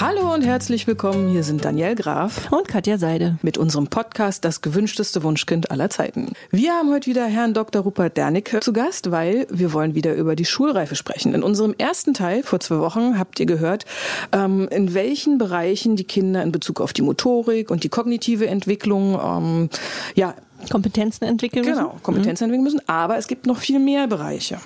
Hallo 0.00 0.34
und 0.34 0.44
herzlich 0.44 0.88
willkommen. 0.88 1.28
Hier 1.28 1.44
sind 1.44 1.64
Daniel 1.64 1.94
Graf 1.94 2.50
und 2.50 2.66
Katja 2.66 2.98
Seide 2.98 3.38
mit 3.42 3.56
unserem 3.56 3.86
Podcast 3.86 4.44
Das 4.44 4.60
gewünschteste 4.60 5.22
Wunschkind 5.22 5.70
aller 5.70 5.88
Zeiten. 5.88 6.32
Wir 6.50 6.72
haben 6.72 6.90
heute 6.90 7.06
wieder 7.06 7.26
Herrn 7.26 7.54
Dr. 7.54 7.82
Rupert 7.82 8.16
Dernicke 8.16 8.58
zu 8.58 8.72
Gast, 8.72 9.12
weil 9.12 9.46
wir 9.50 9.72
wollen 9.72 9.94
wieder 9.94 10.14
über 10.14 10.34
die 10.34 10.46
Schulreife 10.46 10.96
sprechen. 10.96 11.32
In 11.32 11.44
unserem 11.44 11.76
ersten 11.78 12.12
Teil 12.12 12.42
vor 12.42 12.58
zwei 12.58 12.80
Wochen 12.80 13.20
habt 13.20 13.38
ihr 13.38 13.46
gehört, 13.46 13.84
ähm, 14.32 14.66
in 14.68 14.94
welchen 14.94 15.38
Bereichen 15.38 15.94
die 15.94 16.04
Kinder 16.04 16.42
in 16.42 16.50
Bezug 16.50 16.80
auf 16.80 16.92
die 16.92 17.02
Motorik 17.02 17.70
und 17.70 17.84
die 17.84 17.88
kognitive 17.88 18.48
Entwicklung 18.48 19.16
ähm, 19.22 19.68
ja 20.16 20.34
Kompetenzen 20.70 21.24
entwickeln 21.24 21.64
müssen. 21.64 21.78
Genau, 21.78 21.96
Kompetenzen 22.02 22.44
mhm. 22.48 22.54
entwickeln 22.54 22.74
müssen. 22.74 22.88
Aber 22.88 23.16
es 23.16 23.26
gibt 23.26 23.46
noch 23.46 23.58
viel 23.58 23.78
mehr 23.78 24.06
Bereiche. 24.06 24.58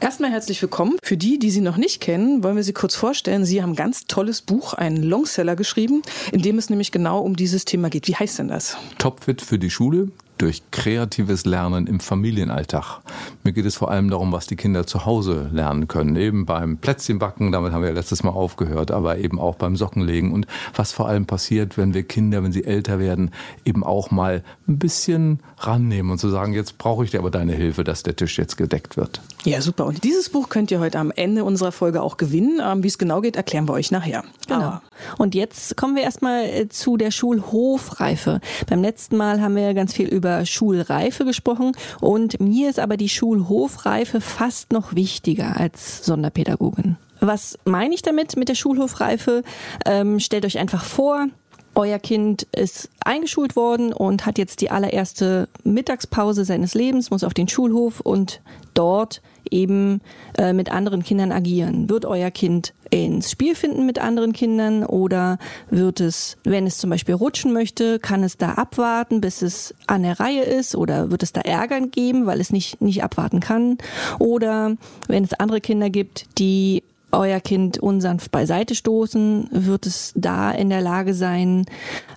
Erstmal 0.00 0.30
herzlich 0.30 0.60
willkommen. 0.62 0.96
Für 1.02 1.16
die, 1.16 1.38
die 1.38 1.50
Sie 1.50 1.60
noch 1.60 1.76
nicht 1.76 2.00
kennen, 2.00 2.42
wollen 2.42 2.56
wir 2.56 2.62
Sie 2.62 2.72
kurz 2.72 2.94
vorstellen. 2.94 3.44
Sie 3.44 3.62
haben 3.62 3.70
ein 3.70 3.76
ganz 3.76 4.06
tolles 4.06 4.42
Buch, 4.42 4.74
einen 4.74 5.02
Longseller 5.02 5.56
geschrieben, 5.56 6.02
in 6.32 6.42
dem 6.42 6.58
es 6.58 6.70
nämlich 6.70 6.92
genau 6.92 7.20
um 7.20 7.36
dieses 7.36 7.64
Thema 7.64 7.90
geht. 7.90 8.08
Wie 8.08 8.16
heißt 8.16 8.38
denn 8.38 8.48
das? 8.48 8.76
Topfit 8.98 9.42
für 9.42 9.58
die 9.58 9.70
Schule 9.70 10.08
durch 10.38 10.62
kreatives 10.70 11.44
Lernen 11.44 11.86
im 11.86 12.00
Familienalltag. 12.00 13.00
Mir 13.44 13.52
geht 13.52 13.66
es 13.66 13.76
vor 13.76 13.90
allem 13.90 14.10
darum, 14.10 14.32
was 14.32 14.46
die 14.46 14.56
Kinder 14.56 14.86
zu 14.86 15.04
Hause 15.04 15.50
lernen 15.52 15.88
können. 15.88 16.16
Eben 16.16 16.46
beim 16.46 16.78
Plätzchenbacken, 16.78 17.52
damit 17.52 17.72
haben 17.72 17.82
wir 17.82 17.88
ja 17.88 17.94
letztes 17.94 18.22
Mal 18.22 18.30
aufgehört, 18.30 18.90
aber 18.90 19.18
eben 19.18 19.38
auch 19.38 19.56
beim 19.56 19.76
Sockenlegen 19.76 20.32
und 20.32 20.46
was 20.74 20.92
vor 20.92 21.08
allem 21.08 21.26
passiert, 21.26 21.76
wenn 21.76 21.94
wir 21.94 22.02
Kinder, 22.02 22.42
wenn 22.42 22.52
sie 22.52 22.64
älter 22.64 22.98
werden, 22.98 23.30
eben 23.64 23.84
auch 23.84 24.10
mal 24.10 24.42
ein 24.66 24.78
bisschen 24.78 25.40
rannehmen 25.58 26.10
und 26.10 26.18
zu 26.18 26.28
sagen, 26.28 26.52
jetzt 26.52 26.78
brauche 26.78 27.04
ich 27.04 27.10
dir 27.10 27.18
aber 27.18 27.30
deine 27.30 27.52
Hilfe, 27.52 27.84
dass 27.84 28.02
der 28.02 28.16
Tisch 28.16 28.38
jetzt 28.38 28.56
gedeckt 28.56 28.96
wird. 28.96 29.20
Ja, 29.44 29.60
super. 29.60 29.86
Und 29.86 30.04
dieses 30.04 30.28
Buch 30.30 30.48
könnt 30.48 30.70
ihr 30.70 30.80
heute 30.80 30.98
am 30.98 31.10
Ende 31.10 31.44
unserer 31.44 31.72
Folge 31.72 32.02
auch 32.02 32.16
gewinnen. 32.16 32.60
Ähm, 32.62 32.82
wie 32.82 32.88
es 32.88 32.98
genau 32.98 33.20
geht, 33.20 33.36
erklären 33.36 33.68
wir 33.68 33.72
euch 33.72 33.90
nachher. 33.90 34.24
Genau. 34.46 34.60
Aber 34.60 34.82
und 35.18 35.34
jetzt 35.34 35.76
kommen 35.76 35.96
wir 35.96 36.02
erstmal 36.02 36.44
äh, 36.44 36.68
zu 36.68 36.96
der 36.96 37.10
Schulhofreife. 37.10 38.40
Beim 38.68 38.82
letzten 38.82 39.16
Mal 39.16 39.40
haben 39.40 39.56
wir 39.56 39.74
ganz 39.74 39.92
viel 39.92 40.08
über 40.08 40.44
Schulreife 40.46 41.24
gesprochen 41.24 41.72
und 42.00 42.40
mir 42.40 42.70
ist 42.70 42.78
aber 42.78 42.96
die 42.96 43.08
Schulhofreife 43.08 44.20
fast 44.20 44.72
noch 44.72 44.94
wichtiger 44.94 45.58
als 45.58 46.04
Sonderpädagogin. 46.04 46.96
Was 47.20 47.58
meine 47.64 47.94
ich 47.94 48.02
damit 48.02 48.36
mit 48.36 48.48
der 48.48 48.54
Schulhofreife? 48.54 49.42
Ähm, 49.84 50.20
stellt 50.20 50.44
euch 50.44 50.58
einfach 50.58 50.84
vor, 50.84 51.26
euer 51.74 51.98
Kind 51.98 52.46
ist 52.52 52.90
eingeschult 53.04 53.54
worden 53.54 53.92
und 53.92 54.26
hat 54.26 54.38
jetzt 54.38 54.60
die 54.60 54.70
allererste 54.70 55.48
Mittagspause 55.62 56.44
seines 56.44 56.74
Lebens, 56.74 57.10
muss 57.10 57.24
auf 57.24 57.34
den 57.34 57.48
Schulhof 57.48 58.00
und 58.00 58.40
dort 58.74 59.22
eben 59.50 60.00
äh, 60.36 60.52
mit 60.52 60.70
anderen 60.70 61.02
Kindern 61.02 61.32
agieren. 61.32 61.88
Wird 61.88 62.04
euer 62.04 62.30
Kind 62.30 62.74
ins 62.90 63.30
Spiel 63.30 63.54
finden 63.54 63.86
mit 63.86 63.98
anderen 63.98 64.32
Kindern 64.32 64.84
oder 64.84 65.38
wird 65.70 66.00
es, 66.00 66.36
wenn 66.44 66.66
es 66.66 66.78
zum 66.78 66.90
Beispiel 66.90 67.14
rutschen 67.14 67.52
möchte, 67.52 67.98
kann 67.98 68.22
es 68.22 68.36
da 68.36 68.52
abwarten, 68.52 69.20
bis 69.20 69.42
es 69.42 69.74
an 69.86 70.02
der 70.02 70.20
Reihe 70.20 70.42
ist 70.42 70.74
oder 70.74 71.10
wird 71.10 71.22
es 71.22 71.32
da 71.32 71.42
Ärgern 71.42 71.90
geben, 71.90 72.26
weil 72.26 72.40
es 72.40 72.50
nicht, 72.50 72.80
nicht 72.80 73.02
abwarten 73.02 73.40
kann 73.40 73.78
oder 74.18 74.76
wenn 75.06 75.24
es 75.24 75.34
andere 75.34 75.60
Kinder 75.60 75.90
gibt, 75.90 76.38
die 76.38 76.82
euer 77.10 77.40
Kind 77.40 77.78
unsanft 77.78 78.30
beiseite 78.30 78.74
stoßen, 78.74 79.48
wird 79.50 79.86
es 79.86 80.12
da 80.14 80.50
in 80.50 80.68
der 80.68 80.82
Lage 80.82 81.14
sein, 81.14 81.64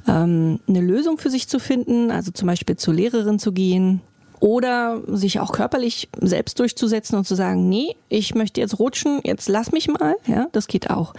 ähm, 0.08 0.60
eine 0.68 0.82
Lösung 0.82 1.18
für 1.18 1.30
sich 1.30 1.48
zu 1.48 1.60
finden, 1.60 2.12
also 2.12 2.32
zum 2.32 2.48
Beispiel 2.48 2.76
zur 2.76 2.94
Lehrerin 2.94 3.40
zu 3.40 3.54
gehen 3.54 4.02
oder 4.42 5.02
sich 5.06 5.40
auch 5.40 5.54
körperlich 5.54 6.10
selbst 6.20 6.60
durchzusetzen 6.60 7.16
und 7.16 7.26
zu 7.26 7.36
sagen, 7.36 7.70
nee, 7.70 7.96
ich 8.10 8.34
möchte 8.34 8.60
jetzt 8.60 8.80
rutschen, 8.80 9.22
jetzt 9.24 9.48
lass 9.48 9.72
mich 9.72 9.88
mal. 9.88 10.16
Ja, 10.26 10.48
das 10.52 10.68
geht 10.68 10.90
auch. 10.90 11.14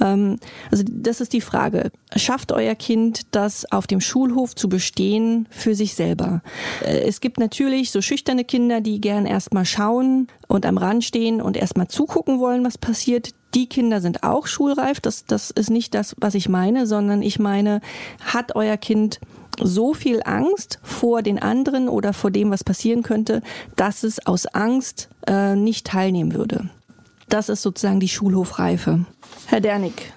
Ähm, 0.00 0.38
also 0.70 0.84
das 0.88 1.20
ist 1.20 1.32
die 1.32 1.40
Frage. 1.40 1.90
Schafft 2.14 2.52
euer 2.52 2.76
Kind 2.76 3.22
das 3.32 3.70
auf 3.72 3.88
dem 3.88 4.00
Schulhof 4.00 4.54
zu 4.54 4.68
bestehen 4.68 5.48
für 5.50 5.74
sich 5.74 5.96
selber? 5.96 6.40
Äh, 6.84 7.00
es 7.00 7.20
gibt 7.20 7.40
natürlich 7.40 7.90
so 7.90 8.00
schüchterne 8.00 8.44
Kinder, 8.44 8.80
die 8.80 9.00
gern 9.00 9.26
erstmal 9.26 9.64
schauen 9.64 10.28
und 10.46 10.64
am 10.64 10.78
Rand 10.78 11.02
stehen 11.04 11.42
und 11.42 11.56
erstmal 11.56 11.88
zugucken 11.88 12.38
wollen, 12.38 12.64
was 12.64 12.78
passiert. 12.78 13.30
Die 13.54 13.68
Kinder 13.68 14.00
sind 14.00 14.22
auch 14.22 14.46
schulreif. 14.46 15.00
Das, 15.00 15.24
das 15.24 15.50
ist 15.50 15.70
nicht 15.70 15.94
das, 15.94 16.14
was 16.18 16.36
ich 16.36 16.48
meine, 16.48 16.86
sondern 16.86 17.22
ich 17.22 17.40
meine, 17.40 17.80
hat 18.24 18.54
euer 18.54 18.76
Kind 18.76 19.18
so 19.62 19.94
viel 19.94 20.22
Angst 20.24 20.78
vor 20.82 21.22
den 21.22 21.38
anderen 21.38 21.88
oder 21.88 22.12
vor 22.12 22.30
dem, 22.30 22.50
was 22.50 22.64
passieren 22.64 23.02
könnte, 23.02 23.42
dass 23.76 24.02
es 24.02 24.24
aus 24.26 24.46
Angst 24.46 25.08
äh, 25.26 25.54
nicht 25.54 25.86
teilnehmen 25.86 26.34
würde. 26.34 26.70
Das 27.28 27.48
ist 27.48 27.62
sozusagen 27.62 28.00
die 28.00 28.08
Schulhofreife. 28.08 29.04
Herr 29.46 29.60
Dernick, 29.60 30.12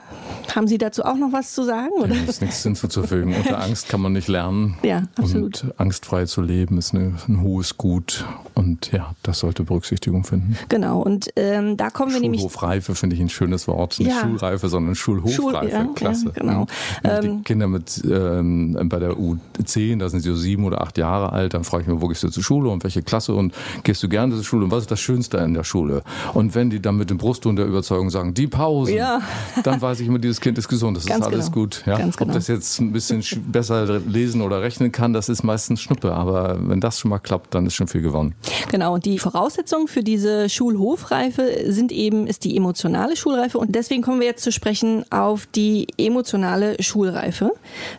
haben 0.56 0.68
Sie 0.68 0.78
dazu 0.78 1.04
auch 1.04 1.16
noch 1.16 1.32
was 1.32 1.54
zu 1.54 1.64
sagen? 1.64 1.92
Oder? 2.00 2.16
Ja, 2.16 2.24
ist 2.24 2.42
nichts 2.42 2.64
hinzuzufügen. 2.64 3.36
Unter 3.36 3.62
Angst 3.64 3.90
kann 3.90 4.02
man 4.02 4.14
nicht 4.14 4.28
lernen. 4.28 4.78
Ja, 4.84 5.04
absolut. 5.18 5.64
Und 5.64 5.80
angstfrei 5.80 6.26
zu 6.26 6.42
leben 6.42 6.78
ist 6.78 6.94
eine, 6.94 7.16
ein 7.28 7.42
hohes 7.42 7.78
Gut. 7.78 8.26
Und 8.54 8.92
ja, 8.92 9.16
das 9.24 9.40
sollte 9.40 9.64
Berücksichtigung 9.64 10.24
finden. 10.24 10.58
Genau. 10.70 11.02
Und 11.02 11.32
ähm, 11.36 11.78
da 11.78 11.90
kommen 11.90 12.14
wir 12.14 12.20
nämlich. 12.20 12.42
Schulhofreife 12.42 12.96
finde 12.96 13.16
ich 13.16 13.22
ein 13.22 13.30
schönes 13.30 13.68
Wort. 13.68 14.00
Nicht 14.00 14.10
ja. 14.10 14.22
Schulreife, 14.22 14.70
sondern 14.70 14.96
Schulhofreife. 14.96 15.42
Schul, 15.42 15.70
ja, 15.70 15.88
Klasse. 15.96 16.28
Ja, 16.28 16.32
genau. 16.32 16.68
die 17.04 17.28
ähm, 17.28 17.44
Kinder 17.44 17.68
mit 17.68 18.02
ähm, 18.10 18.78
bei 18.90 19.00
der 19.00 19.14
U10, 19.14 20.00
da 20.00 20.10
sind 20.10 20.22
sie 20.22 20.30
so 20.30 20.36
sieben 20.36 20.66
oder 20.66 20.82
acht 20.82 20.98
Jahre 20.98 21.32
alt, 21.32 21.54
dann 21.54 21.64
frage 21.64 21.84
ich 21.84 21.88
mich, 21.88 22.02
wo 22.02 22.08
gehst 22.08 22.24
du 22.24 22.30
zur 22.30 22.44
Schule 22.44 22.70
und 22.70 22.84
welche 22.84 23.02
Klasse 23.02 23.34
und 23.34 23.54
gehst 23.84 24.04
du 24.04 24.10
gerne 24.10 24.36
zur 24.36 24.44
Schule 24.44 24.66
und 24.66 24.72
was 24.72 24.84
ist 24.84 24.92
das 24.92 25.00
Schönste 25.00 25.38
in 25.38 25.54
der 25.54 25.64
Schule? 25.64 26.04
Und 26.34 26.56
wenn 26.56 26.70
die 26.70 26.82
dann 26.82 26.98
mit 26.98 27.10
dem 27.10 27.18
Brustton 27.18 27.56
der 27.56 27.66
Überzeugung 27.66 28.10
sagen, 28.10 28.34
die 28.34 28.48
Pausen, 28.48 28.96
ja. 28.96 29.22
dann 29.64 29.82
weiß 29.82 30.00
ich 30.00 30.08
immer, 30.08 30.20
dieses 30.20 30.41
Kind 30.42 30.58
ist 30.58 30.68
gesund, 30.68 30.98
das 30.98 31.06
Ganz 31.06 31.26
ist 31.26 31.32
alles 31.32 31.46
genau. 31.46 31.62
gut. 31.62 31.84
Ja? 31.86 31.98
Ganz 31.98 32.18
genau. 32.18 32.32
Ob 32.32 32.36
das 32.36 32.48
jetzt 32.48 32.80
ein 32.80 32.92
bisschen 32.92 33.24
besser 33.52 34.00
lesen 34.00 34.42
oder 34.42 34.62
rechnen 34.62 34.92
kann, 34.92 35.14
das 35.14 35.30
ist 35.30 35.44
meistens 35.44 35.82
Schnuppe. 35.82 36.14
Aber 36.14 36.58
wenn 36.60 36.82
das 36.82 37.00
schon 37.00 37.10
mal 37.10 37.20
klappt, 37.20 37.56
dann 37.56 37.66
ist 37.66 37.76
schon 37.76 37.88
viel 37.88 38.02
gewonnen. 38.02 38.36
Genau, 38.70 38.96
und 38.96 39.06
die 39.06 39.20
Voraussetzungen 39.20 39.88
für 39.88 40.04
diese 40.04 40.50
Schulhofreife 40.50 41.66
sind 41.68 41.92
eben, 41.92 42.28
ist 42.28 42.44
die 42.44 42.58
emotionale 42.58 43.16
Schulreife. 43.16 43.58
Und 43.58 43.74
deswegen 43.76 44.02
kommen 44.02 44.20
wir 44.20 44.28
jetzt 44.28 44.44
zu 44.44 44.52
sprechen 44.52 45.06
auf 45.12 45.46
die 45.46 45.88
emotionale 45.98 46.82
Schulreife. 46.82 47.52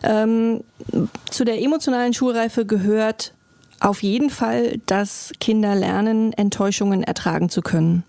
Ähm, 0.03 0.63
zu 1.29 1.45
der 1.45 1.61
emotionalen 1.61 2.13
Schulreife 2.13 2.65
gehört 2.65 3.33
auf 3.79 4.01
jeden 4.01 4.29
Fall, 4.29 4.79
dass 4.85 5.33
Kinder 5.39 5.75
lernen, 5.75 6.31
Enttäuschungen 6.33 7.03
ertragen 7.03 7.49
zu 7.49 7.61
können. 7.61 8.03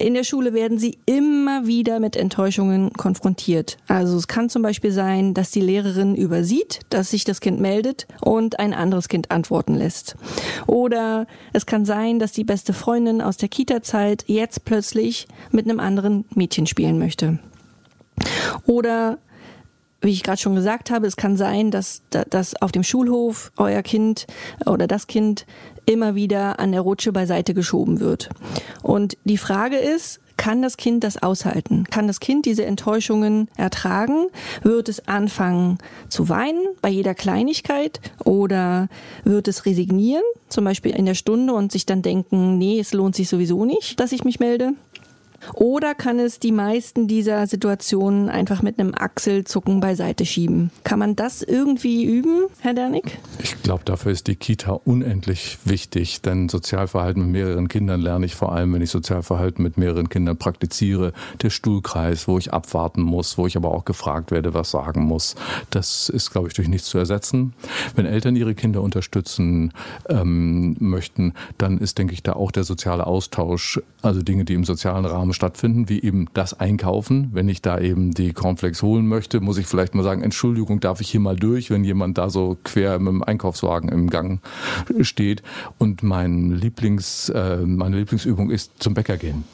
In 0.00 0.14
der 0.14 0.24
Schule 0.24 0.54
werden 0.54 0.78
sie 0.78 0.96
immer 1.04 1.66
wieder 1.66 2.00
mit 2.00 2.16
Enttäuschungen 2.16 2.90
konfrontiert. 2.94 3.76
Also 3.86 4.16
es 4.16 4.28
kann 4.28 4.48
zum 4.48 4.62
Beispiel 4.62 4.92
sein, 4.92 5.34
dass 5.34 5.50
die 5.50 5.60
Lehrerin 5.60 6.14
übersieht, 6.14 6.80
dass 6.88 7.10
sich 7.10 7.24
das 7.24 7.42
Kind 7.42 7.60
meldet 7.60 8.06
und 8.22 8.58
ein 8.58 8.72
anderes 8.72 9.08
Kind 9.08 9.30
antworten 9.30 9.74
lässt. 9.74 10.16
Oder 10.66 11.26
es 11.52 11.66
kann 11.66 11.84
sein, 11.84 12.18
dass 12.18 12.32
die 12.32 12.44
beste 12.44 12.72
Freundin 12.72 13.20
aus 13.20 13.36
der 13.36 13.50
Kita-Zeit 13.50 14.24
jetzt 14.26 14.64
plötzlich 14.64 15.28
mit 15.50 15.66
einem 15.66 15.80
anderen 15.80 16.24
Mädchen 16.34 16.66
spielen 16.66 16.98
möchte. 16.98 17.38
Oder 18.66 19.18
wie 20.00 20.12
ich 20.12 20.22
gerade 20.22 20.40
schon 20.40 20.54
gesagt 20.54 20.90
habe, 20.90 21.06
es 21.06 21.16
kann 21.16 21.36
sein, 21.36 21.70
dass, 21.70 22.00
dass 22.08 22.60
auf 22.62 22.72
dem 22.72 22.82
Schulhof 22.82 23.52
euer 23.58 23.82
Kind 23.82 24.26
oder 24.64 24.86
das 24.86 25.06
Kind 25.08 25.44
immer 25.90 26.14
wieder 26.14 26.60
an 26.60 26.72
der 26.72 26.80
Rutsche 26.80 27.12
beiseite 27.12 27.52
geschoben 27.52 28.00
wird. 28.00 28.30
Und 28.82 29.16
die 29.24 29.38
Frage 29.38 29.76
ist, 29.76 30.20
kann 30.36 30.62
das 30.62 30.78
Kind 30.78 31.04
das 31.04 31.22
aushalten? 31.22 31.84
Kann 31.90 32.06
das 32.06 32.18
Kind 32.18 32.46
diese 32.46 32.64
Enttäuschungen 32.64 33.48
ertragen? 33.58 34.28
Wird 34.62 34.88
es 34.88 35.06
anfangen 35.06 35.76
zu 36.08 36.30
weinen 36.30 36.62
bei 36.80 36.88
jeder 36.88 37.14
Kleinigkeit? 37.14 38.00
Oder 38.24 38.88
wird 39.22 39.48
es 39.48 39.66
resignieren, 39.66 40.22
zum 40.48 40.64
Beispiel 40.64 40.92
in 40.92 41.04
der 41.04 41.14
Stunde 41.14 41.52
und 41.52 41.72
sich 41.72 41.84
dann 41.84 42.00
denken, 42.00 42.56
nee, 42.56 42.80
es 42.80 42.94
lohnt 42.94 43.16
sich 43.16 43.28
sowieso 43.28 43.66
nicht, 43.66 44.00
dass 44.00 44.12
ich 44.12 44.24
mich 44.24 44.40
melde? 44.40 44.72
Oder 45.54 45.94
kann 45.94 46.18
es 46.18 46.38
die 46.38 46.52
meisten 46.52 47.08
dieser 47.08 47.46
Situationen 47.46 48.28
einfach 48.28 48.62
mit 48.62 48.78
einem 48.78 48.94
Achselzucken 48.94 49.80
beiseite 49.80 50.26
schieben? 50.26 50.70
Kann 50.84 50.98
man 50.98 51.16
das 51.16 51.42
irgendwie 51.42 52.04
üben, 52.04 52.46
Herr 52.60 52.74
Dernick? 52.74 53.18
Ich 53.42 53.62
glaube, 53.62 53.84
dafür 53.84 54.12
ist 54.12 54.26
die 54.26 54.36
Kita 54.36 54.72
unendlich 54.72 55.58
wichtig, 55.64 56.20
denn 56.22 56.48
Sozialverhalten 56.48 57.22
mit 57.22 57.32
mehreren 57.32 57.68
Kindern 57.68 58.00
lerne 58.00 58.26
ich 58.26 58.34
vor 58.34 58.52
allem, 58.52 58.74
wenn 58.74 58.82
ich 58.82 58.90
Sozialverhalten 58.90 59.62
mit 59.62 59.78
mehreren 59.78 60.08
Kindern 60.08 60.36
praktiziere. 60.36 61.12
Der 61.42 61.50
Stuhlkreis, 61.50 62.28
wo 62.28 62.38
ich 62.38 62.52
abwarten 62.52 63.02
muss, 63.02 63.38
wo 63.38 63.46
ich 63.46 63.56
aber 63.56 63.72
auch 63.72 63.84
gefragt 63.84 64.30
werde, 64.30 64.54
was 64.54 64.70
sagen 64.70 65.04
muss, 65.04 65.36
das 65.70 66.08
ist, 66.08 66.30
glaube 66.30 66.48
ich, 66.48 66.54
durch 66.54 66.68
nichts 66.68 66.88
zu 66.88 66.98
ersetzen. 66.98 67.54
Wenn 67.94 68.06
Eltern 68.06 68.36
ihre 68.36 68.54
Kinder 68.54 68.82
unterstützen 68.82 69.72
ähm, 70.08 70.76
möchten, 70.78 71.34
dann 71.58 71.78
ist, 71.78 71.98
denke 71.98 72.12
ich, 72.12 72.22
da 72.22 72.34
auch 72.34 72.50
der 72.50 72.64
soziale 72.64 73.06
Austausch, 73.06 73.80
also 74.02 74.22
Dinge, 74.22 74.44
die 74.44 74.54
im 74.54 74.64
sozialen 74.64 75.04
Rahmen 75.04 75.29
stattfinden, 75.32 75.88
wie 75.88 76.02
eben 76.02 76.26
das 76.34 76.58
Einkaufen. 76.58 77.30
Wenn 77.32 77.48
ich 77.48 77.62
da 77.62 77.78
eben 77.78 78.12
die 78.12 78.32
Cornflakes 78.32 78.82
holen 78.82 79.06
möchte, 79.06 79.40
muss 79.40 79.58
ich 79.58 79.66
vielleicht 79.66 79.94
mal 79.94 80.02
sagen, 80.02 80.22
Entschuldigung, 80.22 80.80
darf 80.80 81.00
ich 81.00 81.10
hier 81.10 81.20
mal 81.20 81.36
durch, 81.36 81.70
wenn 81.70 81.84
jemand 81.84 82.18
da 82.18 82.30
so 82.30 82.56
quer 82.64 82.98
mit 82.98 83.12
dem 83.12 83.22
Einkaufswagen 83.22 83.88
im 83.88 84.10
Gang 84.10 84.40
steht. 85.00 85.42
Und 85.78 86.02
mein 86.02 86.50
Lieblings, 86.50 87.28
äh, 87.30 87.58
meine 87.58 87.96
Lieblingsübung 87.98 88.50
ist 88.50 88.82
zum 88.82 88.94
Bäcker 88.94 89.16
gehen. 89.16 89.44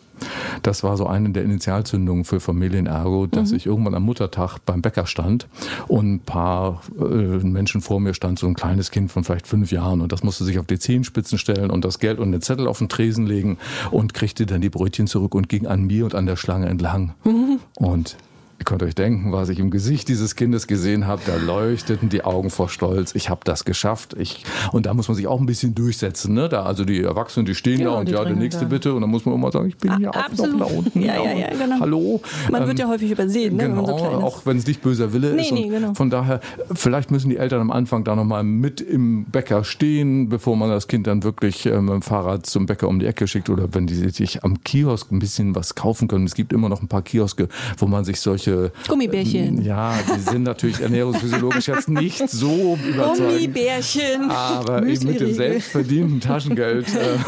Das 0.62 0.82
war 0.82 0.96
so 0.96 1.06
eine 1.06 1.30
der 1.30 1.44
Initialzündungen 1.44 2.24
für 2.24 2.40
Familienergo, 2.40 3.26
dass 3.26 3.50
mhm. 3.50 3.56
ich 3.56 3.66
irgendwann 3.66 3.94
am 3.94 4.02
Muttertag 4.04 4.58
beim 4.64 4.82
Bäcker 4.82 5.06
stand 5.06 5.48
und 5.88 6.14
ein 6.14 6.20
paar 6.20 6.82
äh, 6.98 7.02
Menschen 7.02 7.80
vor 7.80 8.00
mir 8.00 8.14
stand, 8.14 8.38
so 8.38 8.46
ein 8.46 8.54
kleines 8.54 8.90
Kind 8.90 9.10
von 9.10 9.24
vielleicht 9.24 9.46
fünf 9.46 9.72
Jahren 9.72 10.00
und 10.00 10.12
das 10.12 10.22
musste 10.22 10.44
sich 10.44 10.58
auf 10.58 10.66
die 10.66 10.78
Zehenspitzen 10.78 11.38
stellen 11.38 11.70
und 11.70 11.84
das 11.84 11.98
Geld 11.98 12.18
und 12.18 12.32
den 12.32 12.42
Zettel 12.42 12.66
auf 12.66 12.78
den 12.78 12.88
Tresen 12.88 13.26
legen 13.26 13.58
und 13.90 14.14
kriegte 14.14 14.46
dann 14.46 14.60
die 14.60 14.70
Brötchen 14.70 15.06
zurück 15.06 15.34
und 15.34 15.48
ging 15.48 15.66
an 15.66 15.84
mir 15.84 16.04
und 16.04 16.14
an 16.14 16.26
der 16.26 16.36
Schlange 16.36 16.66
entlang. 16.66 17.14
Mhm. 17.24 17.60
Und 17.76 18.16
Ihr 18.58 18.64
könnt 18.64 18.82
euch 18.82 18.94
denken, 18.94 19.32
was 19.32 19.50
ich 19.50 19.58
im 19.58 19.70
Gesicht 19.70 20.08
dieses 20.08 20.34
Kindes 20.34 20.66
gesehen 20.66 21.06
habe. 21.06 21.20
Da 21.26 21.36
leuchteten 21.36 22.08
die 22.08 22.24
Augen 22.24 22.48
vor 22.48 22.70
Stolz. 22.70 23.14
Ich 23.14 23.28
habe 23.28 23.42
das 23.44 23.66
geschafft. 23.66 24.16
Ich, 24.18 24.44
und 24.72 24.86
da 24.86 24.94
muss 24.94 25.08
man 25.08 25.14
sich 25.14 25.26
auch 25.26 25.40
ein 25.40 25.46
bisschen 25.46 25.74
durchsetzen. 25.74 26.32
Ne? 26.32 26.48
Da, 26.48 26.62
also 26.62 26.86
die 26.86 27.02
Erwachsenen, 27.02 27.44
die 27.44 27.54
stehen 27.54 27.80
ja, 27.80 27.90
da 27.90 27.98
und 27.98 28.08
ja, 28.08 28.24
der 28.24 28.34
nächste 28.34 28.62
da. 28.62 28.68
bitte. 28.68 28.94
Und 28.94 29.02
dann 29.02 29.10
muss 29.10 29.26
man 29.26 29.34
immer 29.34 29.52
sagen, 29.52 29.68
ich 29.68 29.76
bin 29.76 29.92
ja 30.00 30.10
auch 30.10 30.32
noch 30.32 30.58
da 30.58 30.64
unten. 30.64 31.00
Ja, 31.06 31.22
ja, 31.22 31.32
ja, 31.34 31.50
genau. 31.50 31.78
Hallo. 31.78 32.20
Man 32.50 32.62
ähm, 32.62 32.68
wird 32.68 32.78
ja 32.78 32.88
häufig 32.88 33.10
übersehen, 33.10 33.56
ne, 33.56 33.64
genau, 33.64 33.86
wenn 33.86 33.86
so 33.86 33.92
auch 33.94 34.46
wenn 34.46 34.56
es 34.56 34.66
nicht 34.66 34.82
böser 34.82 35.12
Wille 35.12 35.34
nee, 35.34 35.42
ist. 35.42 35.52
Nee, 35.52 35.68
genau. 35.68 35.94
Von 35.94 36.10
daher, 36.10 36.40
vielleicht 36.72 37.10
müssen 37.10 37.28
die 37.28 37.36
Eltern 37.36 37.60
am 37.60 37.70
Anfang 37.70 38.02
da 38.02 38.16
nochmal 38.16 38.42
mit 38.42 38.80
im 38.80 39.26
Bäcker 39.26 39.62
stehen, 39.62 40.28
bevor 40.28 40.56
man 40.56 40.70
das 40.70 40.88
Kind 40.88 41.06
dann 41.06 41.22
wirklich 41.22 41.66
äh, 41.66 41.80
mit 41.80 41.92
dem 41.92 42.02
Fahrrad 42.02 42.46
zum 42.46 42.66
Bäcker 42.66 42.88
um 42.88 42.98
die 42.98 43.06
Ecke 43.06 43.28
schickt. 43.28 43.50
Oder 43.50 43.74
wenn 43.74 43.86
die 43.86 43.94
sich 43.94 44.42
am 44.42 44.64
Kiosk 44.64 45.12
ein 45.12 45.18
bisschen 45.18 45.54
was 45.54 45.74
kaufen 45.74 46.08
können. 46.08 46.24
Es 46.24 46.34
gibt 46.34 46.52
immer 46.52 46.68
noch 46.68 46.82
ein 46.82 46.88
paar 46.88 47.02
Kioske, 47.02 47.48
wo 47.78 47.86
man 47.86 48.04
sich 48.04 48.20
solche 48.20 48.45
Gummibärchen 48.88 49.06
Gummibärchen. 49.16 49.62
Ja, 49.62 49.94
die 50.14 50.20
sind 50.20 50.42
natürlich 50.42 50.80
ernährungsphysiologisch 50.80 51.68
jetzt 51.68 51.88
nicht 51.88 52.28
so 52.28 52.78
überzeugend. 52.86 53.28
Gummibärchen. 53.28 54.30
Aber 54.30 54.84
eben 54.86 55.06
mit 55.06 55.20
dem 55.20 55.34
selbstverdienten 55.34 56.20
Taschengeld 56.20 56.86
äh, 56.94 57.18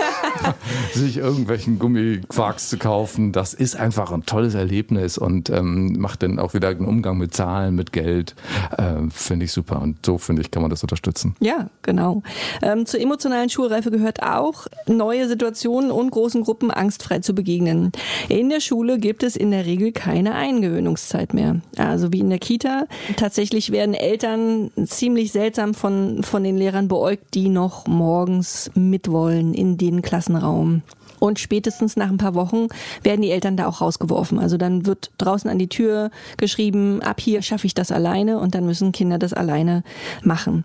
sich 0.98 1.18
irgendwelchen 1.18 1.78
Gummiquarks 1.78 2.68
zu 2.68 2.78
kaufen, 2.78 3.32
das 3.32 3.54
ist 3.54 3.76
einfach 3.76 4.12
ein 4.12 4.24
tolles 4.26 4.54
Erlebnis 4.54 5.18
und 5.18 5.50
ähm, 5.50 5.98
macht 5.98 6.22
dann 6.22 6.38
auch 6.38 6.54
wieder 6.54 6.68
einen 6.68 6.86
Umgang 6.86 7.18
mit 7.18 7.34
Zahlen, 7.34 7.74
mit 7.74 7.92
Geld. 7.92 8.34
Äh, 8.76 9.08
finde 9.10 9.44
ich 9.44 9.52
super. 9.52 9.80
Und 9.80 10.04
so, 10.04 10.18
finde 10.18 10.42
ich, 10.42 10.50
kann 10.50 10.62
man 10.62 10.70
das 10.70 10.82
unterstützen. 10.82 11.34
Ja, 11.40 11.70
genau. 11.82 12.22
Ähm, 12.62 12.86
zur 12.86 13.00
emotionalen 13.00 13.50
Schulreife 13.50 13.90
gehört 13.90 14.22
auch, 14.22 14.66
neue 14.86 15.28
Situationen 15.28 15.90
und 15.90 16.10
großen 16.10 16.42
Gruppen 16.42 16.70
angstfrei 16.70 17.20
zu 17.20 17.34
begegnen. 17.34 17.92
In 18.28 18.48
der 18.48 18.60
Schule 18.60 18.98
gibt 18.98 19.22
es 19.22 19.36
in 19.36 19.50
der 19.50 19.66
Regel 19.66 19.92
keine 19.92 20.34
Eingewöhnungszeit 20.34 21.07
mehr 21.32 21.60
also 21.76 22.12
wie 22.12 22.20
in 22.20 22.30
der 22.30 22.38
Kita. 22.38 22.86
Tatsächlich 23.16 23.72
werden 23.72 23.94
Eltern 23.94 24.70
ziemlich 24.84 25.32
seltsam 25.32 25.74
von, 25.74 26.22
von 26.22 26.44
den 26.44 26.56
Lehrern 26.56 26.88
beäugt, 26.88 27.34
die 27.34 27.48
noch 27.48 27.86
morgens 27.86 28.70
mitwollen 28.74 29.54
in 29.54 29.78
den 29.78 30.02
Klassenraum. 30.02 30.82
Und 31.18 31.40
spätestens 31.40 31.96
nach 31.96 32.08
ein 32.08 32.16
paar 32.16 32.34
Wochen 32.34 32.68
werden 33.02 33.22
die 33.22 33.30
Eltern 33.30 33.56
da 33.56 33.66
auch 33.66 33.80
rausgeworfen. 33.80 34.38
Also 34.38 34.56
dann 34.56 34.86
wird 34.86 35.10
draußen 35.18 35.50
an 35.50 35.58
die 35.58 35.68
Tür 35.68 36.10
geschrieben, 36.36 37.02
ab 37.02 37.20
hier 37.20 37.42
schaffe 37.42 37.66
ich 37.66 37.74
das 37.74 37.90
alleine 37.90 38.38
und 38.38 38.54
dann 38.54 38.64
müssen 38.66 38.92
Kinder 38.92 39.18
das 39.18 39.32
alleine 39.32 39.82
machen. 40.22 40.64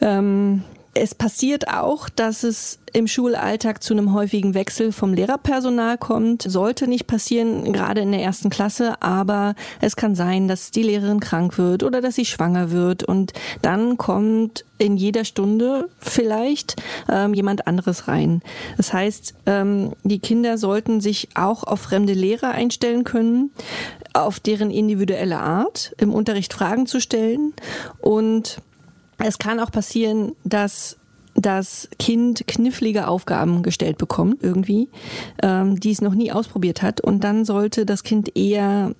Ähm, 0.00 0.62
es 0.94 1.14
passiert 1.14 1.68
auch, 1.68 2.08
dass 2.08 2.42
es 2.42 2.78
im 2.92 3.06
Schulalltag 3.06 3.82
zu 3.82 3.94
einem 3.94 4.12
häufigen 4.14 4.54
Wechsel 4.54 4.92
vom 4.92 5.12
Lehrerpersonal 5.12 5.98
kommt. 5.98 6.42
Sollte 6.42 6.88
nicht 6.88 7.06
passieren, 7.06 7.72
gerade 7.72 8.00
in 8.00 8.12
der 8.12 8.22
ersten 8.22 8.50
Klasse, 8.50 9.00
aber 9.00 9.54
es 9.80 9.96
kann 9.96 10.14
sein, 10.14 10.48
dass 10.48 10.70
die 10.70 10.82
Lehrerin 10.82 11.20
krank 11.20 11.58
wird 11.58 11.82
oder 11.82 12.00
dass 12.00 12.14
sie 12.14 12.24
schwanger 12.24 12.70
wird 12.70 13.04
und 13.04 13.32
dann 13.62 13.96
kommt 13.98 14.64
in 14.78 14.96
jeder 14.96 15.24
Stunde 15.24 15.88
vielleicht 15.98 16.76
ähm, 17.10 17.34
jemand 17.34 17.66
anderes 17.66 18.08
rein. 18.08 18.42
Das 18.76 18.92
heißt, 18.92 19.34
ähm, 19.46 19.92
die 20.04 20.20
Kinder 20.20 20.56
sollten 20.56 21.00
sich 21.00 21.28
auch 21.34 21.64
auf 21.64 21.80
fremde 21.80 22.12
Lehrer 22.12 22.52
einstellen 22.52 23.04
können, 23.04 23.50
auf 24.14 24.40
deren 24.40 24.70
individuelle 24.70 25.38
Art 25.38 25.94
im 25.98 26.14
Unterricht 26.14 26.54
Fragen 26.54 26.86
zu 26.86 27.00
stellen 27.00 27.54
und 28.00 28.60
es 29.18 29.38
kann 29.38 29.60
auch 29.60 29.70
passieren, 29.70 30.32
dass 30.44 30.96
das 31.34 31.88
Kind 31.98 32.46
knifflige 32.46 33.06
Aufgaben 33.06 33.62
gestellt 33.62 33.98
bekommt, 33.98 34.42
irgendwie, 34.42 34.88
ähm, 35.42 35.78
die 35.78 35.92
es 35.92 36.00
noch 36.00 36.14
nie 36.14 36.32
ausprobiert 36.32 36.82
hat. 36.82 37.00
Und 37.00 37.22
dann 37.24 37.44
sollte 37.44 37.86
das 37.86 38.02
Kind 38.02 38.36
eher 38.36 38.94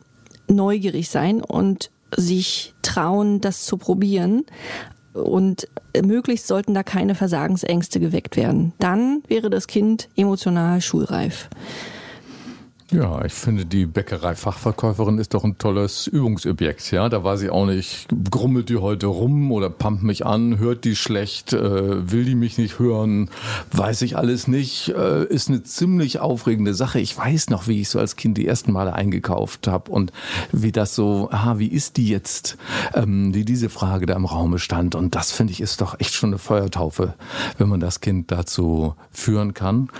neugierig 0.48 1.08
sein 1.08 1.42
und 1.42 1.90
sich 2.16 2.74
trauen, 2.82 3.40
das 3.40 3.64
zu 3.64 3.76
probieren. 3.76 4.44
Und 5.14 5.68
möglichst 6.00 6.46
sollten 6.46 6.74
da 6.74 6.82
keine 6.82 7.14
Versagensängste 7.14 7.98
geweckt 7.98 8.36
werden. 8.36 8.72
Dann 8.78 9.22
wäre 9.26 9.50
das 9.50 9.66
Kind 9.66 10.08
emotional 10.16 10.80
schulreif. 10.80 11.48
Ja, 12.90 13.22
ich 13.22 13.34
finde, 13.34 13.66
die 13.66 13.84
Bäckerei-Fachverkäuferin 13.84 15.18
ist 15.18 15.34
doch 15.34 15.44
ein 15.44 15.58
tolles 15.58 16.06
Übungsobjekt. 16.06 16.90
Ja, 16.90 17.10
da 17.10 17.22
weiß 17.22 17.42
ich 17.42 17.50
auch 17.50 17.66
nicht, 17.66 18.08
grummelt 18.30 18.70
die 18.70 18.78
heute 18.78 19.08
rum 19.08 19.52
oder 19.52 19.68
pumpt 19.68 20.02
mich 20.02 20.24
an, 20.24 20.58
hört 20.58 20.84
die 20.84 20.96
schlecht, 20.96 21.52
äh, 21.52 22.10
will 22.10 22.24
die 22.24 22.34
mich 22.34 22.56
nicht 22.56 22.78
hören, 22.78 23.28
weiß 23.72 24.00
ich 24.00 24.16
alles 24.16 24.48
nicht. 24.48 24.88
Äh, 24.88 25.26
ist 25.26 25.50
eine 25.50 25.62
ziemlich 25.62 26.20
aufregende 26.20 26.72
Sache. 26.72 26.98
Ich 26.98 27.14
weiß 27.14 27.50
noch, 27.50 27.68
wie 27.68 27.82
ich 27.82 27.90
so 27.90 27.98
als 27.98 28.16
Kind 28.16 28.38
die 28.38 28.46
ersten 28.46 28.72
Male 28.72 28.94
eingekauft 28.94 29.68
habe 29.68 29.90
und 29.90 30.10
wie 30.50 30.72
das 30.72 30.94
so, 30.94 31.28
aha, 31.30 31.58
wie 31.58 31.68
ist 31.68 31.98
die 31.98 32.08
jetzt, 32.08 32.56
ähm, 32.94 33.34
wie 33.34 33.44
diese 33.44 33.68
Frage 33.68 34.06
da 34.06 34.16
im 34.16 34.24
Raume 34.24 34.58
stand. 34.58 34.94
Und 34.94 35.14
das 35.14 35.30
finde 35.30 35.52
ich 35.52 35.60
ist 35.60 35.82
doch 35.82 36.00
echt 36.00 36.14
schon 36.14 36.30
eine 36.30 36.38
Feuertaufe, 36.38 37.12
wenn 37.58 37.68
man 37.68 37.80
das 37.80 38.00
Kind 38.00 38.32
dazu 38.32 38.94
führen 39.10 39.52
kann. 39.52 39.90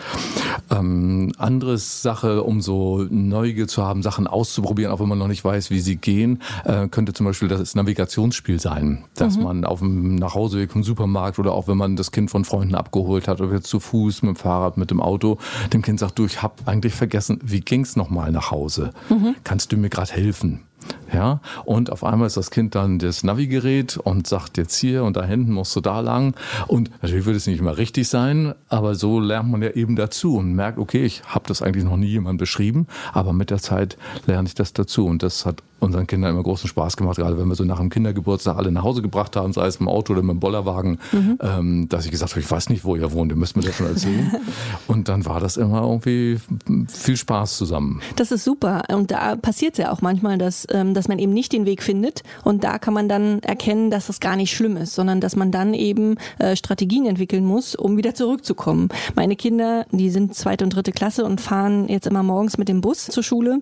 Ähm, 0.71 1.33
anderes 1.37 2.01
Sache, 2.01 2.43
um 2.43 2.63
so 2.79 3.07
Neugier 3.11 3.67
zu 3.67 3.85
haben, 3.85 4.03
Sachen 4.03 4.27
auszuprobieren, 4.27 4.93
auch 4.93 5.01
wenn 5.01 5.09
man 5.09 5.19
noch 5.19 5.29
nicht 5.29 5.45
weiß, 5.45 5.71
wie 5.71 5.81
sie 5.81 5.97
gehen, 5.97 6.43
äh, 6.65 6.89
könnte 6.89 7.13
zum 7.13 7.27
Beispiel 7.27 7.49
das 7.49 7.75
Navigationsspiel 7.75 8.61
sein, 8.61 9.05
dass 9.15 9.37
mhm. 9.37 9.43
man 9.43 9.65
auf 9.65 9.81
dem 9.81 10.15
Nachhauseweg 10.15 10.71
vom 10.71 10.85
Supermarkt 10.85 11.39
oder 11.39 11.53
auch 11.53 11.69
wenn 11.69 11.77
man 11.77 11.97
das 11.97 12.13
Kind 12.13 12.31
von 12.31 12.45
Freunden 12.45 12.75
abgeholt 12.75 13.27
hat 13.29 13.41
oder 13.41 13.55
jetzt 13.55 13.69
zu 13.69 13.81
Fuß, 13.81 14.23
mit 14.23 14.37
dem 14.37 14.37
Fahrrad, 14.37 14.77
mit 14.77 14.91
dem 14.91 15.01
Auto, 15.01 15.39
dem 15.73 15.83
Kind 15.83 15.99
sagt, 15.99 16.19
du, 16.19 16.27
ich 16.27 16.43
habe 16.43 16.55
eigentlich 16.67 16.95
vergessen, 16.95 17.41
wie 17.43 17.61
ging's 17.61 17.97
nochmal 17.97 18.31
nach 18.31 18.51
Hause? 18.51 18.93
Mhm. 19.09 19.35
Kannst 19.45 19.73
du 19.73 19.77
mir 19.77 19.89
gerade 19.89 20.13
helfen? 20.13 20.61
Ja, 21.13 21.41
und 21.65 21.91
auf 21.91 22.05
einmal 22.05 22.27
ist 22.27 22.37
das 22.37 22.51
Kind 22.51 22.75
dann 22.75 22.99
das 22.99 23.25
Navigerät 23.25 23.97
und 23.97 24.27
sagt 24.27 24.59
jetzt 24.59 24.77
hier 24.77 25.05
und 25.05 25.17
da 25.17 25.25
hinten 25.25 25.53
musst 25.53 25.75
du 25.75 25.81
da 25.81 26.01
lang. 26.01 26.35
Und 26.67 26.91
natürlich 27.03 27.27
wird 27.27 27.37
es 27.37 27.47
nicht 27.47 27.61
immer 27.61 27.79
richtig 27.79 28.09
sein, 28.09 28.55
aber 28.69 28.95
so 28.95 29.19
lernt 29.21 29.51
man 29.51 29.63
ja 29.63 29.71
eben 29.71 29.97
dazu 29.97 30.37
und 30.37 30.53
merkt, 30.53 30.79
okay, 30.79 31.05
ich 31.05 31.23
habe 31.25 31.45
das 31.49 31.63
eigentlich 31.63 31.85
noch 31.85 31.97
nie 31.97 32.07
jemand 32.07 32.39
beschrieben, 32.39 32.87
aber 33.13 33.33
mit 33.33 33.51
der 33.51 33.59
Zeit 33.59 33.97
lerne 34.27 34.49
ich 34.49 34.55
das 34.55 34.73
dazu. 34.73 35.07
Und 35.07 35.23
das 35.23 35.47
hat 35.47 35.63
unseren 35.81 36.07
Kindern 36.07 36.33
immer 36.33 36.43
großen 36.43 36.69
Spaß 36.69 36.97
gemacht, 36.97 37.17
gerade 37.17 37.39
wenn 37.39 37.49
wir 37.49 37.55
so 37.55 37.65
nach 37.65 37.79
dem 37.79 37.91
Kindergeburtstag 37.91 38.57
alle 38.57 38.73
nach 38.73 38.83
Hause 38.83 39.03
gebracht 39.03 39.37
haben, 39.37 39.53
sei 39.53 39.67
es 39.67 39.77
im 39.77 39.89
Auto 39.89 40.13
oder 40.13 40.23
mit 40.23 40.33
dem 40.33 40.41
Bollerwagen, 40.41 40.99
mhm. 41.13 41.39
ähm, 41.41 41.89
dass 41.89 42.05
ich 42.05 42.11
gesagt 42.11 42.33
habe, 42.33 42.41
ich 42.41 42.51
weiß 42.51 42.69
nicht, 42.71 42.85
wo 42.85 42.97
ihr 42.97 43.13
wohnt, 43.13 43.31
ihr 43.31 43.37
müsst 43.37 43.57
mir 43.57 43.63
das 43.63 43.77
schon 43.77 43.87
erzählen. 43.87 44.33
und 44.87 45.09
dann 45.09 45.25
war 45.27 45.41
das 45.41 45.57
immer 45.57 45.83
irgendwie 45.83 46.39
viel 46.89 47.17
Spaß 47.17 47.57
zusammen. 47.57 48.01
Das 48.17 48.33
ist 48.33 48.45
super. 48.45 48.83
Und 48.93 49.11
da 49.11 49.37
passiert 49.37 49.75
es 49.75 49.79
ja 49.79 49.93
auch 49.93 50.03
manchmal, 50.03 50.39
dass, 50.39 50.67
ähm, 50.71 50.95
dass 50.95 51.09
man 51.09 51.19
eben 51.19 51.33
nicht 51.33 51.53
den 51.53 51.67
Weg 51.67 51.83
findet. 51.83 52.23
Und 52.45 52.65
da 52.65 52.79
kann 52.79 52.95
man 52.95 53.09
dann 53.09 53.41
erkennen, 53.41 53.91
dass 53.91 54.09
das 54.09 54.21
gar 54.21 54.37
nicht 54.37 54.55
schlimm 54.55 54.77
ist, 54.77 54.95
sondern 54.95 55.21
dass 55.21 55.37
man 55.37 55.51
dann 55.51 55.75
eben 55.75 56.17
äh, 56.39 56.57
Strategien 56.57 57.07
entwickeln 57.07 57.45
muss, 57.45 57.75
um 57.75 57.97
wieder 57.97 58.15
zurückzukommen. 58.15 58.89
Meine 59.15 59.37
Kinder, 59.37 59.87
die 59.93 60.11
sind 60.11 60.35
zweite 60.35 60.65
und 60.65 60.75
dritte 60.75 60.93
Klasse 60.93 61.25
und 61.25 61.41
fahren 61.41 61.89
jetzt 61.89 62.07
immer 62.07 62.23
morgens 62.23 62.59
mit 62.59 62.69
dem 62.69 62.81
Bus 62.81 63.07
zur 63.07 63.23
Schule. 63.23 63.61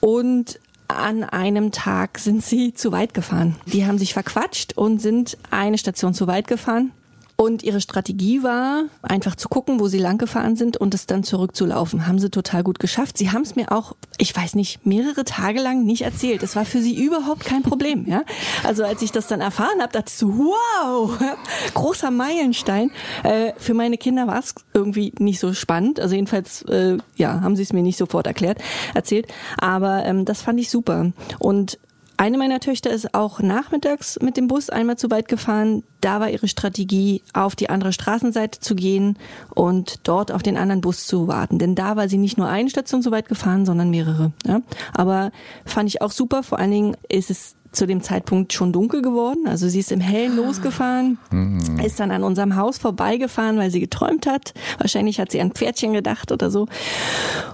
Und 0.00 0.58
an 0.96 1.24
einem 1.24 1.72
Tag 1.72 2.18
sind 2.18 2.44
sie 2.44 2.74
zu 2.74 2.92
weit 2.92 3.14
gefahren. 3.14 3.56
Die 3.66 3.86
haben 3.86 3.98
sich 3.98 4.12
verquatscht 4.12 4.76
und 4.76 5.00
sind 5.00 5.38
eine 5.50 5.78
Station 5.78 6.14
zu 6.14 6.26
weit 6.26 6.46
gefahren. 6.46 6.92
Und 7.40 7.62
ihre 7.62 7.80
Strategie 7.80 8.42
war, 8.42 8.84
einfach 9.00 9.34
zu 9.34 9.48
gucken, 9.48 9.80
wo 9.80 9.88
sie 9.88 9.96
lang 9.96 10.18
gefahren 10.18 10.56
sind 10.56 10.76
und 10.76 10.92
es 10.92 11.06
dann 11.06 11.24
zurückzulaufen. 11.24 12.06
Haben 12.06 12.18
sie 12.18 12.28
total 12.28 12.62
gut 12.62 12.78
geschafft. 12.78 13.16
Sie 13.16 13.30
haben 13.30 13.40
es 13.40 13.56
mir 13.56 13.72
auch, 13.72 13.96
ich 14.18 14.36
weiß 14.36 14.56
nicht, 14.56 14.84
mehrere 14.84 15.24
Tage 15.24 15.58
lang 15.58 15.84
nicht 15.84 16.02
erzählt. 16.02 16.42
Es 16.42 16.54
war 16.54 16.66
für 16.66 16.82
sie 16.82 17.02
überhaupt 17.02 17.46
kein 17.46 17.62
Problem. 17.62 18.06
Ja? 18.06 18.24
Also 18.62 18.84
als 18.84 19.00
ich 19.00 19.10
das 19.10 19.26
dann 19.26 19.40
erfahren 19.40 19.80
habe, 19.80 19.90
dachte 19.90 20.10
ich 20.10 20.18
so, 20.18 20.36
wow, 20.36 21.18
großer 21.72 22.10
Meilenstein. 22.10 22.90
Äh, 23.22 23.54
für 23.56 23.72
meine 23.72 23.96
Kinder 23.96 24.26
war 24.26 24.40
es 24.40 24.54
irgendwie 24.74 25.14
nicht 25.18 25.40
so 25.40 25.54
spannend. 25.54 25.98
Also 25.98 26.16
jedenfalls, 26.16 26.60
äh, 26.68 26.98
ja, 27.16 27.40
haben 27.40 27.56
sie 27.56 27.62
es 27.62 27.72
mir 27.72 27.82
nicht 27.82 27.96
sofort 27.96 28.26
erklärt, 28.26 28.58
erzählt. 28.92 29.28
Aber 29.56 30.04
ähm, 30.04 30.26
das 30.26 30.42
fand 30.42 30.60
ich 30.60 30.68
super. 30.68 31.12
Und 31.38 31.78
eine 32.20 32.36
meiner 32.36 32.60
Töchter 32.60 32.90
ist 32.90 33.14
auch 33.14 33.40
nachmittags 33.40 34.18
mit 34.20 34.36
dem 34.36 34.46
Bus 34.46 34.68
einmal 34.68 34.98
zu 34.98 35.10
weit 35.10 35.26
gefahren. 35.26 35.82
Da 36.02 36.20
war 36.20 36.28
ihre 36.28 36.48
Strategie, 36.48 37.22
auf 37.32 37.56
die 37.56 37.70
andere 37.70 37.94
Straßenseite 37.94 38.60
zu 38.60 38.74
gehen 38.74 39.16
und 39.54 40.00
dort 40.02 40.30
auf 40.30 40.42
den 40.42 40.58
anderen 40.58 40.82
Bus 40.82 41.06
zu 41.06 41.28
warten. 41.28 41.58
Denn 41.58 41.74
da 41.74 41.96
war 41.96 42.10
sie 42.10 42.18
nicht 42.18 42.36
nur 42.36 42.46
eine 42.46 42.68
Station 42.68 43.00
so 43.00 43.10
weit 43.10 43.26
gefahren, 43.26 43.64
sondern 43.64 43.88
mehrere. 43.88 44.32
Ja? 44.46 44.60
Aber 44.92 45.32
fand 45.64 45.88
ich 45.88 46.02
auch 46.02 46.10
super. 46.10 46.42
Vor 46.42 46.58
allen 46.58 46.72
Dingen 46.72 46.96
ist 47.08 47.30
es 47.30 47.54
zu 47.72 47.86
dem 47.86 48.02
Zeitpunkt 48.02 48.52
schon 48.52 48.72
dunkel 48.72 49.02
geworden. 49.02 49.46
Also 49.46 49.68
sie 49.68 49.80
ist 49.80 49.92
im 49.92 50.00
Hellen 50.00 50.36
losgefahren, 50.36 51.18
mhm. 51.30 51.78
ist 51.84 52.00
dann 52.00 52.10
an 52.10 52.24
unserem 52.24 52.56
Haus 52.56 52.78
vorbeigefahren, 52.78 53.58
weil 53.58 53.70
sie 53.70 53.80
geträumt 53.80 54.26
hat. 54.26 54.54
Wahrscheinlich 54.78 55.20
hat 55.20 55.30
sie 55.30 55.40
an 55.40 55.52
Pferdchen 55.52 55.92
gedacht 55.92 56.32
oder 56.32 56.50
so. 56.50 56.66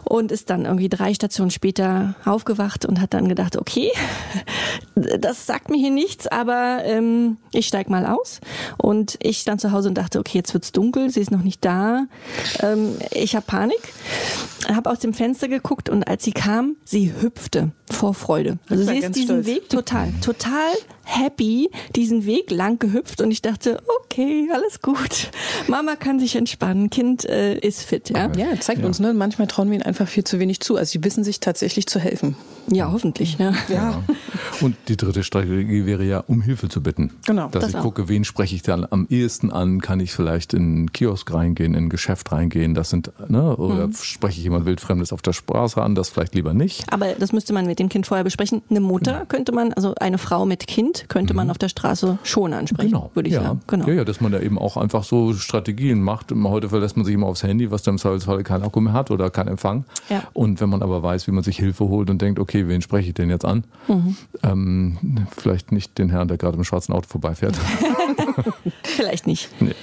Und 0.05 0.33
ist 0.33 0.51
dann 0.51 0.65
irgendwie 0.65 0.89
drei 0.89 1.13
Stationen 1.13 1.51
später 1.51 2.15
aufgewacht 2.25 2.87
und 2.87 3.01
hat 3.01 3.13
dann 3.13 3.29
gedacht, 3.29 3.57
okay, 3.57 3.91
das 4.95 5.47
sagt 5.47 5.71
mir 5.71 5.77
hier 5.77 5.91
nichts, 5.91 6.27
aber 6.27 6.81
ähm, 6.85 7.37
ich 7.53 7.67
steig 7.67 7.91
mal 7.91 8.07
aus. 8.07 8.41
Und 8.79 9.19
ich 9.23 9.39
stand 9.39 9.61
zu 9.61 9.73
Hause 9.73 9.89
und 9.89 9.97
dachte, 9.97 10.19
okay, 10.19 10.39
jetzt 10.39 10.55
wird's 10.55 10.73
dunkel, 10.73 11.11
sie 11.11 11.21
ist 11.21 11.31
noch 11.31 11.43
nicht 11.43 11.65
da. 11.65 12.07
Ähm, 12.61 12.97
ich 13.13 13.37
habe 13.37 13.45
Panik, 13.47 13.93
habe 14.73 14.91
aus 14.91 15.01
dem 15.01 15.13
Fenster 15.13 15.49
geguckt 15.49 15.89
und 15.91 16.09
als 16.09 16.25
sie 16.25 16.33
kam, 16.33 16.77
sie 16.85 17.13
hüpfte 17.21 17.73
vor 17.91 18.15
Freude. 18.15 18.59
Also 18.69 18.85
sie 18.85 18.99
ist 18.99 19.15
diesen 19.15 19.43
stolz. 19.43 19.47
Weg 19.47 19.69
total, 19.69 20.13
total 20.21 20.73
happy 21.07 21.71
diesen 21.95 22.27
Weg 22.27 22.51
lang 22.51 22.79
gehüpft 22.79 23.21
und 23.21 23.31
ich 23.31 23.41
dachte, 23.41 23.81
okay, 24.01 24.49
alles 24.53 24.83
gut. 24.83 25.31
Mama 25.69 25.95
kann 25.95 26.19
sich 26.19 26.35
entspannen, 26.37 26.91
Kind 26.91 27.25
äh, 27.25 27.57
ist 27.59 27.83
fit. 27.83 28.11
Ja, 28.11 28.31
ja 28.37 28.59
zeigt 28.61 28.81
ja. 28.81 28.87
uns, 28.87 28.99
ne? 28.99 29.15
manchmal 29.15 29.47
trauen 29.47 29.69
wir 29.69 29.77
ihnen 29.77 29.85
einfach 29.85 30.09
viel 30.09 30.25
zu 30.25 30.41
wenig 30.41 30.61
zu. 30.61 30.77
Also 30.77 30.93
sie 30.93 31.05
wissen 31.05 31.23
sich 31.23 31.41
tatsächlich 31.41 31.87
zu 31.87 32.01
helfen. 32.01 32.37
Ja, 32.69 32.91
hoffentlich. 32.91 33.39
Ne? 33.39 33.55
Ja. 33.69 33.75
ja. 33.75 34.03
Und 34.61 34.77
die 34.89 34.97
dritte 34.97 35.23
Strategie 35.23 35.87
wäre 35.87 36.05
ja, 36.05 36.25
um 36.27 36.43
Hilfe 36.43 36.69
zu 36.69 36.83
bitten. 36.83 37.13
Genau. 37.25 37.49
Dass 37.49 37.63
das 37.63 37.71
ich 37.71 37.77
auch. 37.77 37.83
gucke, 37.83 38.09
wen 38.09 38.25
spreche 38.25 38.57
ich 38.57 38.63
dann 38.63 38.87
am 38.91 39.07
ehesten 39.09 39.53
an? 39.53 39.81
Kann 39.81 40.01
ich 40.01 40.13
vielleicht 40.13 40.53
in 40.53 40.63
einen 40.63 40.93
Kiosk 40.93 41.33
reingehen, 41.33 41.75
in 41.75 41.85
ein 41.85 41.89
Geschäft 41.89 42.33
reingehen? 42.33 42.75
Das 42.75 42.91
sind, 42.91 43.13
ne? 43.29 43.57
Oder 43.57 43.89
mhm. 43.89 43.93
spreche 43.93 44.39
ich 44.39 44.45
jemand 44.45 44.67
Wildfremdes 44.67 45.13
auf 45.13 45.23
der 45.23 45.33
Straße 45.33 45.81
an? 45.81 45.95
Das 45.95 46.09
vielleicht 46.09 46.35
lieber 46.35 46.55
nicht. 46.55 46.93
Aber 46.93 47.13
das 47.13 47.33
müsste 47.33 47.53
man 47.53 47.67
mit 47.77 47.81
dem 47.81 47.89
Kind 47.91 48.07
vorher 48.07 48.25
besprechen. 48.25 48.63
Eine 48.71 48.81
Mutter 48.81 49.21
mhm. 49.21 49.29
könnte 49.29 49.53
man, 49.53 49.73
also 49.75 49.95
eine 50.01 50.17
Frau 50.17 50.47
mit 50.47 50.67
Kind, 50.67 51.09
könnte 51.09 51.35
man 51.35 51.47
mhm. 51.47 51.51
auf 51.51 51.59
der 51.59 51.69
Straße 51.69 52.19
schon 52.23 52.55
ansprechen, 52.55 52.93
genau. 52.93 53.11
würde 53.13 53.29
ich 53.29 53.35
ja. 53.35 53.43
sagen. 53.43 53.61
Genau. 53.67 53.87
Ja, 53.87 53.95
ja, 53.95 54.05
dass 54.05 54.21
man 54.21 54.33
da 54.33 54.41
eben 54.41 54.59
auch 54.59 54.79
einfach 54.79 55.05
so 55.05 55.35
Strategien 55.35 56.01
macht. 56.01 56.33
Heute 56.33 56.71
verlässt 56.71 56.97
man 56.97 57.05
sich 57.05 57.15
immer 57.15 57.27
aufs 57.27 57.43
Handy, 57.43 57.71
was 57.71 57.83
dann 57.83 57.95
im 57.95 57.99
Zweifelsfall 57.99 58.43
kein 58.45 58.63
Akku 58.63 58.81
mehr 58.81 58.95
hat 58.95 59.11
oder 59.11 59.29
kein 59.29 59.49
Empfang. 59.49 59.85
Ja. 60.09 60.23
Und 60.33 60.61
wenn 60.61 60.71
man 60.71 60.83
aber 60.83 61.03
weiß, 61.03 61.27
wie 61.27 61.33
man 61.33 61.45
sich 61.45 61.59
Hilfe 61.59 61.87
holt 61.89 62.09
und 62.09 62.23
denkt, 62.23 62.39
okay, 62.39 62.67
wen 62.67 62.81
spreche 62.81 63.09
ich 63.09 63.15
denn 63.15 63.29
jetzt 63.29 63.45
an? 63.45 63.65
Mhm. 63.89 64.17
Ähm, 64.43 65.27
vielleicht 65.37 65.71
nicht 65.71 65.99
den 65.99 66.09
Herrn, 66.09 66.29
der 66.29 66.39
gerade 66.39 66.57
im 66.57 66.65
schwarzen 66.65 66.95
Auto 66.95 67.09
vorbeifährt. 67.09 67.57
vielleicht 68.85 69.27
nicht. 69.27 69.51
Nee. 69.61 69.75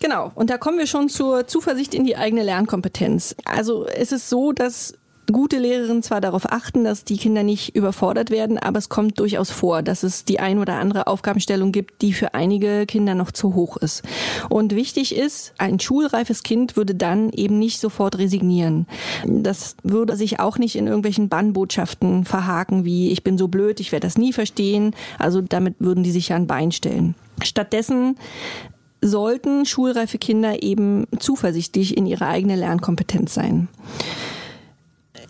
Genau, 0.00 0.30
und 0.34 0.50
da 0.50 0.58
kommen 0.58 0.78
wir 0.78 0.86
schon 0.86 1.08
zur 1.08 1.46
Zuversicht 1.46 1.94
in 1.94 2.04
die 2.04 2.16
eigene 2.16 2.42
Lernkompetenz. 2.42 3.34
Also 3.44 3.86
es 3.86 4.12
ist 4.12 4.28
so, 4.28 4.52
dass 4.52 4.94
gute 5.32 5.58
Lehrerinnen 5.58 6.02
zwar 6.02 6.20
darauf 6.20 6.50
achten, 6.50 6.84
dass 6.84 7.04
die 7.04 7.16
Kinder 7.16 7.42
nicht 7.42 7.74
überfordert 7.74 8.30
werden, 8.30 8.58
aber 8.58 8.78
es 8.78 8.88
kommt 8.88 9.18
durchaus 9.18 9.50
vor, 9.50 9.82
dass 9.82 10.02
es 10.02 10.24
die 10.24 10.40
ein 10.40 10.58
oder 10.58 10.74
andere 10.74 11.06
Aufgabenstellung 11.06 11.72
gibt, 11.72 12.02
die 12.02 12.12
für 12.12 12.34
einige 12.34 12.86
Kinder 12.86 13.14
noch 13.14 13.30
zu 13.30 13.54
hoch 13.54 13.76
ist. 13.76 14.02
Und 14.48 14.74
wichtig 14.74 15.16
ist, 15.16 15.54
ein 15.58 15.80
schulreifes 15.80 16.42
Kind 16.42 16.76
würde 16.76 16.94
dann 16.94 17.30
eben 17.30 17.58
nicht 17.58 17.80
sofort 17.80 18.18
resignieren. 18.18 18.86
Das 19.26 19.76
würde 19.82 20.16
sich 20.16 20.40
auch 20.40 20.58
nicht 20.58 20.76
in 20.76 20.86
irgendwelchen 20.86 21.28
Bannbotschaften 21.28 22.24
verhaken, 22.24 22.84
wie 22.84 23.10
ich 23.10 23.22
bin 23.22 23.38
so 23.38 23.48
blöd, 23.48 23.80
ich 23.80 23.92
werde 23.92 24.06
das 24.06 24.18
nie 24.18 24.32
verstehen. 24.32 24.94
Also 25.18 25.40
damit 25.40 25.76
würden 25.78 26.02
die 26.04 26.12
sich 26.12 26.28
ja 26.28 26.36
ein 26.36 26.46
Bein 26.46 26.72
stellen. 26.72 27.14
Stattdessen 27.42 28.16
sollten 29.00 29.64
schulreife 29.64 30.18
Kinder 30.18 30.62
eben 30.62 31.06
zuversichtlich 31.18 31.96
in 31.96 32.06
ihre 32.06 32.26
eigene 32.26 32.56
Lernkompetenz 32.56 33.34
sein. 33.34 33.68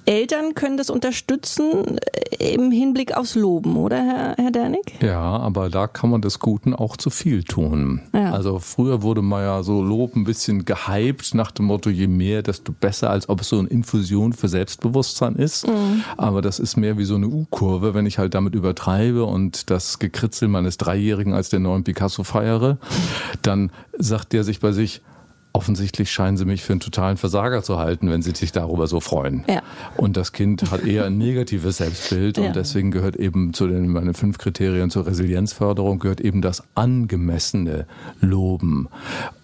Eltern 0.09 0.55
können 0.55 0.79
das 0.79 0.88
unterstützen 0.88 1.99
äh, 2.38 2.55
im 2.55 2.71
Hinblick 2.71 3.15
aufs 3.15 3.35
Loben, 3.35 3.77
oder 3.77 3.99
Herr, 3.99 4.35
Herr 4.38 4.50
Dernig? 4.50 4.95
Ja, 5.03 5.21
aber 5.21 5.69
da 5.69 5.87
kann 5.87 6.09
man 6.09 6.23
des 6.23 6.38
Guten 6.38 6.73
auch 6.75 6.97
zu 6.97 7.11
viel 7.11 7.45
tun. 7.45 8.00
Ja. 8.15 8.33
Also 8.33 8.59
früher 8.59 9.03
wurde 9.03 9.21
man 9.21 9.43
ja 9.43 9.62
so 9.62 9.83
Lob 9.83 10.17
ein 10.17 10.25
bisschen 10.25 10.65
gehypt 10.65 11.35
nach 11.35 11.50
dem 11.50 11.67
Motto, 11.67 11.91
je 11.91 12.07
mehr, 12.07 12.43
desto 12.43 12.73
besser, 12.73 13.11
als 13.11 13.29
ob 13.29 13.43
es 13.43 13.50
so 13.50 13.59
eine 13.59 13.69
Infusion 13.69 14.33
für 14.33 14.49
Selbstbewusstsein 14.49 15.37
ist. 15.37 15.69
Mhm. 15.69 16.03
Aber 16.17 16.41
das 16.41 16.59
ist 16.59 16.79
mehr 16.79 16.97
wie 16.97 17.05
so 17.05 17.17
eine 17.17 17.27
U-Kurve, 17.29 17.93
wenn 17.93 18.07
ich 18.07 18.17
halt 18.17 18.33
damit 18.33 18.55
übertreibe 18.55 19.25
und 19.25 19.69
das 19.69 19.99
Gekritzel 19.99 20.49
meines 20.49 20.79
Dreijährigen 20.79 21.35
als 21.35 21.50
der 21.50 21.61
neuen 21.61 21.85
Picasso 21.85 22.25
feiere, 22.25 22.79
dann 23.43 23.71
sagt 23.99 24.33
der 24.33 24.43
sich 24.43 24.61
bei 24.61 24.73
sich, 24.73 25.03
offensichtlich 25.52 26.11
scheinen 26.11 26.37
sie 26.37 26.45
mich 26.45 26.62
für 26.62 26.73
einen 26.73 26.81
totalen 26.81 27.17
Versager 27.17 27.62
zu 27.62 27.78
halten, 27.78 28.11
wenn 28.11 28.23
sie 28.23 28.33
sich 28.33 28.52
darüber 28.52 28.87
so 28.87 29.00
freuen. 29.00 29.45
Ja. 29.49 29.62
Und 29.97 30.17
das 30.17 30.33
Kind 30.33 30.71
hat 30.71 30.85
eher 30.85 31.07
ein 31.07 31.19
negatives 31.19 31.78
Selbstbild 31.78 32.38
ja. 32.38 32.47
und 32.47 32.57
deswegen 32.57 32.90
gehört 32.90 33.17
eben 33.17 33.52
zu 33.55 33.67
den 33.67 33.88
meinen 33.88 34.14
fünf 34.14 34.38
Kriterien 34.38 34.90
zur 34.90 35.07
Resilienzförderung 35.07 35.99
gehört 35.99 36.21
eben 36.21 36.43
das 36.43 36.62
angemessene 36.75 37.87
Loben. 38.21 38.88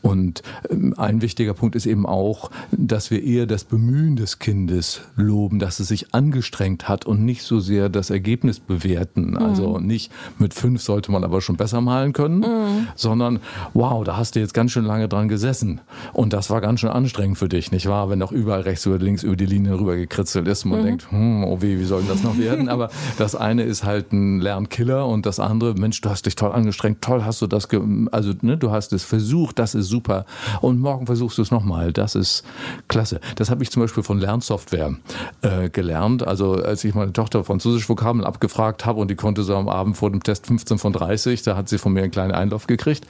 Und 0.04 0.42
ähm, 0.70 0.94
ein 0.99 1.23
wichtiger 1.23 1.54
Punkt 1.54 1.75
ist 1.76 1.87
eben 1.87 2.04
auch, 2.04 2.50
dass 2.70 3.11
wir 3.11 3.23
eher 3.23 3.46
das 3.46 3.64
Bemühen 3.64 4.16
des 4.16 4.38
Kindes 4.38 5.00
loben, 5.16 5.58
dass 5.58 5.80
es 5.80 5.88
sich 5.88 6.14
angestrengt 6.14 6.88
hat 6.88 7.06
und 7.06 7.25
nicht 7.25 7.42
so 7.42 7.58
sehr 7.58 7.88
das 7.88 8.11
Ergebnis 8.11 8.61
bewerten. 8.61 9.30
Mhm. 9.30 9.37
Also 9.38 9.78
nicht 9.78 10.12
mit 10.38 10.52
fünf 10.52 10.82
sollte 10.82 11.11
man 11.11 11.25
aber 11.25 11.40
schon 11.40 11.56
besser 11.56 11.80
malen 11.80 12.12
können, 12.12 12.40
mhm. 12.40 12.88
sondern 12.94 13.40
wow, 13.73 14.04
da 14.04 14.18
hast 14.18 14.37
du 14.37 14.40
jetzt 14.40 14.52
ganz 14.52 14.73
schön 14.73 14.84
lange 14.84 15.08
dran 15.08 15.28
gesessen. 15.28 15.80
Und 16.12 16.34
das 16.34 16.50
war 16.50 16.61
ganz 16.61 16.80
schön 16.80 16.90
anstrengend 16.90 17.38
für 17.38 17.49
dich, 17.49 17.73
nicht 17.73 17.87
wahr? 17.87 18.11
Wenn 18.11 18.18
noch 18.18 18.32
überall 18.32 18.61
rechts 18.61 18.87
oder 18.87 18.99
links 18.99 19.23
über 19.23 19.37
die 19.37 19.46
Linie 19.46 19.80
rüber 19.80 19.96
gekritzelt 19.96 20.46
ist 20.49 20.66
und 20.66 20.73
man 20.73 20.80
mhm. 20.80 20.84
denkt, 20.84 21.11
hm, 21.11 21.44
oh 21.44 21.62
weh, 21.62 21.78
wie 21.78 21.84
soll 21.84 22.00
denn 22.00 22.11
das 22.11 22.23
noch 22.23 22.37
werden? 22.37 22.68
aber 22.68 22.90
das 23.16 23.34
eine 23.34 23.62
ist 23.62 23.84
halt 23.84 24.12
ein 24.12 24.40
Lernkiller 24.40 25.06
und 25.06 25.25
das 25.25 25.40
andere, 25.40 25.73
Mensch, 25.75 26.02
du 26.02 26.11
hast 26.11 26.26
dich 26.26 26.37
toll 26.37 26.52
angestrengt, 26.52 27.00
toll 27.00 27.25
hast 27.25 27.40
du 27.40 27.46
das, 27.46 27.68
also 28.12 28.32
ne, 28.42 28.58
du 28.58 28.70
hast 28.70 28.92
es 28.92 29.02
versucht, 29.02 29.58
das 29.58 29.75
ist 29.75 29.93
super. 29.94 30.26
Und 30.60 30.80
morgen 30.80 31.06
versuchst 31.06 31.38
du 31.38 31.42
es 31.42 31.52
nochmal. 31.52 31.92
Das 31.92 32.16
ist 32.16 32.42
klasse. 32.88 33.20
Das 33.36 33.48
habe 33.48 33.62
ich 33.62 33.70
zum 33.70 33.80
Beispiel 33.80 34.02
von 34.02 34.18
Lernsoftware 34.18 34.96
äh, 35.42 35.70
gelernt. 35.70 36.26
Also 36.26 36.54
als 36.54 36.82
ich 36.82 36.96
meine 36.96 37.12
Tochter 37.12 37.44
Französisch 37.44 37.88
Vokabeln 37.88 38.24
abgefragt 38.24 38.84
habe 38.86 39.00
und 39.00 39.08
die 39.08 39.14
konnte 39.14 39.44
so 39.44 39.54
am 39.56 39.68
Abend 39.68 39.96
vor 39.96 40.10
dem 40.10 40.22
Test 40.22 40.48
15 40.48 40.78
von 40.78 40.92
30, 40.92 41.42
da 41.42 41.56
hat 41.56 41.68
sie 41.68 41.78
von 41.78 41.92
mir 41.92 42.02
einen 42.02 42.10
kleinen 42.10 42.32
Einlauf 42.32 42.66
gekriegt. 42.66 43.06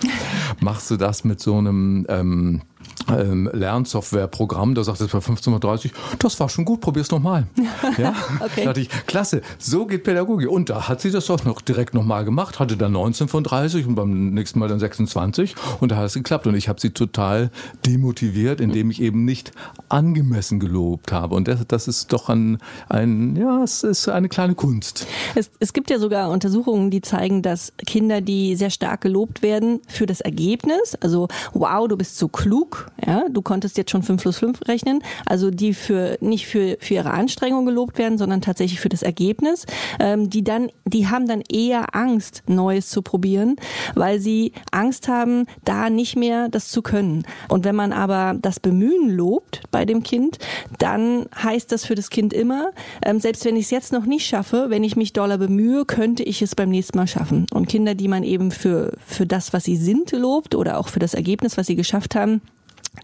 Machst 0.61 0.91
du 0.91 0.97
das 0.97 1.25
mit 1.25 1.41
so 1.41 1.57
einem 1.57 2.05
ähm, 2.11 2.61
ähm, 3.09 3.51
Lernsoftwareprogramm, 3.53 4.75
da 4.75 4.85
sagt 4.85 5.01
es 5.01 5.09
bei 5.09 5.19
15.30 5.19 5.91
das 6.19 6.41
war 6.41 6.49
schon 6.49 6.65
gut, 6.65 6.81
probier's 6.81 7.11
nochmal. 7.11 7.47
Ja? 7.99 8.15
okay. 8.41 8.51
Da 8.57 8.65
dachte 8.65 8.81
ich, 8.81 8.89
klasse, 9.07 9.43
so 9.59 9.87
geht 9.87 10.05
Pädagogik. 10.05 10.49
Und 10.49 10.71
da 10.71 10.89
hat 10.89 11.01
sie 11.01 11.11
das 11.11 11.27
doch 11.27 11.45
noch 11.45 11.61
direkt 11.61 11.95
nochmal 11.95 12.25
gemacht, 12.25 12.59
hatte 12.59 12.77
dann 12.77 12.93
19 12.93 13.29
von 13.29 13.45
30 13.45 13.87
und 13.87 13.95
beim 13.95 14.31
nächsten 14.31 14.59
Mal 14.59 14.69
dann 14.69 14.81
26 14.81 15.55
und 15.81 15.93
da 15.93 15.97
hat 15.97 16.07
es 16.07 16.15
geklappt. 16.15 16.47
Und 16.47 16.55
ich 16.55 16.69
habe 16.69 16.81
sie 16.81 16.91
total 16.91 17.51
demotiviert, 17.87 18.61
indem 18.61 18.91
ich 18.91 19.01
eben 19.01 19.25
nicht 19.25 19.53
angemessen 19.89 20.61
gelobt 20.61 21.13
habe. 21.13 21.35
Und 21.35 21.47
das, 21.47 21.61
das 21.69 21.89
ist 21.89 22.13
doch 22.13 22.29
ein, 22.29 22.59
ein, 22.89 23.37
ja, 23.37 23.63
es 23.63 23.83
ist 23.83 24.09
eine 24.09 24.29
kleine 24.29 24.55
Kunst. 24.55 25.07
Es, 25.35 25.51
es 25.61 25.73
gibt 25.73 25.91
ja 25.91 25.99
sogar 25.99 26.31
Untersuchungen, 26.31 26.91
die 26.91 27.01
zeigen, 27.01 27.43
dass 27.43 27.73
Kinder, 27.87 28.21
die 28.21 28.57
sehr 28.57 28.71
stark 28.71 29.03
gelobt 29.03 29.43
werden 29.43 29.81
für 29.89 30.07
das 30.07 30.21
Ergebnis, 30.21 30.97
also 31.01 31.29
wow, 31.53 31.87
du 31.87 31.97
bist 31.97 32.19
so 32.19 32.29
klug, 32.29 32.84
Ja, 33.05 33.25
du 33.29 33.43
konntest 33.43 33.76
jetzt 33.76 33.91
schon 33.91 34.03
5 34.03 34.23
plus 34.23 34.38
5 34.38 34.69
rechnen, 34.69 35.03
also 35.26 35.50
die 35.50 35.75
für 35.75 36.17
nicht 36.21 36.47
für, 36.47 36.76
für 36.81 36.95
ihre 36.95 37.11
Anstrengung 37.11 37.67
gelobt 37.67 37.99
werden, 37.99 38.19
sondern 38.19 38.41
tatsächlich 38.41 38.81
für 38.81 38.88
das 38.88 39.03
Ergebnis. 39.03 39.67
Ähm, 40.00 40.31
die 40.31 40.43
dann, 40.43 40.71
die 40.85 41.09
haben 41.09 41.26
dann 41.26 41.43
eher 41.50 41.95
Angst, 41.95 42.43
Neues 42.47 42.88
zu 42.88 43.03
probieren, 43.03 43.57
weil 43.95 44.21
sie 44.21 44.53
Angst 44.71 45.09
haben, 45.09 45.47
da 45.64 45.91
nicht 45.91 46.17
mehr 46.17 46.49
das 46.49 46.69
zu 46.69 46.83
können. 46.83 47.25
Und 47.49 47.64
wenn 47.64 47.76
man 47.76 47.93
aber 47.93 48.37
das 48.41 48.61
Bemühen 48.61 49.11
lobt 49.11 49.62
bei 49.71 49.85
dem 49.85 50.03
Kind, 50.03 50.38
dann 50.79 51.26
heißt 51.43 51.73
das 51.73 51.85
für 51.85 51.95
das 51.95 52.11
Kind 52.11 52.33
immer, 52.33 52.71
ähm, 53.05 53.21
selbst 53.21 53.45
wenn 53.45 53.57
ich 53.57 53.67
es 53.67 53.71
jetzt 53.71 53.93
noch 53.93 54.07
nicht 54.07 54.26
schaffe, 54.26 54.67
wenn 54.69 54.85
ich 54.85 54.97
mich 54.97 55.12
doller 55.12 55.38
bemühe, 55.38 55.85
könnte 55.85 56.23
ich 56.23 56.43
es 56.43 56.55
beim 56.55 56.71
nächsten 56.71 56.99
Mal 56.99 57.07
schaffen. 57.07 57.47
Und 57.53 57.69
Kinder, 57.69 57.95
die 57.95 58.09
man 58.09 58.23
eben 58.23 58.50
für, 58.50 58.93
für 59.07 59.26
das, 59.26 59.53
was 59.53 59.64
sie 59.64 59.76
sind, 59.76 60.12
lobt 60.12 60.55
oder 60.55 60.79
auch 60.79 60.88
für 60.88 61.00
das 61.00 61.14
Ergebnis, 61.14 61.57
was 61.57 61.67
sie 61.67 61.76
geschafft 61.76 62.14
haben, 62.14 62.41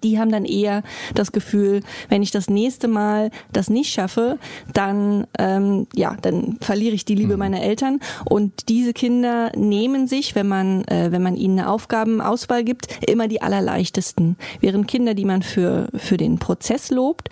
die 0.02 0.18
haben 0.18 0.30
dann 0.30 0.44
eher 0.44 0.82
das 1.14 1.32
Gefühl, 1.32 1.80
wenn 2.08 2.22
ich 2.22 2.30
das 2.30 2.48
nächste 2.48 2.88
Mal 2.88 3.30
das 3.52 3.68
nicht 3.68 3.92
schaffe, 3.92 4.38
dann 4.72 5.26
ähm, 5.38 5.86
ja, 5.94 6.16
dann 6.20 6.58
verliere 6.60 6.94
ich 6.94 7.04
die 7.04 7.14
Liebe 7.14 7.34
mhm. 7.34 7.38
meiner 7.38 7.62
Eltern. 7.62 8.00
Und 8.24 8.68
diese 8.68 8.92
Kinder 8.92 9.52
nehmen 9.56 10.06
sich, 10.06 10.34
wenn 10.34 10.48
man 10.48 10.84
äh, 10.84 11.08
wenn 11.10 11.22
man 11.22 11.36
ihnen 11.36 11.58
eine 11.58 11.68
Aufgabenauswahl 11.68 12.64
gibt, 12.64 12.88
immer 13.06 13.28
die 13.28 13.42
allerleichtesten. 13.42 14.36
Während 14.60 14.88
Kinder, 14.88 15.14
die 15.14 15.24
man 15.24 15.42
für 15.42 15.88
für 15.94 16.16
den 16.16 16.38
Prozess 16.38 16.90
lobt, 16.90 17.30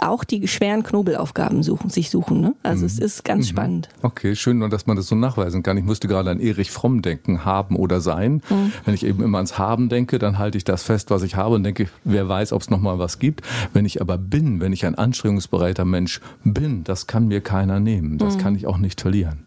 auch 0.00 0.24
die 0.24 0.48
schweren 0.48 0.82
Knobelaufgaben 0.82 1.62
suchen, 1.62 1.90
sich 1.90 2.10
suchen. 2.10 2.40
Ne? 2.40 2.54
Also 2.62 2.80
mhm. 2.80 2.86
es 2.86 2.98
ist 2.98 3.24
ganz 3.24 3.46
mhm. 3.46 3.50
spannend. 3.50 3.88
Okay, 4.02 4.34
schön, 4.34 4.62
und 4.62 4.72
dass 4.72 4.86
man 4.86 4.96
das 4.96 5.06
so 5.06 5.14
nachweisen 5.14 5.62
kann. 5.62 5.76
Ich 5.76 5.84
musste 5.84 6.08
gerade 6.08 6.30
an 6.30 6.40
Erich 6.40 6.70
Fromm 6.70 7.02
denken, 7.02 7.44
haben 7.44 7.76
oder 7.76 8.00
sein. 8.00 8.42
Mhm. 8.48 8.72
Wenn 8.84 8.94
ich 8.94 9.04
eben 9.04 9.22
immer 9.22 9.38
ans 9.38 9.58
Haben 9.58 9.88
denke, 9.88 10.18
dann 10.18 10.38
halte 10.38 10.58
ich 10.58 10.64
das 10.64 10.82
fest, 10.82 11.10
was 11.10 11.22
ich 11.22 11.36
habe 11.36 11.54
und 11.54 11.64
denke 11.64 11.81
denke, 11.81 11.81
wer 12.04 12.28
weiß, 12.28 12.52
ob 12.52 12.62
es 12.62 12.70
noch 12.70 12.80
mal 12.80 12.98
was 12.98 13.18
gibt. 13.18 13.42
Wenn 13.72 13.84
ich 13.84 14.00
aber 14.00 14.18
bin, 14.18 14.60
wenn 14.60 14.72
ich 14.72 14.86
ein 14.86 14.94
anstrengungsbereiter 14.94 15.84
Mensch 15.84 16.20
bin, 16.44 16.84
das 16.84 17.06
kann 17.06 17.28
mir 17.28 17.40
keiner 17.40 17.80
nehmen. 17.80 18.18
Das 18.18 18.36
mhm. 18.36 18.40
kann 18.40 18.56
ich 18.56 18.66
auch 18.66 18.78
nicht 18.78 19.00
verlieren. 19.00 19.44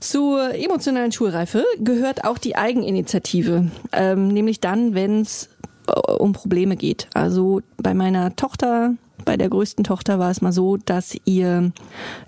Zur 0.00 0.54
emotionalen 0.54 1.12
Schulreife 1.12 1.64
gehört 1.80 2.24
auch 2.24 2.38
die 2.38 2.56
Eigeninitiative, 2.56 3.70
ähm, 3.92 4.28
nämlich 4.28 4.60
dann, 4.60 4.94
wenn 4.94 5.22
es 5.22 5.48
äh, 5.88 5.92
um 5.92 6.32
Probleme 6.32 6.76
geht. 6.76 7.08
Also 7.14 7.62
bei 7.76 7.94
meiner 7.94 8.36
Tochter, 8.36 8.94
bei 9.24 9.36
der 9.36 9.48
größten 9.48 9.84
Tochter 9.84 10.18
war 10.18 10.30
es 10.30 10.40
mal 10.40 10.52
so, 10.52 10.76
dass 10.76 11.16
ihr 11.24 11.72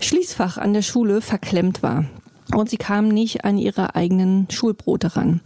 Schließfach 0.01 0.59
an 0.59 0.73
der 0.73 0.83
Schule 0.83 1.21
verklemmt 1.21 1.83
war 1.83 2.07
und 2.55 2.69
sie 2.69 2.77
kam 2.77 3.09
nicht 3.09 3.45
an 3.45 3.59
ihre 3.59 3.95
eigenen 3.95 4.47
Schulbrote 4.51 5.17
ran. 5.17 5.41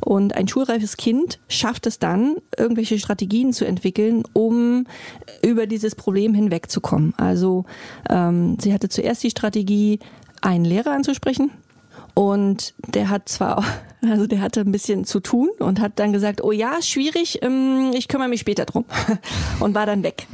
Und 0.00 0.36
ein 0.36 0.48
schulreifes 0.48 0.96
Kind 0.96 1.38
schafft 1.48 1.86
es 1.86 1.98
dann, 1.98 2.36
irgendwelche 2.56 2.98
Strategien 2.98 3.52
zu 3.52 3.64
entwickeln, 3.64 4.24
um 4.32 4.86
über 5.42 5.66
dieses 5.66 5.94
Problem 5.94 6.34
hinwegzukommen. 6.34 7.14
Also 7.16 7.64
ähm, 8.08 8.56
sie 8.60 8.72
hatte 8.72 8.88
zuerst 8.88 9.22
die 9.22 9.30
Strategie, 9.30 9.98
einen 10.40 10.64
Lehrer 10.64 10.92
anzusprechen. 10.92 11.50
Und 12.14 12.74
der 12.88 13.08
hat 13.08 13.28
zwar, 13.28 13.64
also 14.02 14.26
der 14.26 14.40
hatte 14.40 14.60
ein 14.60 14.72
bisschen 14.72 15.04
zu 15.04 15.20
tun 15.20 15.50
und 15.58 15.80
hat 15.80 15.92
dann 15.96 16.12
gesagt, 16.12 16.42
oh 16.44 16.52
ja, 16.52 16.82
schwierig, 16.82 17.40
ähm, 17.42 17.92
ich 17.94 18.08
kümmere 18.08 18.28
mich 18.28 18.40
später 18.40 18.64
drum. 18.64 18.84
Und 19.60 19.74
war 19.74 19.86
dann 19.86 20.02
weg. 20.02 20.26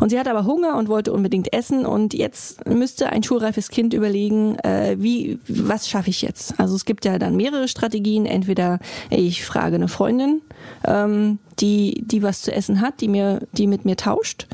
Und 0.00 0.10
sie 0.10 0.18
hatte 0.18 0.30
aber 0.30 0.44
Hunger 0.44 0.76
und 0.76 0.88
wollte 0.88 1.12
unbedingt 1.12 1.52
essen 1.52 1.84
und 1.84 2.14
jetzt 2.14 2.66
müsste 2.66 3.10
ein 3.10 3.22
schulreifes 3.22 3.68
Kind 3.68 3.92
überlegen, 3.92 4.58
äh, 4.60 4.96
wie, 4.98 5.38
was 5.48 5.88
schaffe 5.88 6.10
ich 6.10 6.22
jetzt? 6.22 6.58
Also 6.58 6.74
es 6.74 6.84
gibt 6.84 7.04
ja 7.04 7.18
dann 7.18 7.36
mehrere 7.36 7.68
Strategien. 7.68 8.24
Entweder 8.26 8.78
ich 9.10 9.44
frage 9.44 9.76
eine 9.76 9.88
Freundin, 9.88 10.42
ähm, 10.86 11.38
die, 11.58 12.02
die 12.06 12.22
was 12.22 12.42
zu 12.42 12.52
essen 12.52 12.80
hat, 12.80 13.00
die 13.00 13.08
mir, 13.08 13.40
die 13.52 13.66
mit 13.66 13.84
mir 13.84 13.96
tauscht. 13.96 14.46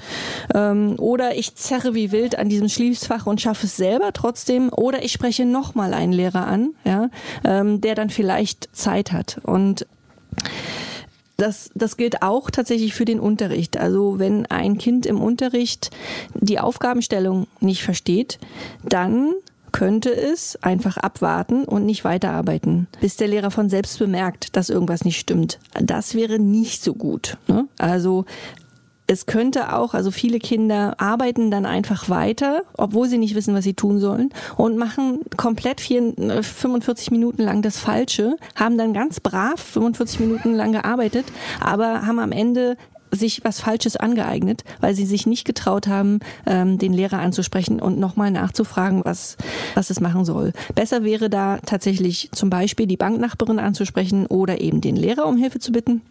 Ähm, 0.54 0.96
oder 0.98 1.36
ich 1.36 1.54
zerre 1.54 1.94
wie 1.94 2.12
wild 2.12 2.38
an 2.38 2.48
diesem 2.48 2.68
Schließfach 2.68 3.26
und 3.26 3.40
schaffe 3.40 3.66
es 3.66 3.76
selber 3.76 4.12
trotzdem. 4.12 4.70
Oder 4.72 5.04
ich 5.04 5.12
spreche 5.12 5.44
nochmal 5.44 5.94
einen 5.94 6.12
Lehrer 6.12 6.45
an, 6.46 6.70
ja, 6.84 7.10
ähm, 7.44 7.80
der 7.80 7.94
dann 7.94 8.10
vielleicht 8.10 8.74
Zeit 8.74 9.12
hat. 9.12 9.40
Und 9.42 9.86
das, 11.36 11.70
das 11.74 11.96
gilt 11.96 12.22
auch 12.22 12.50
tatsächlich 12.50 12.94
für 12.94 13.04
den 13.04 13.20
Unterricht. 13.20 13.76
Also 13.76 14.18
wenn 14.18 14.46
ein 14.46 14.78
Kind 14.78 15.06
im 15.06 15.20
Unterricht 15.20 15.90
die 16.34 16.58
Aufgabenstellung 16.58 17.46
nicht 17.60 17.82
versteht, 17.82 18.38
dann 18.82 19.34
könnte 19.72 20.10
es 20.10 20.56
einfach 20.62 20.96
abwarten 20.96 21.64
und 21.64 21.84
nicht 21.84 22.04
weiterarbeiten, 22.04 22.86
bis 23.00 23.16
der 23.16 23.28
Lehrer 23.28 23.50
von 23.50 23.68
selbst 23.68 23.98
bemerkt, 23.98 24.56
dass 24.56 24.70
irgendwas 24.70 25.04
nicht 25.04 25.20
stimmt. 25.20 25.58
Das 25.74 26.14
wäre 26.14 26.38
nicht 26.38 26.82
so 26.82 26.94
gut. 26.94 27.36
Ne? 27.46 27.68
Also 27.76 28.24
es 29.06 29.26
könnte 29.26 29.72
auch, 29.74 29.94
also 29.94 30.10
viele 30.10 30.38
Kinder 30.38 30.94
arbeiten 30.98 31.50
dann 31.50 31.66
einfach 31.66 32.08
weiter, 32.08 32.62
obwohl 32.76 33.08
sie 33.08 33.18
nicht 33.18 33.34
wissen, 33.34 33.54
was 33.54 33.64
sie 33.64 33.74
tun 33.74 34.00
sollen 34.00 34.30
und 34.56 34.76
machen 34.76 35.20
komplett 35.36 35.80
45 35.80 37.10
Minuten 37.10 37.42
lang 37.42 37.62
das 37.62 37.78
Falsche, 37.78 38.36
haben 38.54 38.76
dann 38.76 38.92
ganz 38.92 39.20
brav 39.20 39.60
45 39.60 40.20
Minuten 40.20 40.54
lang 40.54 40.72
gearbeitet, 40.72 41.26
aber 41.60 42.06
haben 42.06 42.18
am 42.18 42.32
Ende 42.32 42.76
sich 43.12 43.44
was 43.44 43.60
Falsches 43.60 43.96
angeeignet, 43.96 44.64
weil 44.80 44.94
sie 44.94 45.06
sich 45.06 45.26
nicht 45.26 45.44
getraut 45.44 45.86
haben, 45.86 46.18
ähm, 46.44 46.76
den 46.78 46.92
Lehrer 46.92 47.20
anzusprechen 47.20 47.80
und 47.80 47.98
nochmal 47.98 48.32
nachzufragen, 48.32 49.04
was, 49.04 49.36
was 49.74 49.90
es 49.90 50.00
machen 50.00 50.24
soll. 50.24 50.52
Besser 50.74 51.04
wäre 51.04 51.30
da 51.30 51.58
tatsächlich 51.64 52.28
zum 52.32 52.50
Beispiel 52.50 52.86
die 52.86 52.96
Banknachbarin 52.96 53.60
anzusprechen 53.60 54.26
oder 54.26 54.60
eben 54.60 54.80
den 54.80 54.96
Lehrer 54.96 55.26
um 55.26 55.36
Hilfe 55.36 55.60
zu 55.60 55.70
bitten. 55.70 56.02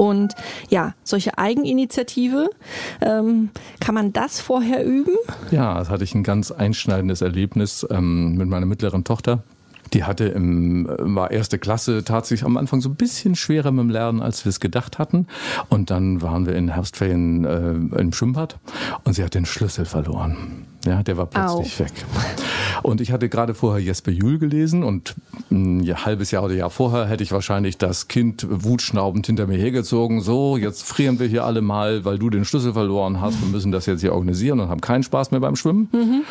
Und 0.00 0.34
ja, 0.70 0.94
solche 1.04 1.36
Eigeninitiative, 1.36 2.48
ähm, 3.02 3.50
kann 3.80 3.94
man 3.94 4.14
das 4.14 4.40
vorher 4.40 4.82
üben? 4.82 5.12
Ja, 5.50 5.78
das 5.78 5.90
hatte 5.90 6.04
ich 6.04 6.14
ein 6.14 6.22
ganz 6.22 6.50
einschneidendes 6.50 7.20
Erlebnis 7.20 7.86
ähm, 7.90 8.34
mit 8.34 8.48
meiner 8.48 8.64
mittleren 8.64 9.04
Tochter. 9.04 9.42
Die 9.92 10.04
hatte 10.04 10.24
im, 10.24 10.88
war 10.88 11.30
erste 11.30 11.58
Klasse 11.58 12.02
tatsächlich 12.02 12.46
am 12.46 12.56
Anfang 12.56 12.80
so 12.80 12.88
ein 12.88 12.94
bisschen 12.94 13.34
schwerer 13.34 13.72
mit 13.72 13.82
dem 13.82 13.90
Lernen, 13.90 14.22
als 14.22 14.42
wir 14.46 14.48
es 14.48 14.58
gedacht 14.58 14.98
hatten. 14.98 15.26
Und 15.68 15.90
dann 15.90 16.22
waren 16.22 16.46
wir 16.46 16.54
in 16.54 16.70
Herbstferien 16.70 17.44
äh, 17.44 17.98
im 18.00 18.14
Schwimmbad 18.14 18.58
und 19.04 19.12
sie 19.12 19.22
hat 19.22 19.34
den 19.34 19.44
Schlüssel 19.44 19.84
verloren. 19.84 20.64
Ja, 20.86 21.02
der 21.02 21.16
war 21.16 21.26
plötzlich 21.26 21.74
Au. 21.76 21.84
weg. 21.84 21.92
Und 22.82 23.00
ich 23.00 23.12
hatte 23.12 23.28
gerade 23.28 23.54
vorher 23.54 23.82
Jesper 23.82 24.10
Juhl 24.10 24.38
gelesen 24.38 24.82
und 24.82 25.14
ein 25.50 25.86
halbes 25.86 26.30
Jahr 26.30 26.44
oder 26.44 26.54
Jahr 26.54 26.70
vorher 26.70 27.06
hätte 27.06 27.22
ich 27.22 27.32
wahrscheinlich 27.32 27.76
das 27.76 28.08
Kind 28.08 28.46
wutschnaubend 28.48 29.26
hinter 29.26 29.46
mir 29.46 29.58
hergezogen. 29.58 30.20
So, 30.22 30.56
jetzt 30.56 30.82
frieren 30.84 31.18
wir 31.18 31.26
hier 31.26 31.44
alle 31.44 31.60
mal, 31.60 32.04
weil 32.04 32.18
du 32.18 32.30
den 32.30 32.44
Schlüssel 32.44 32.72
verloren 32.72 33.20
hast. 33.20 33.40
Wir 33.42 33.48
müssen 33.48 33.72
das 33.72 33.86
jetzt 33.86 34.00
hier 34.00 34.14
organisieren 34.14 34.60
und 34.60 34.68
haben 34.68 34.80
keinen 34.80 35.02
Spaß 35.02 35.30
mehr 35.32 35.40
beim 35.40 35.56
Schwimmen. 35.56 35.88
Mhm. 35.92 36.22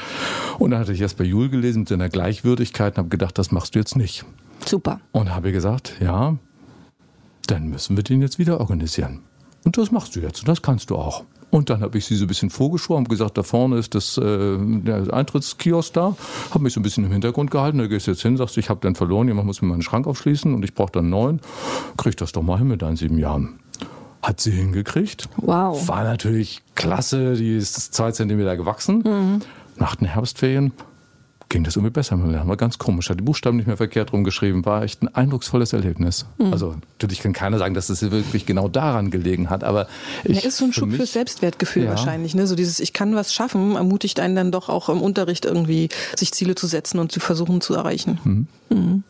Und 0.57 0.71
dann 0.71 0.79
hatte 0.79 0.93
ich 0.93 0.99
Jesper 0.99 1.23
Juhl 1.23 1.49
gelesen 1.49 1.81
mit 1.81 1.89
seiner 1.89 2.09
Gleichwürdigkeit 2.09 2.93
und 2.93 2.97
habe 2.99 3.09
gedacht, 3.09 3.37
das 3.37 3.51
machst 3.51 3.75
du 3.75 3.79
jetzt 3.79 3.95
nicht. 3.95 4.25
Super. 4.65 4.99
Und 5.11 5.33
habe 5.33 5.51
gesagt, 5.51 5.95
ja, 5.99 6.37
dann 7.47 7.67
müssen 7.69 7.95
wir 7.95 8.03
den 8.03 8.21
jetzt 8.21 8.39
wieder 8.39 8.59
organisieren. 8.59 9.21
Und 9.65 9.77
das 9.77 9.91
machst 9.91 10.15
du 10.15 10.19
jetzt 10.19 10.39
und 10.39 10.47
das 10.47 10.61
kannst 10.61 10.89
du 10.89 10.95
auch. 10.95 11.23
Und 11.51 11.69
dann 11.69 11.81
habe 11.81 11.97
ich 11.97 12.05
sie 12.05 12.15
so 12.15 12.25
ein 12.25 12.27
bisschen 12.27 12.49
vorgeschworen, 12.49 13.03
habe 13.03 13.09
gesagt, 13.09 13.37
da 13.37 13.43
vorne 13.43 13.77
ist 13.77 13.95
das, 13.95 14.17
äh, 14.17 14.57
der 14.59 15.11
Eintrittskiosk 15.13 15.93
da. 15.93 16.15
Habe 16.51 16.63
mich 16.63 16.73
so 16.73 16.79
ein 16.79 16.83
bisschen 16.83 17.05
im 17.05 17.11
Hintergrund 17.11 17.49
gehalten. 17.49 17.79
Da 17.79 17.87
gehst 17.87 18.07
du 18.07 18.11
jetzt 18.11 18.21
hin, 18.21 18.37
sagst 18.37 18.57
ich 18.57 18.69
habe 18.69 18.79
den 18.81 18.95
verloren, 18.95 19.27
jemand 19.27 19.47
muss 19.47 19.61
mir 19.61 19.67
meinen 19.67 19.81
Schrank 19.81 20.05
aufschließen 20.05 20.53
und 20.53 20.63
ich 20.63 20.73
brauche 20.75 20.91
dann 20.91 21.05
einen 21.05 21.09
neuen. 21.11 21.41
Krieg 21.97 22.17
das 22.17 22.31
doch 22.31 22.43
mal 22.43 22.57
hin 22.57 22.67
mit 22.67 22.81
deinen 22.81 22.97
sieben 22.97 23.17
Jahren. 23.17 23.59
Hat 24.21 24.39
sie 24.41 24.51
hingekriegt. 24.51 25.29
Wow. 25.37 25.87
War 25.87 26.03
natürlich 26.03 26.61
klasse, 26.75 27.35
die 27.35 27.55
ist 27.55 27.93
zwei 27.93 28.11
Zentimeter 28.11 28.55
gewachsen. 28.57 29.03
Mhm. 29.05 29.41
Nach 29.77 29.95
den 29.95 30.07
Herbstferien 30.07 30.73
ging 31.49 31.63
das 31.63 31.75
irgendwie 31.75 31.91
besser 31.91 32.15
mit 32.15 32.27
dem 32.27 32.31
Lernen. 32.31 32.49
War 32.49 32.57
ganz 32.57 32.77
komisch. 32.77 33.09
Hat 33.09 33.19
die 33.19 33.23
Buchstaben 33.23 33.57
nicht 33.57 33.65
mehr 33.65 33.77
verkehrt 33.77 34.13
rumgeschrieben. 34.13 34.65
War 34.65 34.83
echt 34.83 35.01
ein 35.01 35.13
eindrucksvolles 35.13 35.73
Erlebnis. 35.73 36.25
Mhm. 36.37 36.53
Also 36.53 36.75
natürlich 36.93 37.21
kann 37.21 37.33
keiner 37.33 37.57
sagen, 37.57 37.73
dass 37.73 37.89
es 37.89 38.01
wirklich 38.11 38.45
genau 38.45 38.67
daran 38.67 39.09
gelegen 39.09 39.49
hat, 39.49 39.63
aber 39.63 39.87
ich, 40.23 40.41
ja, 40.41 40.47
ist 40.47 40.57
so 40.57 40.65
ein 40.65 40.73
Schub 40.73 40.91
für 40.91 40.97
fürs 40.97 41.13
Selbstwertgefühl 41.13 41.85
ja. 41.85 41.89
wahrscheinlich. 41.89 42.35
Ne? 42.35 42.45
So 42.45 42.55
dieses 42.55 42.79
Ich 42.79 42.93
kann 42.93 43.15
was 43.15 43.33
schaffen 43.33 43.75
ermutigt 43.75 44.19
einen 44.19 44.35
dann 44.35 44.51
doch 44.51 44.69
auch 44.69 44.89
im 44.89 45.01
Unterricht 45.01 45.45
irgendwie 45.45 45.89
sich 46.15 46.31
Ziele 46.31 46.55
zu 46.55 46.67
setzen 46.67 46.99
und 46.99 47.11
zu 47.11 47.19
versuchen 47.19 47.61
zu 47.61 47.73
erreichen. 47.73 48.19
Mhm. 48.23 48.47
Mhm. 48.69 49.03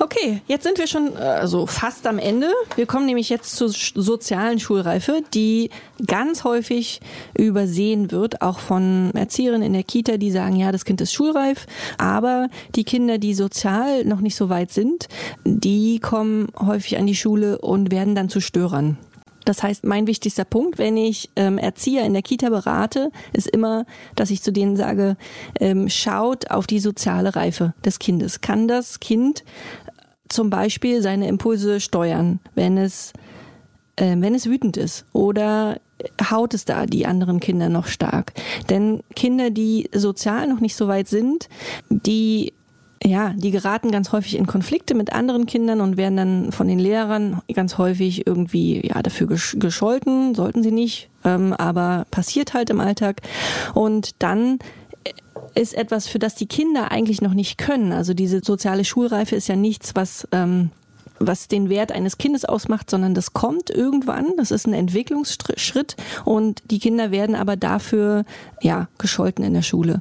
Okay, 0.00 0.42
jetzt 0.46 0.62
sind 0.62 0.78
wir 0.78 0.86
schon 0.86 1.16
also 1.16 1.66
fast 1.66 2.06
am 2.06 2.20
Ende. 2.20 2.52
Wir 2.76 2.86
kommen 2.86 3.06
nämlich 3.06 3.30
jetzt 3.30 3.56
zur 3.56 3.68
sozialen 3.68 4.60
Schulreife, 4.60 5.22
die 5.34 5.70
ganz 6.06 6.44
häufig 6.44 7.00
übersehen 7.36 8.12
wird, 8.12 8.40
auch 8.40 8.60
von 8.60 9.10
Erzieherinnen 9.14 9.66
in 9.66 9.72
der 9.72 9.82
Kita, 9.82 10.16
die 10.16 10.30
sagen, 10.30 10.54
ja, 10.54 10.70
das 10.70 10.84
Kind 10.84 11.00
ist 11.00 11.12
schulreif, 11.12 11.66
aber 11.98 12.48
die 12.76 12.84
Kinder, 12.84 13.18
die 13.18 13.34
sozial 13.34 14.04
noch 14.04 14.20
nicht 14.20 14.36
so 14.36 14.48
weit 14.48 14.70
sind, 14.70 15.08
die 15.44 15.98
kommen 15.98 16.46
häufig 16.60 16.96
an 16.96 17.06
die 17.06 17.16
Schule 17.16 17.58
und 17.58 17.90
werden 17.90 18.14
dann 18.14 18.28
zu 18.28 18.40
Störern. 18.40 18.98
Das 19.48 19.62
heißt, 19.62 19.84
mein 19.84 20.06
wichtigster 20.06 20.44
Punkt, 20.44 20.76
wenn 20.76 20.98
ich 20.98 21.30
ähm, 21.34 21.56
Erzieher 21.56 22.04
in 22.04 22.12
der 22.12 22.20
Kita 22.20 22.50
berate, 22.50 23.10
ist 23.32 23.48
immer, 23.48 23.86
dass 24.14 24.30
ich 24.30 24.42
zu 24.42 24.52
denen 24.52 24.76
sage, 24.76 25.16
ähm, 25.58 25.88
schaut 25.88 26.50
auf 26.50 26.66
die 26.66 26.80
soziale 26.80 27.34
Reife 27.34 27.72
des 27.82 27.98
Kindes. 27.98 28.42
Kann 28.42 28.68
das 28.68 29.00
Kind 29.00 29.44
zum 30.28 30.50
Beispiel 30.50 31.02
seine 31.02 31.28
Impulse 31.28 31.80
steuern, 31.80 32.40
wenn 32.54 32.78
es 32.78 33.12
äh, 33.96 34.16
wenn 34.18 34.34
es 34.34 34.46
wütend 34.46 34.76
ist 34.76 35.04
oder 35.12 35.80
haut 36.30 36.54
es 36.54 36.64
da 36.64 36.86
die 36.86 37.06
anderen 37.06 37.40
Kinder 37.40 37.68
noch 37.68 37.86
stark. 37.86 38.32
Denn 38.70 39.02
Kinder, 39.16 39.50
die 39.50 39.90
sozial 39.92 40.46
noch 40.46 40.60
nicht 40.60 40.76
so 40.76 40.88
weit 40.88 41.08
sind, 41.08 41.48
die 41.90 42.52
ja, 43.04 43.32
die 43.36 43.52
geraten 43.52 43.92
ganz 43.92 44.10
häufig 44.10 44.36
in 44.36 44.48
Konflikte 44.48 44.94
mit 44.94 45.12
anderen 45.12 45.46
Kindern 45.46 45.80
und 45.80 45.96
werden 45.96 46.16
dann 46.16 46.52
von 46.52 46.66
den 46.66 46.80
Lehrern 46.80 47.40
ganz 47.54 47.78
häufig 47.78 48.26
irgendwie 48.26 48.84
ja 48.84 49.00
dafür 49.02 49.28
gescholten, 49.28 50.34
sollten 50.34 50.64
sie 50.64 50.72
nicht, 50.72 51.08
ähm, 51.24 51.52
aber 51.52 52.06
passiert 52.10 52.54
halt 52.54 52.70
im 52.70 52.80
Alltag. 52.80 53.20
Und 53.72 54.20
dann 54.20 54.58
ist 55.54 55.74
etwas, 55.74 56.08
für 56.08 56.18
das 56.18 56.34
die 56.34 56.46
Kinder 56.46 56.90
eigentlich 56.90 57.22
noch 57.22 57.34
nicht 57.34 57.58
können. 57.58 57.92
Also 57.92 58.14
diese 58.14 58.40
soziale 58.44 58.84
Schulreife 58.84 59.36
ist 59.36 59.48
ja 59.48 59.56
nichts, 59.56 59.94
was 59.94 60.26
ähm, 60.32 60.70
was 61.20 61.48
den 61.48 61.68
Wert 61.68 61.92
eines 61.92 62.18
Kindes 62.18 62.44
ausmacht, 62.44 62.90
sondern 62.90 63.14
das 63.14 63.32
kommt 63.32 63.70
irgendwann. 63.70 64.36
Das 64.36 64.50
ist 64.50 64.66
ein 64.66 64.74
Entwicklungsschritt 64.74 65.96
und 66.24 66.62
die 66.70 66.78
Kinder 66.78 67.10
werden 67.10 67.34
aber 67.34 67.56
dafür 67.56 68.24
ja 68.62 68.88
gescholten 68.98 69.44
in 69.44 69.54
der 69.54 69.62
Schule. 69.62 70.00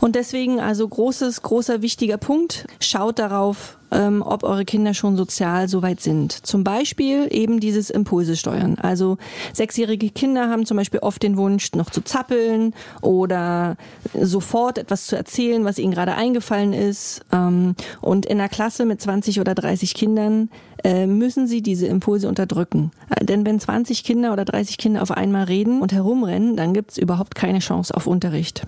Und 0.00 0.16
deswegen 0.16 0.60
also 0.60 0.86
großes, 0.86 1.42
großer 1.42 1.82
wichtiger 1.82 2.18
Punkt. 2.18 2.66
Schaut 2.80 3.18
darauf, 3.18 3.78
ähm, 3.90 4.22
ob 4.24 4.44
eure 4.44 4.64
Kinder 4.64 4.94
schon 4.94 5.16
sozial 5.16 5.68
soweit 5.68 6.00
sind. 6.00 6.32
Zum 6.32 6.64
Beispiel 6.64 7.28
eben 7.30 7.60
dieses 7.60 7.90
Impulse 7.90 8.36
steuern. 8.36 8.76
Also 8.80 9.18
sechsjährige 9.52 10.10
Kinder 10.10 10.48
haben 10.48 10.66
zum 10.66 10.76
Beispiel 10.76 11.00
oft 11.00 11.22
den 11.22 11.36
Wunsch, 11.36 11.72
noch 11.72 11.90
zu 11.90 12.00
zappeln 12.00 12.74
oder 13.00 13.76
sofort 14.14 14.78
etwas 14.78 15.06
zu 15.06 15.16
erzählen, 15.16 15.64
was 15.64 15.78
ihnen 15.78 15.92
gerade 15.92 16.14
eingefallen 16.14 16.72
ist. 16.72 17.22
Ähm, 17.32 17.74
und 18.00 18.26
in 18.26 18.38
einer 18.38 18.48
Klasse 18.48 18.84
mit 18.84 19.00
20 19.00 19.40
oder 19.40 19.54
30 19.54 19.94
Kindern 19.94 20.50
äh, 20.84 21.06
müssen 21.06 21.46
sie 21.46 21.62
diese 21.62 21.86
Impulse 21.86 22.28
unterdrücken. 22.28 22.90
Äh, 23.10 23.24
denn 23.24 23.44
wenn 23.44 23.60
20 23.60 24.04
Kinder 24.04 24.32
oder 24.32 24.44
30 24.44 24.78
Kinder 24.78 25.02
auf 25.02 25.10
einmal 25.10 25.44
reden 25.44 25.82
und 25.82 25.92
herumrennen, 25.92 26.56
dann 26.56 26.72
gibt 26.72 26.92
es 26.92 26.98
überhaupt 26.98 27.34
keine 27.34 27.58
Chance 27.58 27.94
auf 27.94 28.06
Unterricht. 28.06 28.66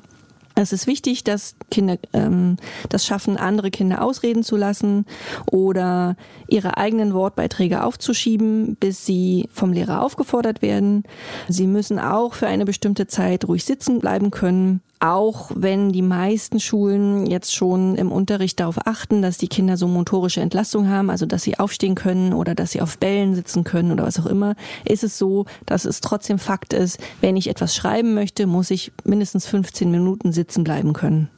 Es 0.55 0.73
ist 0.73 0.87
wichtig, 0.87 1.25
dass 1.25 1.55
Kinder 1.71 1.97
ähm, 2.12 2.57
das 2.88 3.07
schaffen, 3.07 3.37
andere 3.37 3.71
Kinder 3.71 4.03
ausreden 4.03 4.43
zu 4.43 4.57
lassen 4.57 5.07
oder 5.51 6.17
ihre 6.47 6.77
eigenen 6.77 7.15
Wortbeiträge 7.15 7.83
aufzuschieben, 7.85 8.77
bis 8.77 9.07
sie 9.07 9.49
vom 9.53 9.73
Lehrer 9.73 10.03
aufgefordert 10.03 10.62
werden. 10.62 11.05
Sie 11.49 11.67
müssen 11.67 11.99
auch 11.99 12.35
für 12.35 12.47
eine 12.47 12.65
bestimmte 12.65 13.07
Zeit 13.07 13.47
ruhig 13.47 13.65
sitzen 13.65 13.99
bleiben 13.99 14.31
können 14.31 14.81
auch 15.03 15.51
wenn 15.55 15.91
die 15.91 16.01
meisten 16.01 16.61
Schulen 16.61 17.27
jetzt 17.27 17.53
schon 17.53 17.97
im 17.97 18.12
Unterricht 18.12 18.61
darauf 18.61 18.87
achten, 18.87 19.21
dass 19.21 19.37
die 19.37 19.49
Kinder 19.49 19.77
so 19.77 19.88
motorische 19.88 20.41
Entlastung 20.41 20.88
haben, 20.88 21.11
also 21.11 21.27
dass 21.27 21.43
sie 21.43 21.59
aufstehen 21.59 21.97
können 21.97 22.33
oder 22.33 22.55
dass 22.55 22.71
sie 22.71 22.81
auf 22.81 22.99
Bällen 22.99 23.35
sitzen 23.35 23.65
können 23.65 23.91
oder 23.91 24.05
was 24.05 24.21
auch 24.21 24.27
immer, 24.27 24.55
ist 24.85 25.03
es 25.03 25.19
so, 25.19 25.47
dass 25.67 25.87
es 25.87 26.01
trotzdem 26.01 26.38
Fakt 26.38 26.73
ist, 26.73 27.01
wenn 27.21 27.37
ich 27.37 27.51
etwas 27.51 27.75
schreiben 27.75 28.15
möchte, 28.15 28.47
muss 28.47 28.71
ich 28.71 28.93
mindestens 29.03 29.45
15 29.47 29.91
Minuten 29.91 30.33
sitzen 30.33 30.62
bleiben 30.62 30.93
können. 30.93 31.29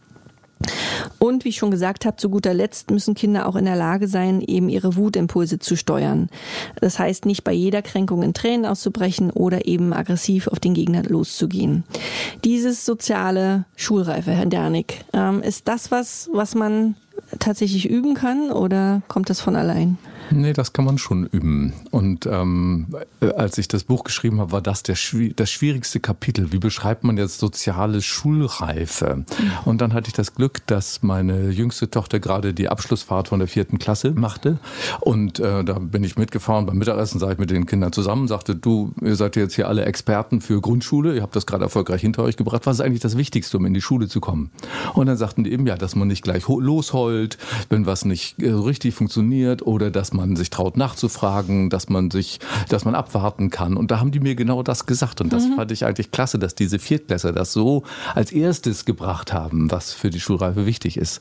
Und 1.18 1.44
wie 1.44 1.50
ich 1.50 1.56
schon 1.56 1.70
gesagt 1.70 2.06
habe, 2.06 2.16
zu 2.16 2.30
guter 2.30 2.54
Letzt 2.54 2.90
müssen 2.90 3.14
Kinder 3.14 3.48
auch 3.48 3.56
in 3.56 3.64
der 3.64 3.76
Lage 3.76 4.08
sein, 4.08 4.40
eben 4.40 4.68
ihre 4.68 4.96
Wutimpulse 4.96 5.58
zu 5.58 5.76
steuern. 5.76 6.28
Das 6.80 6.98
heißt, 6.98 7.26
nicht 7.26 7.44
bei 7.44 7.52
jeder 7.52 7.82
Kränkung 7.82 8.22
in 8.22 8.34
Tränen 8.34 8.66
auszubrechen 8.66 9.30
oder 9.30 9.66
eben 9.66 9.92
aggressiv 9.92 10.48
auf 10.48 10.60
den 10.60 10.74
Gegner 10.74 11.02
loszugehen. 11.02 11.84
Dieses 12.44 12.84
soziale 12.84 13.64
Schulreife, 13.76 14.32
Herr 14.32 14.46
Dernick, 14.46 15.04
ähm, 15.12 15.42
ist 15.42 15.68
das 15.68 15.90
was, 15.90 16.28
was 16.32 16.54
man 16.54 16.96
tatsächlich 17.38 17.88
üben 17.88 18.14
kann 18.14 18.50
oder 18.50 19.02
kommt 19.08 19.30
das 19.30 19.40
von 19.40 19.56
allein? 19.56 19.98
Nee, 20.30 20.52
das 20.52 20.72
kann 20.72 20.84
man 20.84 20.98
schon 20.98 21.26
üben. 21.26 21.72
Und 21.90 22.26
ähm, 22.26 22.88
als 23.36 23.58
ich 23.58 23.68
das 23.68 23.84
Buch 23.84 24.04
geschrieben 24.04 24.40
habe, 24.40 24.52
war 24.52 24.62
das 24.62 24.82
der, 24.82 24.96
das 25.36 25.50
schwierigste 25.50 26.00
Kapitel. 26.00 26.52
Wie 26.52 26.58
beschreibt 26.58 27.04
man 27.04 27.16
jetzt 27.16 27.38
soziale 27.38 28.02
Schulreife? 28.02 29.24
Und 29.64 29.80
dann 29.80 29.92
hatte 29.92 30.08
ich 30.08 30.14
das 30.14 30.34
Glück, 30.34 30.66
dass 30.66 31.02
meine 31.02 31.50
jüngste 31.50 31.90
Tochter 31.90 32.20
gerade 32.20 32.54
die 32.54 32.68
Abschlussfahrt 32.68 33.28
von 33.28 33.38
der 33.38 33.48
vierten 33.48 33.78
Klasse 33.78 34.12
machte. 34.12 34.58
Und 35.00 35.40
äh, 35.40 35.64
da 35.64 35.74
bin 35.78 36.04
ich 36.04 36.16
mitgefahren. 36.16 36.66
Beim 36.66 36.78
Mittagessen 36.78 37.20
sah 37.20 37.30
ich 37.32 37.38
mit 37.38 37.50
den 37.50 37.66
Kindern 37.66 37.92
zusammen, 37.92 38.26
sagte, 38.26 38.56
du, 38.56 38.94
ihr 39.02 39.16
seid 39.16 39.36
jetzt 39.36 39.54
hier 39.54 39.68
alle 39.68 39.84
Experten 39.84 40.40
für 40.40 40.60
Grundschule. 40.60 41.14
Ihr 41.14 41.22
habt 41.22 41.36
das 41.36 41.46
gerade 41.46 41.64
erfolgreich 41.64 42.00
hinter 42.00 42.22
euch 42.22 42.36
gebracht. 42.36 42.62
Was 42.64 42.76
ist 42.76 42.80
eigentlich 42.80 43.00
das 43.00 43.16
Wichtigste, 43.16 43.58
um 43.58 43.66
in 43.66 43.74
die 43.74 43.82
Schule 43.82 44.08
zu 44.08 44.20
kommen? 44.20 44.50
Und 44.94 45.06
dann 45.06 45.16
sagten 45.16 45.44
die 45.44 45.52
eben, 45.52 45.66
ja, 45.66 45.76
dass 45.76 45.94
man 45.96 46.08
nicht 46.08 46.22
gleich 46.22 46.48
losheult, 46.48 47.38
wenn 47.68 47.86
was 47.86 48.04
nicht 48.04 48.42
äh, 48.42 48.50
richtig 48.50 48.94
funktioniert 48.94 49.66
oder 49.66 49.90
dass 49.90 50.13
man 50.14 50.36
sich 50.36 50.50
traut 50.50 50.76
nachzufragen, 50.76 51.70
dass 51.70 51.88
man 51.88 52.10
sich, 52.10 52.40
dass 52.68 52.84
man 52.84 52.94
abwarten 52.94 53.50
kann. 53.50 53.76
Und 53.76 53.90
da 53.90 54.00
haben 54.00 54.10
die 54.10 54.20
mir 54.20 54.34
genau 54.34 54.62
das 54.62 54.86
gesagt. 54.86 55.20
Und 55.20 55.32
das 55.32 55.46
mhm. 55.46 55.56
fand 55.56 55.70
ich 55.72 55.84
eigentlich 55.84 56.10
klasse, 56.10 56.38
dass 56.38 56.54
diese 56.54 56.78
Viertklässler 56.78 57.32
das 57.32 57.52
so 57.52 57.82
als 58.14 58.32
erstes 58.32 58.84
gebracht 58.84 59.32
haben, 59.32 59.70
was 59.70 59.92
für 59.92 60.10
die 60.10 60.20
Schulreife 60.20 60.66
wichtig 60.66 60.96
ist. 60.96 61.20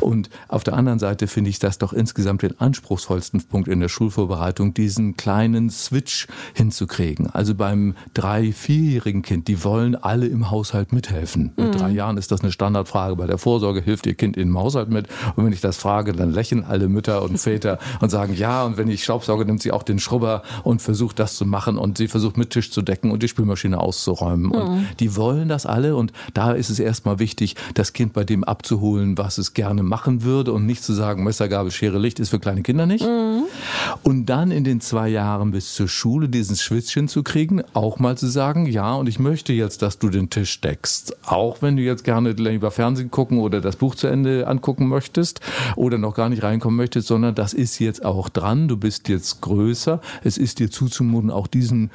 Und 0.00 0.30
auf 0.48 0.64
der 0.64 0.74
anderen 0.74 0.98
Seite 0.98 1.26
finde 1.26 1.50
ich 1.50 1.58
das 1.58 1.78
doch 1.78 1.92
insgesamt 1.92 2.42
den 2.42 2.58
anspruchsvollsten 2.60 3.42
Punkt 3.44 3.68
in 3.68 3.80
der 3.80 3.88
Schulvorbereitung, 3.88 4.74
diesen 4.74 5.16
kleinen 5.16 5.70
Switch 5.70 6.26
hinzukriegen. 6.54 7.28
Also 7.30 7.54
beim 7.54 7.94
drei-, 8.14 8.52
vierjährigen 8.52 9.22
Kind, 9.22 9.48
die 9.48 9.64
wollen 9.64 9.96
alle 9.96 10.26
im 10.26 10.50
Haushalt 10.50 10.92
mithelfen. 10.92 11.52
Mit 11.56 11.74
mhm. 11.74 11.78
drei 11.78 11.90
Jahren 11.90 12.16
ist 12.16 12.30
das 12.30 12.42
eine 12.42 12.52
Standardfrage 12.52 13.16
bei 13.16 13.26
der 13.26 13.38
Vorsorge, 13.38 13.80
hilft 13.80 14.06
ihr 14.06 14.14
Kind 14.14 14.36
im 14.36 14.56
Haushalt 14.58 14.88
mit? 14.88 15.08
Und 15.36 15.44
wenn 15.44 15.52
ich 15.52 15.60
das 15.60 15.76
frage, 15.76 16.12
dann 16.12 16.32
lächeln 16.32 16.64
alle 16.64 16.88
Mütter 16.88 17.22
und 17.22 17.38
Väter 17.38 17.78
und 18.00 18.10
sagen, 18.10 18.27
ja, 18.34 18.64
und 18.64 18.76
wenn 18.76 18.88
ich 18.88 19.04
Staubsauge, 19.04 19.44
nimmt 19.44 19.62
sie 19.62 19.72
auch 19.72 19.82
den 19.82 19.98
Schrubber 19.98 20.42
und 20.64 20.82
versucht 20.82 21.18
das 21.18 21.36
zu 21.36 21.46
machen 21.46 21.78
und 21.78 21.98
sie 21.98 22.08
versucht 22.08 22.36
mit 22.36 22.50
Tisch 22.50 22.70
zu 22.70 22.82
decken 22.82 23.10
und 23.10 23.22
die 23.22 23.28
Spülmaschine 23.28 23.78
auszuräumen. 23.78 24.46
Mhm. 24.46 24.52
Und 24.52 24.86
die 25.00 25.16
wollen 25.16 25.48
das 25.48 25.66
alle 25.66 25.96
und 25.96 26.12
da 26.34 26.52
ist 26.52 26.70
es 26.70 26.78
erstmal 26.78 27.18
wichtig, 27.18 27.56
das 27.74 27.92
Kind 27.92 28.12
bei 28.12 28.24
dem 28.24 28.44
abzuholen, 28.44 29.18
was 29.18 29.38
es 29.38 29.54
gerne 29.54 29.82
machen 29.82 30.22
würde 30.22 30.52
und 30.52 30.66
nicht 30.66 30.82
zu 30.82 30.92
sagen, 30.92 31.24
Messergabel, 31.24 31.70
Schere, 31.70 31.98
Licht 31.98 32.20
ist 32.20 32.30
für 32.30 32.38
kleine 32.38 32.62
Kinder 32.62 32.86
nicht. 32.86 33.04
Mhm. 33.04 33.44
Und 34.02 34.26
dann 34.26 34.50
in 34.50 34.64
den 34.64 34.80
zwei 34.80 35.08
Jahren 35.08 35.50
bis 35.50 35.74
zur 35.74 35.88
Schule 35.88 36.28
diesen 36.28 36.56
Schwitzchen 36.56 37.08
zu 37.08 37.22
kriegen, 37.22 37.62
auch 37.74 37.98
mal 37.98 38.16
zu 38.16 38.26
sagen, 38.26 38.66
ja, 38.66 38.94
und 38.94 39.08
ich 39.08 39.18
möchte 39.18 39.52
jetzt, 39.52 39.82
dass 39.82 39.98
du 39.98 40.08
den 40.08 40.30
Tisch 40.30 40.60
deckst. 40.60 41.16
Auch 41.26 41.62
wenn 41.62 41.76
du 41.76 41.82
jetzt 41.82 42.04
gerne 42.04 42.32
lieber 42.32 42.70
Fernsehen 42.70 43.10
gucken 43.10 43.38
oder 43.38 43.60
das 43.60 43.76
Buch 43.76 43.94
zu 43.94 44.06
Ende 44.06 44.46
angucken 44.46 44.88
möchtest 44.88 45.40
oder 45.76 45.98
noch 45.98 46.14
gar 46.14 46.28
nicht 46.28 46.42
reinkommen 46.42 46.76
möchtest, 46.76 47.08
sondern 47.08 47.34
das 47.34 47.52
ist 47.52 47.78
jetzt 47.78 48.04
auch 48.04 48.17
dran. 48.28 48.66
Du 48.66 48.76
bist 48.76 49.08
jetzt 49.08 49.40
größer. 49.42 50.00
Es 50.24 50.36
ist 50.36 50.58
dir 50.58 50.70
zuzumuten, 50.70 51.30
auch 51.30 51.46
diesen 51.46 51.92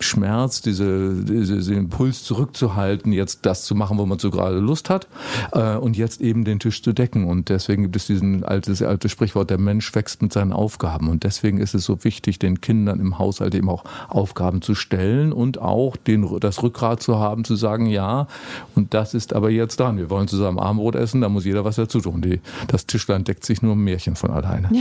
Schmerz, 0.00 0.62
diese, 0.62 1.14
diese, 1.24 1.56
diesen 1.56 1.76
Impuls 1.76 2.24
zurückzuhalten, 2.24 3.12
jetzt 3.12 3.46
das 3.46 3.64
zu 3.64 3.74
machen, 3.74 3.98
wo 3.98 4.06
man 4.06 4.18
so 4.18 4.30
gerade 4.30 4.58
Lust 4.58 4.90
hat 4.90 5.08
äh, 5.52 5.76
und 5.76 5.96
jetzt 5.96 6.20
eben 6.20 6.44
den 6.44 6.58
Tisch 6.58 6.82
zu 6.82 6.92
decken. 6.92 7.24
Und 7.24 7.48
deswegen 7.48 7.82
gibt 7.82 7.96
es 7.96 8.06
diesen 8.06 8.44
altes, 8.44 8.82
alte 8.82 9.08
Sprichwort, 9.08 9.50
der 9.50 9.58
Mensch 9.58 9.94
wächst 9.94 10.22
mit 10.22 10.32
seinen 10.32 10.52
Aufgaben. 10.52 11.08
Und 11.08 11.24
deswegen 11.24 11.58
ist 11.58 11.74
es 11.74 11.84
so 11.84 12.04
wichtig, 12.04 12.38
den 12.38 12.60
Kindern 12.60 13.00
im 13.00 13.18
Haushalt 13.18 13.54
eben 13.54 13.68
auch 13.68 13.84
Aufgaben 14.08 14.62
zu 14.62 14.74
stellen 14.74 15.32
und 15.32 15.60
auch 15.60 15.96
den, 15.96 16.40
das 16.40 16.62
Rückgrat 16.62 17.02
zu 17.02 17.18
haben, 17.18 17.44
zu 17.44 17.56
sagen, 17.56 17.86
ja, 17.86 18.26
und 18.74 18.94
das 18.94 19.14
ist 19.14 19.32
aber 19.32 19.50
jetzt 19.50 19.80
dran. 19.80 19.98
Wir 19.98 20.10
wollen 20.10 20.28
zusammen 20.28 20.58
Armbrot 20.58 20.94
essen, 20.94 21.20
da 21.20 21.28
muss 21.28 21.44
jeder 21.44 21.64
was 21.64 21.76
dazu 21.76 22.00
tun. 22.00 22.22
Die, 22.22 22.40
das 22.68 22.86
Tischlein 22.86 23.24
deckt 23.24 23.44
sich 23.44 23.62
nur 23.62 23.74
ein 23.74 23.80
Märchen 23.80 24.16
von 24.16 24.30
alleine. 24.30 24.70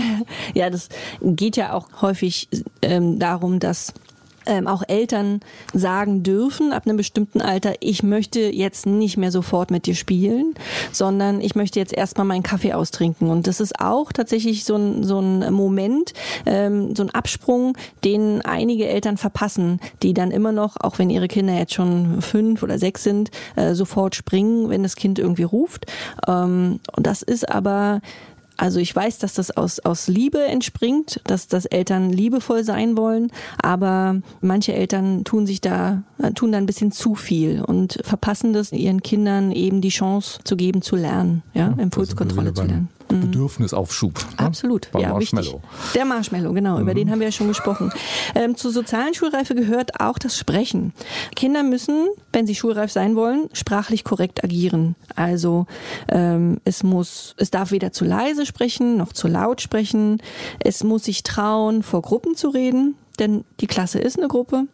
Ja, 0.54 0.70
das 0.70 0.90
geht 1.22 1.58
ja 1.58 1.74
auch 1.74 1.88
häufig 2.02 2.48
ähm, 2.82 3.20
darum, 3.20 3.60
dass 3.60 3.94
ähm, 4.50 4.68
auch 4.68 4.84
Eltern 4.88 5.40
sagen 5.74 6.24
dürfen 6.24 6.74
ab 6.74 6.84
einem 6.86 6.98
bestimmten 6.98 7.42
Alter, 7.42 7.76
ich 7.80 8.04
möchte 8.04 8.40
jetzt 8.40 8.86
nicht 8.86 9.16
mehr 9.16 9.32
sofort 9.32 9.72
mit 9.72 9.86
dir 9.86 9.96
spielen, 9.96 10.56
sondern 10.92 11.40
ich 11.40 11.56
möchte 11.56 11.80
jetzt 11.80 11.94
erstmal 11.94 12.26
meinen 12.26 12.44
Kaffee 12.44 12.74
austrinken. 12.74 13.30
Und 13.30 13.48
das 13.48 13.60
ist 13.60 13.80
auch 13.80 14.12
tatsächlich 14.12 14.66
so 14.66 14.76
ein, 14.76 15.04
so 15.04 15.20
ein 15.20 15.54
Moment, 15.54 16.14
ähm, 16.46 16.96
so 16.96 17.04
ein 17.04 17.12
Absprung, 17.12 17.78
den 18.04 18.42
einige 18.42 18.88
Eltern 18.88 19.18
verpassen, 19.18 19.80
die 20.02 20.14
dann 20.14 20.32
immer 20.32 20.52
noch, 20.52 20.78
auch 20.82 21.00
wenn 21.00 21.10
ihre 21.10 21.28
Kinder 21.28 21.54
jetzt 21.54 21.74
schon 21.74 22.22
fünf 22.22 22.64
oder 22.64 22.80
sechs 22.80 23.04
sind, 23.04 23.30
äh, 23.56 23.76
sofort 23.76 24.16
springen, 24.16 24.70
wenn 24.70 24.84
das 24.84 24.96
Kind 24.96 25.20
irgendwie 25.20 25.44
ruft. 25.44 25.86
Ähm, 26.28 26.80
und 26.96 27.06
das 27.06 27.22
ist 27.22 27.48
aber 27.48 28.02
also 28.60 28.80
ich 28.80 28.94
weiß, 28.94 29.20
dass 29.20 29.34
das 29.34 29.52
aus, 29.52 29.80
aus 29.80 30.08
Liebe 30.08 30.44
entspringt, 30.44 31.22
dass, 31.26 31.48
dass 31.48 31.66
Eltern 31.66 32.10
liebevoll 32.12 32.66
sein 32.66 32.98
wollen, 32.98 33.32
aber 33.62 34.22
manche 34.42 34.74
Eltern 34.74 35.24
tun 35.24 35.48
sich 35.48 35.62
da, 35.62 36.04
tun 36.36 36.52
da 36.52 36.58
ein 36.58 36.66
bisschen 36.66 36.92
zu 36.92 37.16
viel 37.16 37.62
und 37.62 38.00
verpassen 38.04 38.52
das 38.52 38.74
ihren 38.74 39.02
Kindern 39.02 39.52
eben 39.52 39.80
die 39.80 39.90
Chance 39.90 40.42
zu 40.44 40.58
geben, 40.58 40.82
zu 40.82 40.98
lernen, 40.98 41.42
ja, 41.54 41.70
ja 41.70 41.82
Impulskontrolle 41.82 42.54
zu 42.54 42.64
lernen. 42.64 42.90
Mhm. 43.12 43.22
Bedürfnisaufschub. 43.22 44.14
Ne? 44.16 44.46
Absolut, 44.46 44.92
Beim 44.92 45.02
ja, 45.02 45.10
Marshmallow. 45.10 45.62
Wichtig. 45.62 45.94
Der 45.96 46.06
Marshmallow, 46.06 46.54
genau, 46.54 46.76
mhm. 46.76 46.82
über 46.82 46.94
den 46.94 47.10
haben 47.12 47.20
wir 47.20 47.28
ja 47.28 47.32
schon 47.32 47.48
gesprochen. 47.48 47.92
Ähm, 48.36 48.56
zur 48.56 48.72
sozialen 48.72 49.14
Schulreife 49.14 49.56
gehört 49.56 50.00
auch 50.00 50.20
das 50.20 50.38
Sprechen. 50.38 50.94
Kinder 51.36 51.64
müssen, 51.64 52.10
wenn 52.32 52.46
sie 52.46 52.56
schulreif 52.56 52.92
sein 52.92 53.16
wollen, 53.16 53.50
sprachlich 53.54 54.04
korrekt 54.04 54.44
agieren. 54.44 54.96
Also 55.16 55.66
ähm, 56.10 56.60
es 56.64 56.84
muss, 56.84 57.36
es 57.38 57.50
darf 57.52 57.72
weder 57.72 57.92
zu 57.92 58.06
leise 58.06 58.46
sprechen 58.46 58.98
noch 58.98 59.14
zu 59.14 59.28
laut 59.28 59.62
sprechen. 59.62 60.22
Es 60.60 60.84
muss 60.84 61.06
sich 61.06 61.24
trauen, 61.24 61.82
vor 61.82 62.02
Gruppen 62.04 62.36
zu 62.36 62.50
reden. 62.50 62.96
Denn 63.20 63.44
die 63.60 63.68
Klasse 63.68 64.00
ist 64.00 64.18
eine 64.18 64.28
Gruppe 64.28 64.66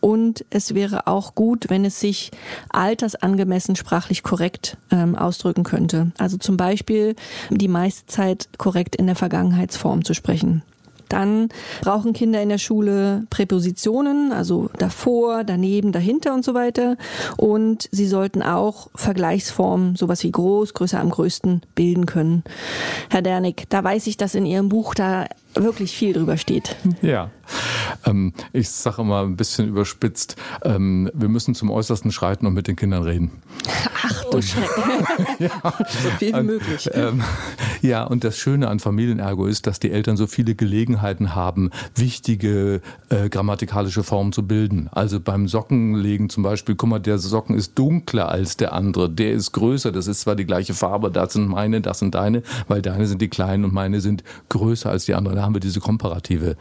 und 0.00 0.44
es 0.50 0.74
wäre 0.74 1.06
auch 1.06 1.34
gut, 1.34 1.66
wenn 1.68 1.84
es 1.84 2.00
sich 2.00 2.30
altersangemessen 2.70 3.76
sprachlich 3.76 4.22
korrekt 4.22 4.76
ähm, 4.90 5.16
ausdrücken 5.16 5.64
könnte. 5.64 6.12
Also 6.18 6.36
zum 6.36 6.56
Beispiel 6.56 7.16
die 7.50 7.68
meiste 7.68 8.06
Zeit 8.06 8.48
korrekt 8.58 8.96
in 8.96 9.06
der 9.06 9.16
Vergangenheitsform 9.16 10.04
zu 10.04 10.14
sprechen. 10.14 10.62
Dann 11.08 11.48
brauchen 11.80 12.12
Kinder 12.12 12.42
in 12.42 12.48
der 12.48 12.58
Schule 12.58 13.24
Präpositionen, 13.30 14.32
also 14.32 14.70
davor, 14.78 15.44
daneben, 15.44 15.92
dahinter 15.92 16.34
und 16.34 16.44
so 16.44 16.54
weiter. 16.54 16.96
Und 17.36 17.88
sie 17.92 18.06
sollten 18.06 18.42
auch 18.42 18.88
Vergleichsformen, 18.94 19.96
sowas 19.96 20.22
wie 20.24 20.32
groß, 20.32 20.74
größer 20.74 21.00
am 21.00 21.10
größten, 21.10 21.62
bilden 21.74 22.06
können. 22.06 22.42
Herr 23.10 23.22
Dernick, 23.22 23.68
da 23.68 23.84
weiß 23.84 24.06
ich, 24.06 24.16
dass 24.16 24.34
in 24.34 24.46
Ihrem 24.46 24.68
Buch 24.68 24.94
da 24.94 25.26
wirklich 25.54 25.96
viel 25.96 26.12
drüber 26.12 26.36
steht. 26.36 26.76
Ja, 27.02 27.30
ähm, 28.06 28.32
ich 28.52 28.68
sage 28.70 29.02
immer 29.02 29.22
ein 29.22 29.36
bisschen 29.36 29.68
überspitzt, 29.68 30.36
ähm, 30.64 31.10
wir 31.14 31.28
müssen 31.28 31.54
zum 31.54 31.70
Äußersten 31.70 32.12
schreiten 32.12 32.46
und 32.46 32.54
mit 32.54 32.68
den 32.68 32.76
Kindern 32.76 33.02
reden. 33.02 33.30
Ach 34.02 34.24
du 34.30 34.42
Schreck. 34.42 34.68
ja. 35.38 35.50
So 35.62 36.10
viel 36.18 36.34
wie 36.34 36.42
möglich. 36.42 36.90
Ähm, 36.92 37.22
ja, 37.82 38.04
und 38.04 38.24
das 38.24 38.38
Schöne 38.38 38.68
an 38.68 38.80
Familienergo 38.80 39.46
ist, 39.46 39.66
dass 39.66 39.80
die 39.80 39.90
Eltern 39.90 40.16
so 40.16 40.26
viele 40.26 40.54
Gelegenheiten 40.54 41.34
haben, 41.34 41.70
wichtige 41.94 42.80
äh, 43.08 43.28
grammatikalische 43.28 44.02
Formen 44.02 44.32
zu 44.32 44.46
bilden. 44.46 44.88
Also 44.92 45.20
beim 45.20 45.48
Sockenlegen 45.48 46.28
zum 46.28 46.42
Beispiel, 46.42 46.74
guck 46.74 46.88
mal, 46.88 46.98
der 46.98 47.18
Socken 47.18 47.56
ist 47.56 47.78
dunkler 47.78 48.28
als 48.28 48.56
der 48.56 48.72
andere, 48.72 49.10
der 49.10 49.32
ist 49.32 49.52
größer, 49.52 49.92
das 49.92 50.06
ist 50.06 50.20
zwar 50.20 50.36
die 50.36 50.46
gleiche 50.46 50.74
Farbe, 50.74 51.10
das 51.10 51.32
sind 51.32 51.48
meine, 51.48 51.80
das 51.80 51.98
sind 51.98 52.14
deine, 52.14 52.42
weil 52.68 52.82
deine 52.82 53.06
sind 53.06 53.20
die 53.20 53.28
kleinen 53.28 53.64
und 53.64 53.72
meine 53.72 54.00
sind 54.00 54.24
größer 54.48 54.90
als 54.90 55.04
die 55.04 55.14
anderen. 55.14 55.36
Da 55.36 55.42
haben 55.42 55.54
wir 55.54 55.60
diese 55.60 55.80
Komparative 55.80 56.56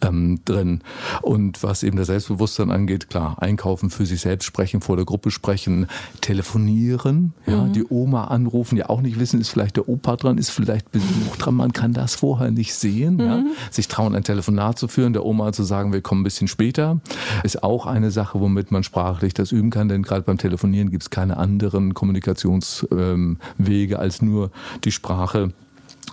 ähm, 0.00 0.27
drin. 0.44 0.80
Und 1.22 1.62
was 1.62 1.82
eben 1.82 1.96
das 1.96 2.08
Selbstbewusstsein 2.08 2.70
angeht, 2.70 3.08
klar, 3.08 3.36
einkaufen 3.40 3.90
für 3.90 4.06
sich 4.06 4.20
selbst 4.20 4.44
sprechen, 4.44 4.80
vor 4.80 4.96
der 4.96 5.04
Gruppe 5.04 5.30
sprechen, 5.30 5.86
telefonieren, 6.20 7.32
ja, 7.46 7.64
mhm. 7.64 7.72
die 7.72 7.84
Oma 7.88 8.24
anrufen, 8.24 8.76
ja 8.76 8.88
auch 8.88 9.00
nicht 9.00 9.18
wissen, 9.18 9.40
ist 9.40 9.48
vielleicht 9.48 9.76
der 9.76 9.88
Opa 9.88 10.16
dran, 10.16 10.38
ist 10.38 10.50
vielleicht 10.50 10.90
Besuch 10.92 11.36
dran, 11.38 11.54
man 11.54 11.72
kann 11.72 11.92
das 11.92 12.14
vorher 12.14 12.50
nicht 12.50 12.74
sehen. 12.74 13.14
Mhm. 13.14 13.20
Ja. 13.20 13.44
Sich 13.70 13.88
trauen, 13.88 14.14
ein 14.14 14.24
Telefonat 14.24 14.78
zu 14.78 14.88
führen, 14.88 15.12
der 15.12 15.24
Oma 15.24 15.52
zu 15.52 15.64
sagen, 15.64 15.92
wir 15.92 16.00
kommen 16.00 16.20
ein 16.20 16.24
bisschen 16.24 16.48
später, 16.48 17.00
ist 17.42 17.62
auch 17.62 17.86
eine 17.86 18.10
Sache, 18.10 18.40
womit 18.40 18.70
man 18.70 18.82
sprachlich 18.82 19.34
das 19.34 19.52
üben 19.52 19.70
kann, 19.70 19.88
denn 19.88 20.02
gerade 20.02 20.22
beim 20.22 20.38
Telefonieren 20.38 20.90
gibt 20.90 21.04
es 21.04 21.10
keine 21.10 21.36
anderen 21.36 21.94
Kommunikationswege 21.94 23.94
ähm, 23.94 24.00
als 24.00 24.22
nur 24.22 24.50
die 24.84 24.92
Sprache. 24.92 25.52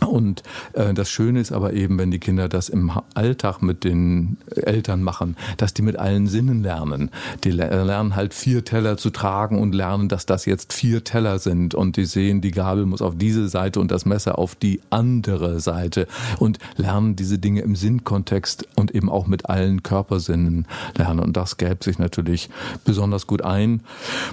Und 0.02 0.44
äh, 0.74 0.94
das 0.94 1.10
Schöne 1.10 1.40
ist 1.40 1.52
aber 1.52 1.74
eben, 1.74 1.98
wenn 1.98 2.12
die 2.12 2.20
Kinder 2.20 2.50
das 2.50 2.70
im 2.70 2.92
Alltag 3.14 3.62
mit 3.62 3.84
den 3.84 4.38
Eltern 4.56 5.04
machen, 5.04 5.36
dass 5.58 5.74
die 5.74 5.82
mit 5.82 5.98
allen 5.98 6.28
Sinnen 6.28 6.64
lernen. 6.64 7.12
Die 7.44 7.52
lernen 7.52 8.16
halt 8.16 8.34
vier 8.34 8.66
Teller 8.66 8.98
zu 8.98 9.10
tragen 9.10 9.60
und 9.60 9.74
lernen, 9.74 10.10
dass 10.10 10.26
das 10.26 10.46
jetzt 10.46 10.74
vier 10.74 11.04
Teller 11.04 11.40
sind. 11.40 11.76
Und 11.76 11.98
die 11.98 12.06
sehen, 12.06 12.42
die 12.42 12.52
Gabel 12.52 12.86
muss 12.86 13.02
auf 13.02 13.16
diese 13.18 13.48
Seite 13.48 13.80
und 13.80 13.92
das 13.92 14.06
Messer 14.06 14.38
auf 14.38 14.56
die 14.56 14.82
andere 14.90 15.60
Seite. 15.60 16.08
Und 16.40 16.60
lernen 16.78 17.16
diese 17.16 17.40
Dinge 17.40 17.62
im 17.62 17.76
Sinnkontext 17.76 18.68
und 18.76 18.94
eben 18.94 19.10
auch 19.10 19.28
mit 19.28 19.50
allen 19.50 19.84
Körpersinnen 19.84 20.68
lernen. 20.98 21.20
Und 21.20 21.38
das 21.38 21.58
gäbe 21.58 21.84
sich 21.84 22.00
natürlich 22.00 22.50
besonders 22.84 23.28
gut 23.28 23.42
ein. 23.44 23.82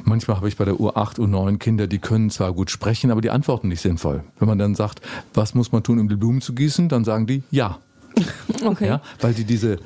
Manchmal 0.05 0.37
habe 0.37 0.48
ich 0.48 0.57
bei 0.57 0.64
der 0.64 0.75
U8, 0.75 1.18
U9 1.18 1.59
Kinder, 1.59 1.87
die 1.87 1.98
können 1.98 2.31
zwar 2.31 2.53
gut 2.53 2.70
sprechen, 2.70 3.11
aber 3.11 3.20
die 3.20 3.31
antworten 3.31 3.68
nicht 3.68 3.81
sinnvoll. 3.81 4.25
Wenn 4.38 4.48
man 4.48 4.59
dann 4.59 4.75
sagt, 4.75 5.01
was 5.35 5.51
muss 5.54 5.72
man 5.72 5.82
tun, 5.82 5.98
um 5.98 6.08
die 6.08 6.16
Blumen 6.16 6.40
zu 6.40 6.54
gießen? 6.54 6.88
Dann 6.88 7.04
sagen 7.04 7.26
die 7.26 7.42
ja. 7.50 7.78
Okay. 8.64 8.86
Ja, 8.86 9.00
weil 9.20 9.34
die 9.34 9.44
diese 9.44 9.78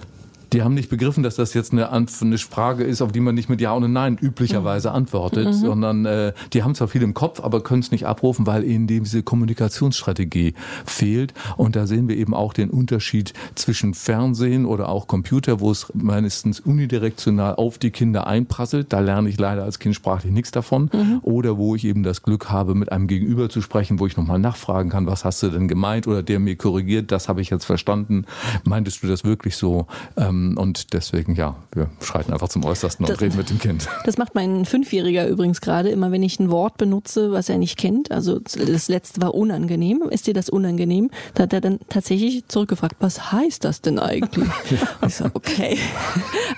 die 0.57 0.63
haben 0.63 0.73
nicht 0.73 0.89
begriffen, 0.89 1.23
dass 1.23 1.37
das 1.37 1.53
jetzt 1.53 1.73
eine, 1.73 1.93
eine 1.93 2.39
Frage 2.39 2.83
ist, 2.83 3.03
auf 3.03 3.13
die 3.13 3.21
man 3.21 3.35
nicht 3.35 3.51
mit 3.51 3.61
Ja 3.61 3.73
und 3.73 3.93
Nein 3.93 4.17
üblicherweise 4.19 4.91
antwortet, 4.91 5.49
mhm. 5.49 5.53
sondern 5.53 6.07
äh, 6.07 6.33
die 6.55 6.63
haben 6.63 6.75
zwar 6.75 6.89
viel 6.89 7.03
im 7.03 7.13
Kopf, 7.13 7.41
aber 7.41 7.63
können 7.63 7.83
es 7.83 7.91
nicht 7.91 8.07
abrufen, 8.07 8.47
weil 8.47 8.65
ihnen 8.65 8.87
diese 8.87 9.23
Kommunikationsstrategie 9.23 10.55
fehlt. 10.87 11.35
Und 11.59 11.77
da 11.77 11.87
sehen 11.87 12.09
wir 12.09 12.17
eben 12.17 12.33
auch 12.33 12.55
den 12.55 12.71
Unterschied 12.71 13.35
zwischen 13.55 13.93
Fernsehen 13.93 14.65
oder 14.65 14.89
auch 14.89 15.07
Computer, 15.07 15.61
wo 15.61 15.71
es 15.71 15.93
meistens 15.93 16.61
unidirektional 16.61 17.57
auf 17.57 17.77
die 17.77 17.91
Kinder 17.91 18.27
einprasselt. 18.27 18.95
Da 18.95 19.01
lerne 19.01 19.29
ich 19.29 19.39
leider 19.39 19.63
als 19.63 19.79
Kind 19.79 19.95
sprachlich 19.95 20.33
nichts 20.33 20.53
davon. 20.53 20.89
Mhm. 20.91 21.19
Oder 21.21 21.59
wo 21.59 21.75
ich 21.75 21.85
eben 21.85 22.03
das 22.03 22.23
Glück 22.23 22.49
habe, 22.49 22.75
mit 22.75 22.91
einem 22.93 23.09
Gegenüber 23.09 23.51
zu 23.51 23.61
sprechen, 23.61 24.01
wo 24.01 24.07
ich 24.07 24.17
nochmal 24.17 24.39
nachfragen 24.39 24.89
kann, 24.89 25.07
was 25.07 25.27
hast 25.27 25.43
du 25.43 25.51
denn 25.51 25.69
gemeint? 25.69 26.07
Oder 26.07 26.23
der 26.23 26.39
mir 26.39 26.57
korrigiert, 26.57 27.13
das 27.13 27.29
habe 27.29 27.43
ich 27.43 27.51
jetzt 27.51 27.67
verstanden. 27.67 28.25
Meintest 28.65 29.03
du 29.03 29.07
das 29.07 29.23
wirklich 29.23 29.57
so? 29.57 29.87
Ähm, 30.17 30.46
ähm, 30.46 30.46
und 30.55 30.93
deswegen, 30.93 31.35
ja, 31.35 31.57
wir 31.73 31.89
schreiten 32.01 32.33
einfach 32.33 32.49
zum 32.49 32.65
Äußersten 32.65 33.07
das, 33.07 33.17
und 33.17 33.23
reden 33.23 33.37
mit 33.37 33.51
dem 33.51 33.59
Kind. 33.59 33.89
Das 34.05 34.19
macht 34.19 34.37
mein 34.37 34.65
Fünfjähriger 34.65 35.27
übrigens 35.27 35.61
gerade, 35.61 35.89
immer 35.89 36.13
wenn 36.13 36.23
ich 36.23 36.39
ein 36.39 36.51
Wort 36.51 36.77
benutze, 36.77 37.33
was 37.33 37.49
er 37.49 37.59
nicht 37.59 37.77
kennt. 37.77 38.13
Also 38.13 38.39
das 38.39 38.89
letzte 38.89 39.21
war 39.21 39.35
unangenehm. 39.35 40.03
Ist 40.11 40.29
dir 40.29 40.35
das 40.35 40.49
unangenehm? 40.49 41.11
Da 41.35 41.45
hat 41.45 41.53
er 41.53 41.61
dann 41.61 41.81
tatsächlich 41.89 42.47
zurückgefragt, 42.47 42.97
was 43.01 43.33
heißt 43.33 43.65
das 43.65 43.81
denn 43.81 43.99
eigentlich? 43.99 44.49
ich 45.07 45.15
so, 45.17 45.25
okay. 45.35 45.79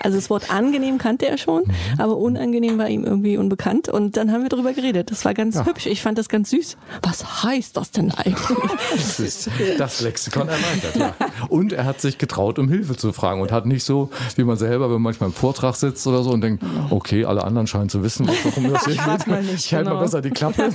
Also 0.01 0.17
das 0.17 0.29
Wort 0.29 0.51
angenehm 0.51 0.99
kannte 0.99 1.27
er 1.27 1.37
schon, 1.37 1.63
mhm. 1.63 1.73
aber 1.97 2.17
unangenehm 2.17 2.77
war 2.77 2.87
ihm 2.87 3.03
irgendwie 3.03 3.37
unbekannt. 3.37 3.89
Und 3.89 4.15
dann 4.15 4.31
haben 4.31 4.43
wir 4.43 4.49
darüber 4.49 4.73
geredet. 4.73 5.09
Das 5.09 5.25
war 5.25 5.33
ganz 5.33 5.55
ja. 5.55 5.65
hübsch. 5.65 5.87
Ich 5.87 6.01
fand 6.01 6.17
das 6.17 6.29
ganz 6.29 6.51
süß. 6.51 6.77
Was 7.01 7.43
heißt 7.43 7.77
das 7.77 7.91
denn 7.91 8.11
eigentlich? 8.11 8.57
das 8.91 9.19
ist 9.19 9.49
das 9.77 10.01
Lexikon 10.01 10.47
erweitert, 10.47 10.95
ja. 10.95 11.15
Und 11.47 11.73
er 11.73 11.85
hat 11.85 12.01
sich 12.01 12.17
getraut, 12.17 12.59
um 12.59 12.69
Hilfe 12.69 12.95
zu 12.95 13.13
fragen 13.13 13.41
und 13.41 13.51
hat 13.51 13.65
nicht 13.65 13.78
so 13.83 14.09
wie 14.35 14.43
man 14.43 14.57
selber, 14.57 14.85
wenn 14.85 14.93
man 14.93 15.03
manchmal 15.03 15.29
im 15.29 15.35
Vortrag 15.35 15.75
sitzt 15.75 16.05
oder 16.07 16.23
so 16.23 16.31
und 16.31 16.41
denkt, 16.41 16.63
okay, 16.89 17.25
alle 17.25 17.43
anderen 17.43 17.67
scheinen 17.67 17.89
zu 17.89 18.03
wissen, 18.03 18.27
warum 18.43 18.71
das 18.71 18.85
hier 18.85 18.95
geht. 18.95 19.03
ich 19.55 19.73
halte 19.73 19.85
genau. 19.85 19.95
mal 19.95 20.01
besser 20.03 20.21
die 20.21 20.29
Klappe. 20.31 20.69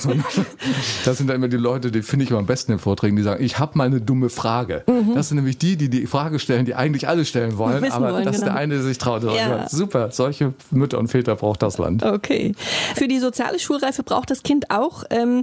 das 1.04 1.18
sind 1.18 1.28
dann 1.28 1.36
immer 1.36 1.48
die 1.48 1.56
Leute, 1.56 1.90
die 1.90 2.02
finde 2.02 2.24
ich 2.24 2.30
immer 2.30 2.40
am 2.40 2.46
besten 2.46 2.72
in 2.72 2.78
Vorträgen, 2.78 3.16
die 3.16 3.22
sagen, 3.22 3.42
ich 3.42 3.58
habe 3.58 3.76
mal 3.78 3.84
eine 3.84 4.00
dumme 4.00 4.28
Frage. 4.28 4.84
Mhm. 4.86 5.14
Das 5.14 5.28
sind 5.28 5.36
nämlich 5.36 5.58
die, 5.58 5.76
die 5.76 5.88
die 5.88 6.06
Frage 6.06 6.38
stellen, 6.38 6.64
die 6.64 6.74
eigentlich 6.74 7.08
alle 7.08 7.24
stellen 7.24 7.58
wollen, 7.58 7.84
aber 7.90 8.12
wollen, 8.12 8.24
das 8.24 8.36
ist 8.36 8.42
der 8.42 8.50
genau. 8.50 8.60
eine, 8.60 8.74
der 8.74 8.82
sich 8.82 8.98
traut. 8.98 9.24
Ja. 9.24 9.68
Super, 9.68 10.10
solche 10.10 10.54
Mütter 10.70 10.98
und 10.98 11.08
Väter 11.08 11.36
braucht 11.36 11.62
das 11.62 11.78
Land. 11.78 12.02
Okay. 12.02 12.54
Für 12.94 13.08
die 13.08 13.18
soziale 13.18 13.58
Schulreife 13.58 14.02
braucht 14.02 14.30
das 14.30 14.42
Kind 14.42 14.70
auch 14.70 15.04
ähm, 15.10 15.42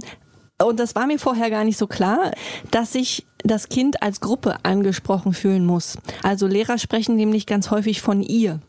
und 0.62 0.80
das 0.80 0.94
war 0.94 1.06
mir 1.06 1.18
vorher 1.18 1.50
gar 1.50 1.64
nicht 1.64 1.78
so 1.78 1.86
klar, 1.86 2.32
dass 2.70 2.92
sich 2.92 3.26
das 3.44 3.68
Kind 3.68 4.02
als 4.02 4.20
Gruppe 4.20 4.56
angesprochen 4.62 5.32
fühlen 5.32 5.66
muss. 5.66 5.98
Also 6.22 6.46
Lehrer 6.46 6.78
sprechen 6.78 7.16
nämlich 7.16 7.46
ganz 7.46 7.70
häufig 7.70 8.00
von 8.00 8.22
ihr. 8.22 8.60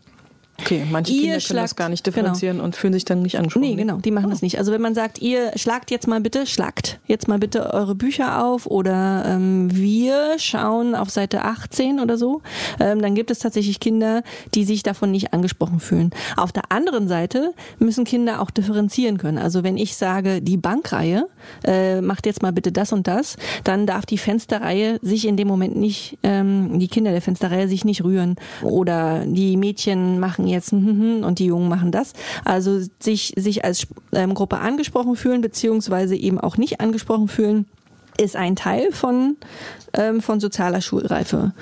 Okay, 0.64 0.86
manche 0.90 1.14
ihr 1.14 1.22
Kinder 1.22 1.40
können 1.40 1.60
das 1.60 1.76
gar 1.76 1.90
nicht 1.90 2.04
genau. 2.04 2.16
differenzieren 2.16 2.58
genau. 2.58 2.66
und 2.66 2.76
fühlen 2.76 2.94
sich 2.94 3.06
dann 3.06 3.22
nicht 3.22 3.38
angesprochen. 3.38 3.64
Nee, 3.64 3.76
genau, 3.76 3.98
die 3.98 4.12
machen 4.12 4.28
oh. 4.28 4.30
das 4.30 4.42
nicht. 4.42 4.58
Also 4.58 4.72
wenn 4.72 4.82
man 4.82 4.96
sagt, 4.96 5.22
ihr 5.22 5.52
schlagt 5.58 5.92
jetzt 5.92 6.08
mal 6.08 6.22
bitte, 6.22 6.46
schlagt 6.46 7.00
jetzt 7.08 7.28
mal 7.28 7.40
bitte 7.40 7.74
eure 7.74 7.96
Bücher 7.96 8.44
auf 8.46 8.66
oder 8.66 9.26
ähm, 9.28 9.76
wir 9.76 10.36
schauen 10.38 10.96
auf 10.96 11.10
Seite 11.10 11.44
18 11.44 12.00
oder 12.00 12.18
so, 12.18 12.42
ähm, 12.80 13.02
dann 13.02 13.16
gibt 13.16 13.32
es 13.32 13.40
tatsächlich 13.40 13.80
Kinder, 13.80 14.24
die 14.54 14.64
sich 14.64 14.84
davon 14.84 15.12
nicht 15.12 15.34
angesprochen 15.34 15.80
fühlen. 15.80 16.12
Auf 16.38 16.52
der 16.52 16.72
anderen 16.72 17.08
Seite 17.08 17.54
müssen 17.80 18.06
Kinder 18.06 18.42
auch 18.42 18.52
differenzieren 18.52 19.18
können. 19.18 19.38
Also 19.38 19.64
wenn 19.64 19.78
ich 19.78 19.96
sage, 19.96 20.42
die 20.42 20.58
Bankreihe 20.58 21.28
äh, 21.66 22.02
macht 22.02 22.26
jetzt 22.26 22.42
mal 22.42 22.54
bitte 22.54 22.72
das 22.72 22.94
und 22.94 23.08
das, 23.08 23.38
dann 23.64 23.86
darf 23.86 24.06
die 24.06 24.18
Fensterreihe 24.18 25.00
sich 25.02 25.28
in 25.28 25.36
dem 25.36 25.48
Moment 25.48 25.76
nicht, 25.76 26.18
ähm, 26.24 26.80
die 26.80 26.88
Kinder 26.88 27.12
der 27.12 27.22
Fensterreihe 27.22 27.68
sich 27.68 27.86
nicht 27.86 28.04
rühren 28.04 28.36
oder 28.62 29.26
die 29.26 29.58
Mädchen 29.58 30.20
machen 30.20 30.44
machen 30.44 30.48
jetzt 30.54 30.72
und 30.72 31.40
die 31.40 31.46
Jungen 31.46 31.70
machen 31.70 31.92
das. 31.92 32.14
Also 32.46 32.80
sich, 33.00 33.34
sich 33.36 33.66
als 33.66 33.88
ähm, 34.14 34.34
Gruppe 34.34 34.60
angesprochen 34.60 35.16
fühlen, 35.16 35.42
beziehungsweise 35.42 36.16
eben 36.16 36.40
auch 36.40 36.58
nicht 36.58 36.80
angesprochen 36.80 37.28
fühlen, 37.28 37.66
ist 38.18 38.36
ein 38.36 38.56
Teil 38.56 38.92
von, 38.92 39.38
ähm, 39.94 40.22
von 40.22 40.40
sozialer 40.40 40.82
Schulreife. 40.82 41.54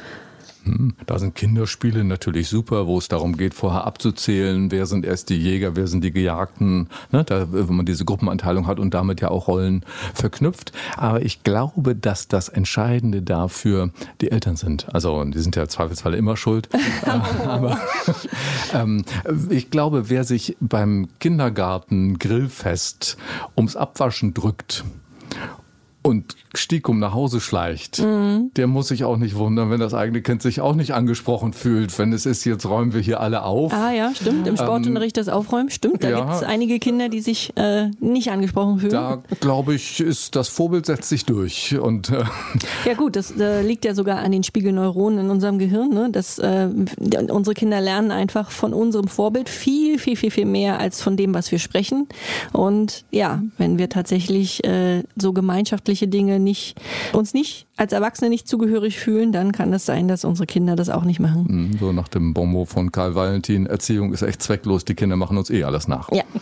Hm, 0.63 0.93
da 1.05 1.17
sind 1.17 1.35
Kinderspiele 1.35 2.03
natürlich 2.03 2.47
super, 2.47 2.85
wo 2.85 2.97
es 2.97 3.07
darum 3.07 3.35
geht, 3.35 3.53
vorher 3.53 3.85
abzuzählen, 3.85 4.71
wer 4.71 4.85
sind 4.85 5.05
erst 5.05 5.29
die 5.29 5.37
Jäger, 5.37 5.75
wer 5.75 5.87
sind 5.87 6.03
die 6.03 6.11
Gejagten, 6.11 6.87
ne, 7.11 7.23
da, 7.23 7.51
wenn 7.51 7.75
man 7.75 7.85
diese 7.85 8.05
Gruppenanteilung 8.05 8.67
hat 8.67 8.79
und 8.79 8.93
damit 8.93 9.21
ja 9.21 9.29
auch 9.29 9.47
Rollen 9.47 9.83
verknüpft. 10.13 10.71
Aber 10.97 11.21
ich 11.23 11.43
glaube, 11.43 11.95
dass 11.95 12.27
das 12.27 12.49
Entscheidende 12.49 13.21
dafür 13.21 13.89
die 14.21 14.31
Eltern 14.31 14.55
sind. 14.55 14.93
Also 14.93 15.23
die 15.23 15.39
sind 15.39 15.55
ja 15.55 15.67
zweifelsfall 15.67 16.13
immer 16.13 16.37
schuld. 16.37 16.69
Aber 17.45 17.79
ähm, 18.73 19.03
ich 19.49 19.71
glaube, 19.71 20.09
wer 20.09 20.23
sich 20.23 20.57
beim 20.59 21.07
Kindergarten 21.19 22.19
Grillfest 22.19 23.17
ums 23.55 23.75
Abwaschen 23.75 24.33
drückt 24.33 24.83
und 26.03 26.35
Stikum 26.53 26.99
nach 26.99 27.13
Hause 27.13 27.39
schleicht, 27.39 27.99
mhm. 27.99 28.51
der 28.55 28.67
muss 28.67 28.87
sich 28.87 29.03
auch 29.03 29.17
nicht 29.17 29.35
wundern, 29.35 29.69
wenn 29.69 29.79
das 29.79 29.93
eigene 29.93 30.21
Kind 30.21 30.41
sich 30.41 30.59
auch 30.59 30.75
nicht 30.75 30.93
angesprochen 30.93 31.53
fühlt, 31.53 31.97
wenn 31.99 32.11
es 32.11 32.25
ist, 32.25 32.43
jetzt 32.45 32.65
räumen 32.65 32.93
wir 32.93 33.01
hier 33.01 33.19
alle 33.19 33.43
auf. 33.43 33.71
Ah 33.73 33.91
ja, 33.91 34.11
stimmt. 34.13 34.47
Im 34.47 34.57
Sportunterricht 34.57 35.17
ähm, 35.17 35.25
das 35.25 35.33
Aufräumen, 35.33 35.69
stimmt. 35.69 36.03
Da 36.03 36.09
ja, 36.09 36.19
gibt 36.19 36.33
es 36.33 36.43
einige 36.43 36.79
Kinder, 36.79 37.09
die 37.09 37.21
sich 37.21 37.55
äh, 37.55 37.89
nicht 37.99 38.31
angesprochen 38.31 38.79
fühlen. 38.79 38.91
Da 38.91 39.21
glaube 39.39 39.75
ich, 39.75 39.99
ist 39.99 40.35
das 40.35 40.49
Vorbild 40.49 40.85
setzt 40.85 41.09
sich 41.09 41.25
durch. 41.25 41.77
Und, 41.79 42.09
äh, 42.09 42.23
ja 42.85 42.93
gut, 42.95 43.15
das 43.15 43.31
äh, 43.31 43.61
liegt 43.61 43.85
ja 43.85 43.93
sogar 43.93 44.19
an 44.19 44.31
den 44.31 44.43
Spiegelneuronen 44.43 45.19
in 45.19 45.29
unserem 45.29 45.59
Gehirn. 45.59 45.89
Ne? 45.89 46.09
Das, 46.11 46.39
äh, 46.39 46.69
unsere 47.29 47.53
Kinder 47.53 47.79
lernen 47.79 48.11
einfach 48.11 48.51
von 48.51 48.73
unserem 48.73 49.07
Vorbild 49.07 49.49
viel, 49.49 49.99
viel, 49.99 50.15
viel, 50.15 50.31
viel 50.31 50.45
mehr 50.45 50.79
als 50.79 51.01
von 51.01 51.15
dem, 51.15 51.33
was 51.33 51.51
wir 51.51 51.59
sprechen. 51.59 52.07
Und 52.51 53.05
ja, 53.11 53.41
wenn 53.57 53.77
wir 53.77 53.89
tatsächlich 53.89 54.63
äh, 54.63 55.03
so 55.15 55.33
gemeinschaftliche 55.91 56.07
Dinge 56.07 56.39
nicht, 56.39 56.75
uns 57.13 57.33
nicht 57.33 57.67
als 57.77 57.93
Erwachsene 57.93 58.29
nicht 58.29 58.47
zugehörig 58.47 58.97
fühlen, 58.99 59.31
dann 59.31 59.51
kann 59.51 59.73
es 59.73 59.85
sein, 59.85 60.07
dass 60.07 60.23
unsere 60.23 60.45
Kinder 60.45 60.75
das 60.75 60.89
auch 60.89 61.03
nicht 61.03 61.19
machen. 61.19 61.45
Mhm, 61.49 61.77
so 61.79 61.91
nach 61.91 62.07
dem 62.07 62.33
Bonmot 62.33 62.69
von 62.69 62.91
Karl 62.91 63.15
Valentin, 63.15 63.65
Erziehung 63.65 64.13
ist 64.13 64.21
echt 64.21 64.41
zwecklos, 64.41 64.85
die 64.85 64.95
Kinder 64.95 65.15
machen 65.15 65.37
uns 65.37 65.49
eh 65.49 65.63
alles 65.63 65.87
nach. 65.87 66.11
Ja. 66.11 66.23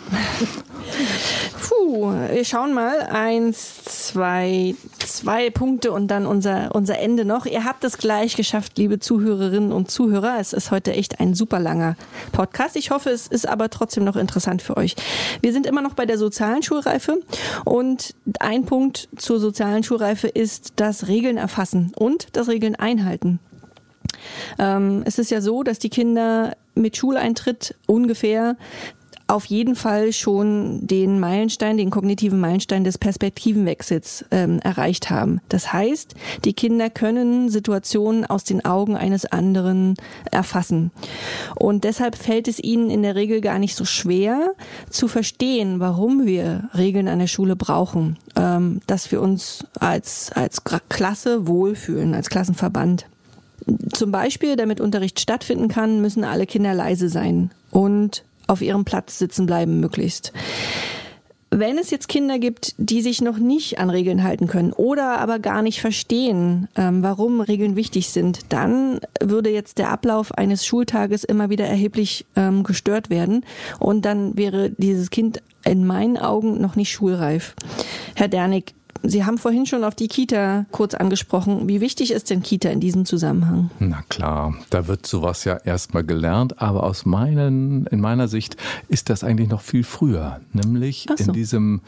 Puh, 1.62 1.79
wir 2.02 2.46
schauen 2.46 2.74
mal. 2.74 3.02
Eins, 3.02 3.84
zwei, 3.84 4.76
zwei 5.00 5.50
Punkte 5.50 5.92
und 5.92 6.08
dann 6.08 6.26
unser, 6.26 6.74
unser 6.74 7.00
Ende 7.00 7.26
noch. 7.26 7.46
Ihr 7.46 7.66
habt 7.66 7.84
es 7.84 7.98
gleich 7.98 8.36
geschafft, 8.36 8.78
liebe 8.78 9.00
Zuhörerinnen 9.00 9.72
und 9.72 9.92
Zuhörer. 9.92 10.38
Es 10.40 10.54
ist 10.54 10.72
heute 10.72 10.94
echt 10.94 11.20
ein 11.20 11.34
super 11.34 11.60
langer 11.60 11.96
Podcast. 12.32 12.76
Ich 12.76 12.92
hoffe, 12.92 13.10
es 13.10 13.28
ist 13.28 13.48
aber 13.48 13.70
trotzdem 13.70 14.04
noch 14.04 14.16
interessant 14.16 14.62
für 14.62 14.78
euch. 14.78 14.96
Wir 15.42 15.54
sind 15.54 15.66
immer 15.66 15.82
noch 15.82 15.94
bei 15.94 16.06
der 16.06 16.18
sozialen 16.18 16.64
Schulreife 16.64 17.18
und 17.66 18.16
ein 18.40 18.66
Punkt 18.66 19.10
zur 19.18 19.40
sozialen 19.40 19.84
Schulreife 19.84 20.28
ist 20.28 20.74
das 20.78 21.08
Regeln 21.08 21.38
erfassen 21.38 21.92
und 21.98 22.28
das 22.34 22.48
Regeln 22.48 22.76
einhalten. 22.76 23.40
Ähm, 24.58 25.04
es 25.06 25.20
ist 25.20 25.32
ja 25.32 25.42
so, 25.42 25.64
dass 25.64 25.80
die 25.80 25.90
Kinder 25.90 26.56
mit 26.76 26.98
Schuleintritt 26.98 27.76
ungefähr 27.88 28.56
auf 29.30 29.46
jeden 29.46 29.76
Fall 29.76 30.12
schon 30.12 30.86
den 30.88 31.20
Meilenstein, 31.20 31.78
den 31.78 31.92
kognitiven 31.92 32.40
Meilenstein 32.40 32.84
des 32.84 32.98
Perspektivenwechsels 32.98 34.26
ähm, 34.32 34.60
erreicht 34.60 35.10
haben. 35.10 35.40
Das 35.50 35.72
heißt, 35.72 36.16
die 36.46 36.54
Kinder 36.54 36.90
können 36.90 37.50
Situationen 37.50 38.26
aus 38.26 38.44
den 38.44 38.66
Augen 38.66 38.98
eines 38.98 39.26
anderen 39.26 39.96
erfassen. 40.32 40.92
Und 41.56 41.84
deshalb 41.84 42.16
fällt 42.16 42.48
es 42.48 42.60
ihnen 42.60 42.90
in 42.90 43.04
der 43.04 43.16
Regel 43.16 43.42
gar 43.42 43.60
nicht 43.60 43.76
so 43.76 43.86
schwer 43.86 44.52
zu 44.90 45.08
verstehen, 45.08 45.80
warum 45.80 46.26
wir 46.26 46.70
Regeln 46.76 47.08
an 47.08 47.20
der 47.20 47.28
Schule 47.28 47.56
brauchen, 47.56 48.18
ähm, 48.36 48.82
dass 48.88 49.12
wir 49.12 49.22
uns 49.22 49.66
als, 49.80 50.32
als 50.32 50.64
Klasse 50.90 51.48
wohlfühlen, 51.48 52.16
als 52.16 52.30
Klassenverband. 52.30 53.06
Zum 53.94 54.12
Beispiel, 54.12 54.56
damit 54.56 54.82
Unterricht 54.82 55.20
stattfinden 55.20 55.68
kann, 55.68 56.02
müssen 56.02 56.24
alle 56.24 56.48
Kinder 56.48 56.74
leise 56.74 57.10
sein 57.10 57.52
und 57.72 58.24
auf 58.50 58.62
ihrem 58.62 58.86
Platz 58.86 59.20
sitzen 59.20 59.46
bleiben 59.46 59.80
möglichst. 59.80 60.34
Wenn 61.52 61.80
es 61.80 61.90
jetzt 61.90 62.08
Kinder 62.08 62.38
gibt, 62.38 62.76
die 62.78 63.02
sich 63.02 63.22
noch 63.22 63.40
nicht 63.40 63.80
an 63.80 63.90
Regeln 63.90 64.24
halten 64.24 64.48
können 64.48 64.72
oder 64.72 65.20
aber 65.20 65.40
gar 65.40 65.64
nicht 65.64 65.82
verstehen, 65.82 66.68
ähm, 66.76 67.02
warum 67.02 67.42
Regeln 67.42 67.76
wichtig 67.76 68.10
sind, 68.10 68.42
dann 68.50 69.00
würde 69.20 69.50
jetzt 69.50 69.80
der 69.80 69.90
Ablauf 69.90 70.32
eines 70.32 70.64
Schultages 70.64 71.24
immer 71.24 71.50
wieder 71.50 71.66
erheblich 71.66 72.28
ähm, 72.36 72.64
gestört 72.64 73.10
werden 73.10 73.44
und 73.80 74.06
dann 74.06 74.38
wäre 74.38 74.70
dieses 74.78 75.10
Kind 75.10 75.42
in 75.66 75.88
meinen 75.88 76.18
Augen 76.18 76.62
noch 76.62 76.76
nicht 76.76 76.92
schulreif. 76.92 77.56
Herr 78.16 78.28
Dernig, 78.28 78.76
Sie 79.04 79.26
haben 79.26 79.38
vorhin 79.38 79.66
schon 79.66 79.84
auf 79.84 79.96
die 79.96 80.08
Kita 80.08 80.66
kurz 80.72 80.94
angesprochen. 80.94 81.70
Wie 81.70 81.82
wichtig 81.82 82.12
ist 82.12 82.30
denn 82.30 82.44
Kita 82.44 82.70
in 82.70 82.80
diesem 82.80 83.06
Zusammenhang? 83.06 83.72
Na 83.80 84.04
klar, 84.10 84.54
da 84.70 84.88
wird 84.88 85.06
sowas 85.06 85.46
ja 85.46 85.56
erstmal 85.58 86.04
gelernt, 86.04 86.62
aber 86.62 86.84
aus 86.84 87.06
meinen, 87.06 87.86
in 87.88 88.02
meiner 88.02 88.28
Sicht 88.28 88.58
ist 88.90 89.10
das 89.10 89.24
eigentlich 89.24 89.50
noch 89.50 89.62
viel 89.62 89.84
früher, 89.84 90.42
nämlich 90.54 91.08
so. 91.18 91.24
in 91.24 91.34
diesem 91.34 91.82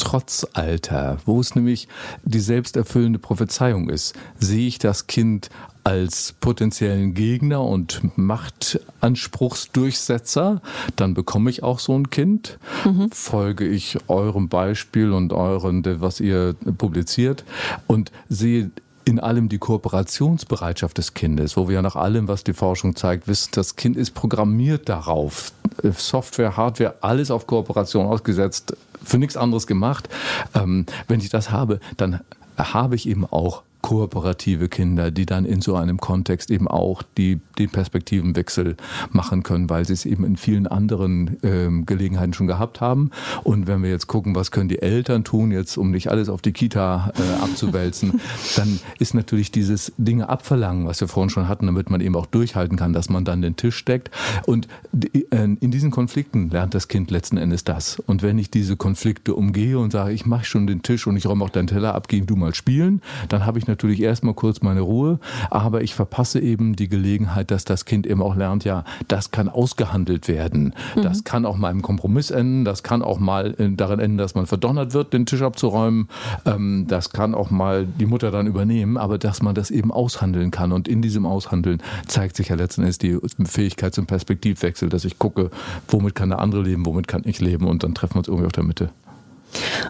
Trotzalter, 0.00 1.18
wo 1.26 1.40
es 1.40 1.54
nämlich 1.54 1.86
die 2.24 2.40
selbsterfüllende 2.40 3.18
Prophezeiung 3.18 3.90
ist. 3.90 4.14
Sehe 4.38 4.66
ich 4.66 4.78
das 4.78 5.06
Kind 5.06 5.50
als 5.84 6.34
potenziellen 6.40 7.12
Gegner 7.14 7.62
und 7.62 8.00
Machtanspruchsdurchsetzer, 8.16 10.62
dann 10.96 11.14
bekomme 11.14 11.50
ich 11.50 11.62
auch 11.62 11.78
so 11.78 11.96
ein 11.96 12.10
Kind. 12.10 12.58
Mhm. 12.84 13.12
Folge 13.12 13.64
ich 13.66 13.98
eurem 14.08 14.48
Beispiel 14.48 15.12
und 15.12 15.32
euren, 15.32 15.84
was 16.00 16.18
ihr 16.20 16.54
publiziert 16.76 17.44
und 17.86 18.10
sehe 18.28 18.72
in 19.04 19.18
allem 19.18 19.48
die 19.48 19.58
Kooperationsbereitschaft 19.58 20.98
des 20.98 21.14
Kindes, 21.14 21.56
wo 21.56 21.68
wir 21.68 21.76
ja 21.76 21.82
nach 21.82 21.96
allem, 21.96 22.28
was 22.28 22.44
die 22.44 22.52
Forschung 22.52 22.94
zeigt, 22.94 23.28
wissen, 23.28 23.50
das 23.54 23.76
Kind 23.76 23.96
ist 23.96 24.12
programmiert 24.12 24.88
darauf. 24.88 25.52
Software, 25.96 26.56
Hardware, 26.56 26.96
alles 27.00 27.30
auf 27.30 27.46
Kooperation 27.46 28.06
ausgesetzt, 28.06 28.76
für 29.02 29.18
nichts 29.18 29.36
anderes 29.36 29.66
gemacht. 29.66 30.08
Ähm, 30.54 30.86
wenn 31.08 31.20
ich 31.20 31.30
das 31.30 31.50
habe, 31.50 31.80
dann 31.96 32.20
habe 32.56 32.94
ich 32.94 33.08
eben 33.08 33.24
auch 33.26 33.62
kooperative 33.82 34.68
Kinder, 34.68 35.10
die 35.10 35.26
dann 35.26 35.44
in 35.44 35.60
so 35.60 35.74
einem 35.76 35.98
Kontext 35.98 36.50
eben 36.50 36.68
auch 36.68 37.02
die, 37.16 37.40
den 37.58 37.70
Perspektivenwechsel 37.70 38.76
machen 39.10 39.42
können, 39.42 39.70
weil 39.70 39.86
sie 39.86 39.92
es 39.92 40.06
eben 40.06 40.24
in 40.24 40.36
vielen 40.36 40.66
anderen 40.66 41.38
ähm, 41.42 41.86
Gelegenheiten 41.86 42.32
schon 42.32 42.46
gehabt 42.46 42.80
haben. 42.80 43.10
Und 43.42 43.66
wenn 43.66 43.82
wir 43.82 43.90
jetzt 43.90 44.06
gucken, 44.06 44.34
was 44.34 44.50
können 44.50 44.68
die 44.68 44.82
Eltern 44.82 45.24
tun, 45.24 45.50
jetzt 45.50 45.76
um 45.76 45.90
nicht 45.90 46.10
alles 46.10 46.28
auf 46.28 46.42
die 46.42 46.52
Kita 46.52 47.12
äh, 47.16 47.42
abzuwälzen, 47.42 48.20
dann 48.56 48.80
ist 48.98 49.14
natürlich 49.14 49.50
dieses 49.50 49.92
Dinge 49.96 50.28
abverlangen, 50.28 50.86
was 50.86 51.00
wir 51.00 51.08
vorhin 51.08 51.30
schon 51.30 51.48
hatten, 51.48 51.66
damit 51.66 51.90
man 51.90 52.00
eben 52.00 52.16
auch 52.16 52.26
durchhalten 52.26 52.76
kann, 52.76 52.92
dass 52.92 53.08
man 53.08 53.24
dann 53.24 53.42
den 53.42 53.56
Tisch 53.56 53.84
deckt. 53.84 54.10
Und 54.46 54.68
äh, 55.12 55.20
in 55.32 55.70
diesen 55.70 55.90
Konflikten 55.90 56.50
lernt 56.50 56.74
das 56.74 56.88
Kind 56.88 57.10
letzten 57.10 57.36
Endes 57.36 57.64
das. 57.64 57.98
Und 57.98 58.22
wenn 58.22 58.38
ich 58.38 58.50
diese 58.50 58.76
Konflikte 58.76 59.34
umgehe 59.34 59.78
und 59.78 59.90
sage, 59.90 60.12
ich 60.12 60.26
mache 60.26 60.44
schon 60.44 60.66
den 60.66 60.82
Tisch 60.82 61.06
und 61.06 61.16
ich 61.16 61.26
räume 61.26 61.44
auch 61.44 61.50
deinen 61.50 61.66
Teller 61.66 61.94
ab, 61.94 62.08
geh 62.08 62.20
du 62.20 62.36
mal 62.36 62.54
spielen, 62.54 63.02
dann 63.28 63.46
habe 63.46 63.58
ich 63.58 63.66
natürlich 63.70 64.02
erstmal 64.02 64.34
kurz 64.34 64.60
meine 64.60 64.80
Ruhe, 64.80 65.18
aber 65.50 65.82
ich 65.82 65.94
verpasse 65.94 66.40
eben 66.40 66.76
die 66.76 66.88
Gelegenheit, 66.88 67.50
dass 67.50 67.64
das 67.64 67.84
Kind 67.84 68.06
eben 68.06 68.22
auch 68.22 68.36
lernt, 68.36 68.64
ja, 68.64 68.84
das 69.08 69.30
kann 69.30 69.48
ausgehandelt 69.48 70.28
werden. 70.28 70.74
Mhm. 70.94 71.02
Das 71.02 71.24
kann 71.24 71.46
auch 71.46 71.56
mal 71.56 71.70
im 71.70 71.82
Kompromiss 71.82 72.30
enden, 72.30 72.64
das 72.64 72.82
kann 72.82 73.02
auch 73.02 73.18
mal 73.18 73.54
darin 73.76 74.00
enden, 74.00 74.18
dass 74.18 74.34
man 74.34 74.46
verdonnert 74.46 74.94
wird, 74.94 75.12
den 75.12 75.26
Tisch 75.26 75.42
abzuräumen. 75.42 76.08
Ähm, 76.44 76.86
das 76.88 77.10
kann 77.10 77.34
auch 77.34 77.50
mal 77.50 77.86
die 77.86 78.06
Mutter 78.06 78.30
dann 78.30 78.46
übernehmen, 78.46 78.96
aber 78.96 79.18
dass 79.18 79.42
man 79.42 79.54
das 79.54 79.70
eben 79.70 79.92
aushandeln 79.92 80.50
kann. 80.50 80.72
Und 80.72 80.88
in 80.88 81.02
diesem 81.02 81.26
Aushandeln 81.26 81.82
zeigt 82.06 82.36
sich 82.36 82.48
ja 82.48 82.56
letzten 82.56 82.82
Endes 82.82 82.98
die 82.98 83.18
Fähigkeit 83.44 83.94
zum 83.94 84.06
Perspektivwechsel, 84.06 84.88
dass 84.88 85.04
ich 85.04 85.18
gucke, 85.18 85.50
womit 85.88 86.14
kann 86.14 86.30
der 86.30 86.40
andere 86.40 86.62
leben, 86.62 86.84
womit 86.86 87.08
kann 87.08 87.22
ich 87.24 87.40
leben 87.40 87.66
und 87.66 87.82
dann 87.82 87.94
treffen 87.94 88.14
wir 88.14 88.18
uns 88.18 88.28
irgendwie 88.28 88.46
auf 88.46 88.52
der 88.52 88.64
Mitte. 88.64 88.90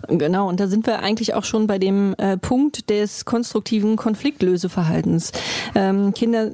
Genau, 0.09 0.49
und 0.49 0.61
da 0.61 0.67
sind 0.67 0.87
wir 0.87 1.01
eigentlich 1.01 1.35
auch 1.35 1.45
schon 1.45 1.67
bei 1.67 1.79
dem 1.79 2.15
äh, 2.19 2.37
Punkt 2.37 2.91
des 2.91 3.25
konstruktiven 3.25 3.97
Konfliktlöseverhaltens. 3.97 5.33
Ähm, 5.75 6.15
Kinder 6.15 6.53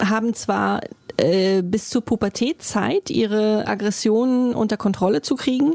haben 0.00 0.34
zwar 0.34 0.80
äh, 1.16 1.62
bis 1.62 1.90
zur 1.90 2.02
Pubertät 2.02 2.62
Zeit, 2.62 3.10
ihre 3.10 3.66
Aggressionen 3.66 4.54
unter 4.54 4.76
Kontrolle 4.76 5.22
zu 5.22 5.36
kriegen. 5.36 5.74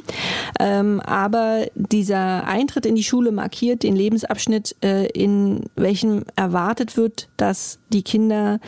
Ähm, 0.60 1.00
aber 1.02 1.68
dieser 1.76 2.46
Eintritt 2.46 2.86
in 2.86 2.96
die 2.96 3.04
Schule 3.04 3.32
markiert 3.32 3.84
den 3.84 3.96
Lebensabschnitt, 3.96 4.76
äh, 4.84 5.08
in 5.08 5.66
welchem 5.76 6.24
erwartet 6.36 6.98
wird, 6.98 7.30
dass 7.38 7.80
die 7.90 8.04
Kinder 8.04 8.60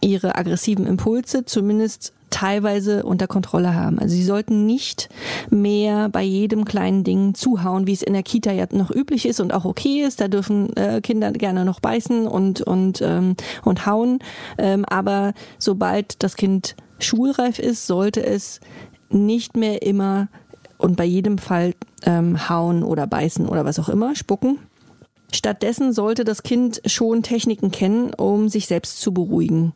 ihre 0.00 0.36
aggressiven 0.36 0.86
Impulse 0.86 1.44
zumindest 1.44 2.12
teilweise 2.30 3.02
unter 3.02 3.26
Kontrolle 3.26 3.74
haben. 3.74 3.98
Also 3.98 4.14
sie 4.14 4.24
sollten 4.24 4.66
nicht 4.66 5.08
mehr 5.50 6.08
bei 6.08 6.22
jedem 6.22 6.64
kleinen 6.64 7.04
Ding 7.04 7.34
zuhauen, 7.34 7.86
wie 7.86 7.92
es 7.92 8.02
in 8.02 8.12
der 8.12 8.22
Kita 8.22 8.52
ja 8.52 8.66
noch 8.72 8.90
üblich 8.90 9.26
ist 9.26 9.40
und 9.40 9.52
auch 9.52 9.64
okay 9.64 10.02
ist. 10.02 10.20
Da 10.20 10.28
dürfen 10.28 10.74
äh, 10.76 11.00
Kinder 11.00 11.32
gerne 11.32 11.64
noch 11.64 11.80
beißen 11.80 12.26
und 12.26 12.60
und 12.62 13.02
ähm, 13.02 13.36
und 13.64 13.86
hauen. 13.86 14.20
Ähm, 14.58 14.84
aber 14.84 15.32
sobald 15.58 16.22
das 16.22 16.36
Kind 16.36 16.76
schulreif 16.98 17.58
ist, 17.58 17.86
sollte 17.86 18.24
es 18.24 18.60
nicht 19.10 19.56
mehr 19.56 19.82
immer 19.82 20.28
und 20.78 20.96
bei 20.96 21.04
jedem 21.04 21.38
Fall 21.38 21.74
ähm, 22.04 22.48
hauen 22.48 22.82
oder 22.82 23.06
beißen 23.06 23.46
oder 23.46 23.64
was 23.64 23.78
auch 23.78 23.88
immer, 23.88 24.14
spucken. 24.14 24.58
Stattdessen 25.32 25.92
sollte 25.92 26.24
das 26.24 26.42
Kind 26.42 26.80
schon 26.86 27.22
Techniken 27.22 27.70
kennen, 27.70 28.12
um 28.14 28.48
sich 28.48 28.66
selbst 28.66 29.00
zu 29.00 29.12
beruhigen. 29.12 29.72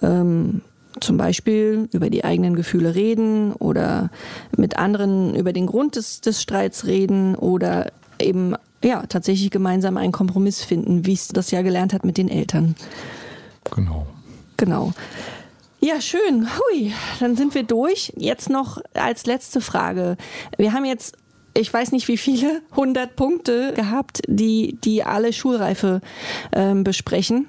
Ähm, 0.00 0.62
zum 1.00 1.16
Beispiel 1.16 1.88
über 1.92 2.10
die 2.10 2.24
eigenen 2.24 2.54
Gefühle 2.54 2.94
reden 2.94 3.52
oder 3.52 4.10
mit 4.56 4.78
anderen 4.78 5.34
über 5.34 5.52
den 5.52 5.66
Grund 5.66 5.96
des, 5.96 6.20
des 6.20 6.40
Streits 6.40 6.86
reden 6.86 7.34
oder 7.34 7.92
eben 8.18 8.54
ja 8.82 9.04
tatsächlich 9.06 9.50
gemeinsam 9.50 9.96
einen 9.96 10.12
Kompromiss 10.12 10.62
finden, 10.62 11.06
wie 11.06 11.14
es 11.14 11.28
das 11.28 11.50
ja 11.50 11.62
gelernt 11.62 11.92
hat 11.92 12.04
mit 12.04 12.18
den 12.18 12.28
Eltern. 12.28 12.76
Genau. 13.74 14.06
Genau. 14.56 14.92
Ja, 15.80 16.00
schön. 16.00 16.46
Hui, 16.46 16.92
dann 17.20 17.36
sind 17.36 17.54
wir 17.54 17.64
durch. 17.64 18.12
Jetzt 18.16 18.48
noch 18.48 18.80
als 18.94 19.26
letzte 19.26 19.60
Frage. 19.60 20.16
Wir 20.56 20.72
haben 20.72 20.84
jetzt 20.84 21.16
ich 21.56 21.72
weiß 21.72 21.92
nicht 21.92 22.08
wie 22.08 22.16
viele, 22.16 22.62
100 22.72 23.14
Punkte 23.14 23.72
gehabt, 23.74 24.22
die, 24.26 24.76
die 24.82 25.04
alle 25.04 25.32
Schulreife 25.32 26.00
ähm, 26.52 26.82
besprechen. 26.82 27.46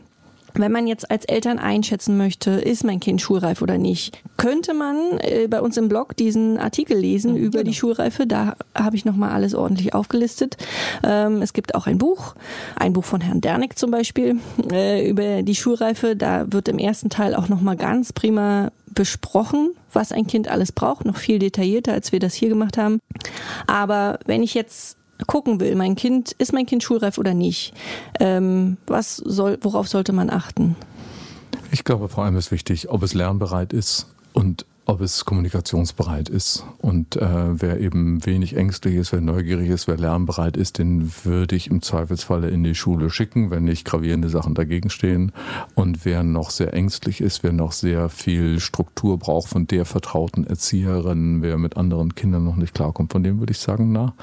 Wenn 0.58 0.72
man 0.72 0.88
jetzt 0.88 1.10
als 1.12 1.26
Eltern 1.26 1.60
einschätzen 1.60 2.18
möchte, 2.18 2.52
ist 2.52 2.84
mein 2.84 3.00
Kind 3.00 3.22
schulreif 3.22 3.62
oder 3.62 3.78
nicht, 3.78 4.22
könnte 4.38 4.74
man 4.74 5.20
äh, 5.20 5.48
bei 5.50 5.62
uns 5.62 5.78
im 5.78 5.90
Blog 5.90 6.16
diesen 6.16 6.58
Artikel 6.58 6.98
lesen 6.98 7.34
mhm, 7.34 7.38
über 7.38 7.60
genau. 7.60 7.70
die 7.70 7.76
Schulreife. 7.76 8.26
Da 8.26 8.56
habe 8.74 8.96
ich 8.96 9.06
nochmal 9.06 9.32
alles 9.32 9.54
ordentlich 9.54 9.94
aufgelistet. 9.94 10.58
Ähm, 11.04 11.42
es 11.42 11.54
gibt 11.54 11.76
auch 11.76 11.88
ein 11.88 11.98
Buch, 11.98 12.36
ein 12.76 12.94
Buch 12.94 13.04
von 13.04 13.22
Herrn 13.22 13.42
Dernick 13.42 13.78
zum 13.78 13.92
Beispiel, 13.92 14.38
äh, 14.72 15.10
über 15.10 15.44
die 15.44 15.56
Schulreife. 15.56 16.16
Da 16.16 16.52
wird 16.52 16.68
im 16.68 16.80
ersten 16.80 17.10
Teil 17.10 17.36
auch 17.36 17.50
nochmal 17.50 17.76
ganz 17.76 18.14
prima 18.14 18.72
besprochen, 18.88 19.72
was 19.92 20.12
ein 20.12 20.26
Kind 20.26 20.48
alles 20.48 20.72
braucht, 20.72 21.06
noch 21.06 21.18
viel 21.18 21.38
detaillierter, 21.38 21.92
als 21.92 22.12
wir 22.12 22.20
das 22.20 22.34
hier 22.34 22.50
gemacht 22.50 22.78
haben. 22.78 23.00
Aber 23.68 24.20
wenn 24.26 24.42
ich 24.42 24.54
jetzt 24.54 24.98
gucken 25.28 25.60
will, 25.60 25.76
mein 25.76 25.96
Kind, 25.96 26.34
ist 26.34 26.54
mein 26.54 26.66
Kind 26.66 26.84
schulreif 26.84 27.18
oder 27.18 27.34
nicht, 27.34 27.74
ähm, 28.20 28.78
was 28.88 29.18
soll, 29.18 29.58
worauf 29.62 29.88
sollte 29.88 30.14
man 30.14 30.30
achten? 30.30 30.76
Ich 31.72 31.84
glaube, 31.84 32.10
vor 32.10 32.24
allem 32.24 32.38
ist 32.38 32.52
wichtig, 32.52 32.90
ob 32.90 33.04
es 33.04 33.14
lernbereit 33.14 33.74
ist 33.74 34.08
und 34.34 34.66
ob 34.86 35.02
es 35.02 35.26
kommunikationsbereit 35.26 36.30
ist. 36.30 36.64
Und 36.78 37.16
äh, 37.16 37.60
wer 37.60 37.80
eben 37.80 38.24
wenig 38.26 38.56
ängstlich 38.56 38.96
ist, 38.96 39.12
wer 39.12 39.22
neugierig 39.22 39.70
ist, 39.70 39.88
wer 39.88 39.98
lernbereit 39.98 40.58
ist, 40.58 40.78
den 40.78 41.12
würde 41.24 41.56
ich 41.56 41.72
im 41.72 41.82
Zweifelsfalle 41.82 42.50
in 42.50 42.64
die 42.64 42.76
Schule 42.76 43.10
schicken, 43.10 43.50
wenn 43.50 43.64
nicht 43.64 43.86
gravierende 43.86 44.30
Sachen 44.30 44.54
dagegen 44.54 44.92
stehen. 44.92 45.32
Und 45.74 46.06
wer 46.06 46.24
noch 46.24 46.52
sehr 46.52 46.74
ängstlich 46.74 47.20
ist, 47.20 47.42
wer 47.42 47.52
noch 47.52 47.72
sehr 47.72 48.10
viel 48.10 48.60
Struktur 48.60 49.18
braucht 49.18 49.50
von 49.50 49.66
der 49.66 49.86
vertrauten 49.86 50.46
Erzieherin, 50.46 51.42
wer 51.42 51.58
mit 51.58 51.78
anderen 51.78 52.14
Kindern 52.14 52.46
noch 52.46 52.56
nicht 52.56 52.76
klarkommt, 52.76 53.12
von 53.12 53.24
dem 53.24 53.40
würde 53.40 53.52
ich 53.52 53.60
sagen, 53.60 53.92
na, 53.92 54.14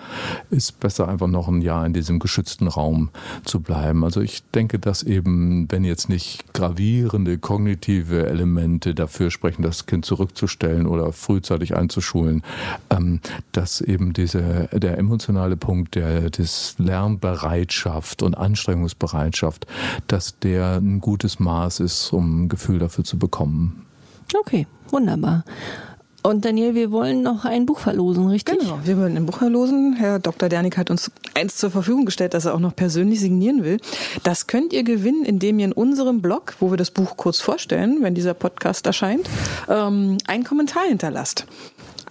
ist 0.50 0.78
besser 0.78 1.08
einfach 1.08 1.26
noch 1.26 1.48
ein 1.48 1.60
Jahr 1.60 1.84
in 1.84 1.92
diesem 1.92 2.20
geschützten 2.20 2.68
Raum 2.68 3.10
zu 3.44 3.60
bleiben. 3.60 4.04
Also 4.04 4.20
ich 4.20 4.44
denke, 4.54 4.78
dass 4.78 5.02
eben, 5.02 5.66
wenn 5.70 5.82
jetzt 5.82 6.08
nicht 6.08 6.54
gravierende 6.54 7.38
kognitive 7.38 8.26
Elemente 8.26 8.94
dafür 8.94 9.32
sprechen, 9.32 9.62
das 9.62 9.86
Kind 9.86 10.04
zurückzuschicken, 10.04 10.51
einzustellen 10.52 10.86
oder 10.86 11.12
frühzeitig 11.12 11.76
einzuschulen, 11.76 12.42
ähm, 12.90 13.20
dass 13.52 13.80
eben 13.80 14.12
diese, 14.12 14.68
der 14.72 14.98
emotionale 14.98 15.56
Punkt 15.56 15.94
der 15.94 16.30
des 16.30 16.74
Lernbereitschaft 16.78 18.22
und 18.22 18.36
Anstrengungsbereitschaft, 18.36 19.66
dass 20.06 20.38
der 20.38 20.76
ein 20.76 21.00
gutes 21.00 21.38
Maß 21.38 21.80
ist, 21.80 22.12
um 22.12 22.44
ein 22.44 22.48
Gefühl 22.48 22.78
dafür 22.78 23.04
zu 23.04 23.18
bekommen. 23.18 23.86
Okay, 24.40 24.66
wunderbar. 24.90 25.44
Und 26.24 26.44
Daniel, 26.44 26.76
wir 26.76 26.92
wollen 26.92 27.22
noch 27.22 27.44
ein 27.44 27.66
Buch 27.66 27.80
verlosen, 27.80 28.28
richtig? 28.28 28.60
Genau, 28.60 28.78
wir 28.84 28.96
wollen 28.96 29.16
ein 29.16 29.26
Buch 29.26 29.38
verlosen. 29.38 29.94
Herr 29.94 30.20
Dr. 30.20 30.48
Dernick 30.48 30.76
hat 30.78 30.88
uns 30.88 31.10
eins 31.34 31.56
zur 31.56 31.72
Verfügung 31.72 32.04
gestellt, 32.04 32.32
das 32.32 32.44
er 32.44 32.54
auch 32.54 32.60
noch 32.60 32.76
persönlich 32.76 33.18
signieren 33.18 33.64
will. 33.64 33.78
Das 34.22 34.46
könnt 34.46 34.72
ihr 34.72 34.84
gewinnen, 34.84 35.24
indem 35.24 35.58
ihr 35.58 35.64
in 35.64 35.72
unserem 35.72 36.22
Blog, 36.22 36.54
wo 36.60 36.70
wir 36.70 36.76
das 36.76 36.92
Buch 36.92 37.16
kurz 37.16 37.40
vorstellen, 37.40 37.98
wenn 38.02 38.14
dieser 38.14 38.34
Podcast 38.34 38.86
erscheint, 38.86 39.28
ähm, 39.68 40.16
einen 40.28 40.44
Kommentar 40.44 40.84
hinterlasst. 40.84 41.46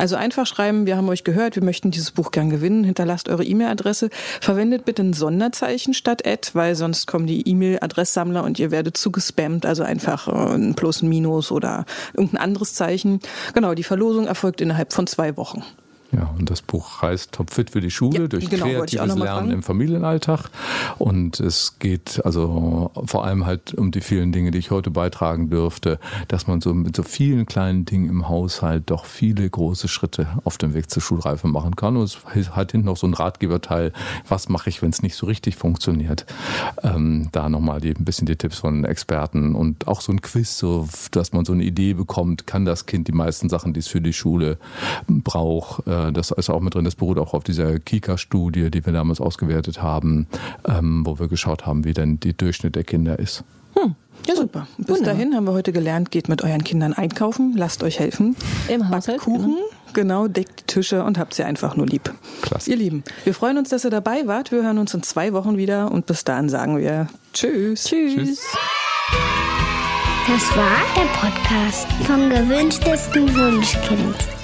Also 0.02 0.16
einfach 0.16 0.48
schreiben, 0.48 0.88
wir 0.88 0.98
haben 0.98 1.08
euch 1.10 1.24
gehört, 1.24 1.56
wir 1.56 1.64
möchten 1.64 1.92
dieses 1.92 2.10
Buch 2.10 2.32
gern 2.32 2.50
gewinnen, 2.50 2.84
hinterlasst 2.84 3.30
eure 3.30 3.44
E-Mail-Adresse, 3.44 4.10
verwendet 4.42 4.84
bitte 4.84 5.04
ein 5.04 5.14
Sonderzeichen 5.14 5.94
statt 5.94 6.26
Ad, 6.26 6.50
weil 6.54 6.74
sonst 6.74 7.06
kommen 7.06 7.28
die 7.28 7.48
E-Mail-Adresssammler 7.48 8.44
und 8.44 8.58
ihr 8.58 8.72
werdet 8.72 8.98
zugespammt, 8.98 9.64
also 9.64 9.84
einfach 9.84 10.28
äh, 10.28 10.56
ein 10.56 10.74
Plus, 10.74 11.04
ein 11.04 11.10
Minus 11.10 11.52
oder 11.52 11.86
irgendein 12.16 12.42
anderes 12.42 12.74
Zeichen. 12.74 13.20
Genau, 13.54 13.76
die 13.76 13.84
Verlosung 13.84 14.26
erfolgt 14.26 14.60
innerhalb 14.60 14.92
von 14.92 15.06
zwei 15.06 15.38
Wochen. 15.38 15.64
Ja, 16.12 16.34
und 16.38 16.50
das 16.50 16.62
Buch 16.62 17.02
heißt 17.02 17.32
Topfit 17.32 17.70
für 17.70 17.80
die 17.80 17.92
Schule 17.92 18.22
ja, 18.22 18.28
durch 18.28 18.50
genau, 18.50 18.66
kreatives 18.66 19.16
Lernen 19.16 19.52
im 19.52 19.64
Familienalltag. 19.64 20.50
Und 20.98 21.40
es 21.40 21.80
geht 21.80 22.24
also 22.26 22.92
vor 23.06 23.26
allem 23.26 23.46
halt 23.46 23.74
um 23.74 23.92
die 23.92 24.02
vielen 24.02 24.34
Dinge, 24.34 24.52
die 24.52 24.58
ich 24.58 24.72
heute 24.72 24.92
beitragen 24.92 25.50
dürfte, 25.50 26.00
dass 26.28 26.48
man 26.48 26.60
so 26.60 26.74
mit 26.74 26.98
so 26.98 27.04
vielen 27.04 27.46
kleinen 27.46 27.86
Dingen 27.86 28.10
im 28.10 28.28
Haushalt 28.28 28.84
doch 28.88 29.06
viele 29.06 29.50
große 29.50 29.88
Schritte 29.88 30.28
auf 30.44 30.58
dem 30.58 30.74
Weg 30.74 30.90
zur 30.90 31.02
Schulreife 31.02 31.48
machen 31.48 31.78
kann. 31.78 31.96
Und 31.96 32.04
es 32.04 32.50
hat 32.52 32.74
hinten 32.74 32.88
noch 32.88 32.98
so 32.98 33.08
ein 33.08 33.14
Ratgeberteil, 33.14 33.94
was 34.28 34.50
mache 34.50 34.70
ich, 34.70 34.82
wenn 34.82 34.90
es 34.90 35.02
nicht 35.02 35.16
so 35.16 35.28
richtig 35.28 35.56
funktioniert. 35.56 36.26
Ähm, 36.84 37.30
da 37.32 37.48
nochmal 37.48 37.80
die, 37.80 37.92
ein 37.92 38.04
bisschen 38.04 38.26
die 38.26 38.36
Tipps 38.36 38.60
von 38.60 38.84
Experten 38.84 39.56
und 39.56 39.88
auch 39.88 40.02
so 40.02 40.12
ein 40.12 40.22
Quiz, 40.22 40.58
so, 40.58 40.90
dass 41.12 41.32
man 41.32 41.46
so 41.46 41.54
eine 41.54 41.64
Idee 41.64 41.94
bekommt, 41.94 42.48
kann 42.48 42.66
das 42.66 42.86
Kind 42.86 43.08
die 43.08 43.14
meisten 43.14 43.48
Sachen, 43.48 43.72
die 43.74 43.80
es 43.80 43.88
für 43.88 44.02
die 44.02 44.14
Schule 44.14 44.58
braucht, 45.08 45.88
äh, 45.88 46.01
das 46.12 46.32
ist 46.32 46.50
auch 46.50 46.60
mit 46.60 46.74
drin. 46.74 46.86
Das 46.86 46.96
beruht 46.96 47.18
auch 47.18 47.34
auf 47.34 47.44
dieser 47.44 47.80
Kika-Studie, 47.80 48.72
die 48.72 48.86
wir 48.86 48.94
damals 48.94 49.22
ausgewertet 49.22 49.82
haben, 49.82 50.28
ähm, 50.66 51.06
wo 51.06 51.20
wir 51.20 51.28
geschaut 51.28 51.66
haben, 51.66 51.86
wie 51.86 51.94
denn 51.94 52.20
die 52.20 52.36
Durchschnitt 52.36 52.76
der 52.76 52.84
Kinder 52.84 53.20
ist. 53.20 53.44
Hm. 53.76 53.96
Ja, 54.28 54.36
super. 54.36 54.68
Bis 54.78 54.90
Wunderbar. 54.90 55.14
dahin 55.14 55.36
haben 55.36 55.46
wir 55.46 55.54
heute 55.54 55.72
gelernt, 55.72 56.12
geht 56.12 56.30
mit 56.30 56.44
euren 56.44 56.64
Kindern 56.64 56.94
einkaufen, 56.94 57.54
lasst 57.56 57.84
euch 57.84 58.00
helfen. 58.00 58.36
Im 58.68 58.90
Haushalt. 58.90 59.20
Kuchen, 59.20 59.56
genau. 59.94 60.26
genau, 60.26 60.28
deckt 60.28 60.60
die 60.62 60.64
Tische 60.66 61.04
und 61.04 61.18
habt 61.18 61.34
sie 61.34 61.44
einfach 61.44 61.76
nur 61.76 61.88
lieb. 61.88 62.14
Klasse. 62.42 62.70
Ihr 62.70 62.78
Lieben, 62.78 63.04
wir 63.24 63.34
freuen 63.34 63.58
uns, 63.58 63.70
dass 63.70 63.84
ihr 63.84 63.90
dabei 63.90 64.28
wart. 64.28 64.52
Wir 64.52 64.64
hören 64.64 64.78
uns 64.78 64.94
in 64.94 65.02
zwei 65.04 65.34
Wochen 65.34 65.58
wieder 65.58 65.92
und 65.92 66.06
bis 66.06 66.24
dahin 66.24 66.50
sagen 66.50 66.78
wir 66.78 67.08
Tschüss. 67.34 67.86
Tschüss. 67.86 68.16
Tschüss. 68.16 68.48
Das 70.28 70.56
war 70.56 70.78
der 70.96 71.10
Podcast 71.20 71.88
vom 72.06 72.30
gewünschtesten 72.30 73.36
Wunschkind. 73.36 74.41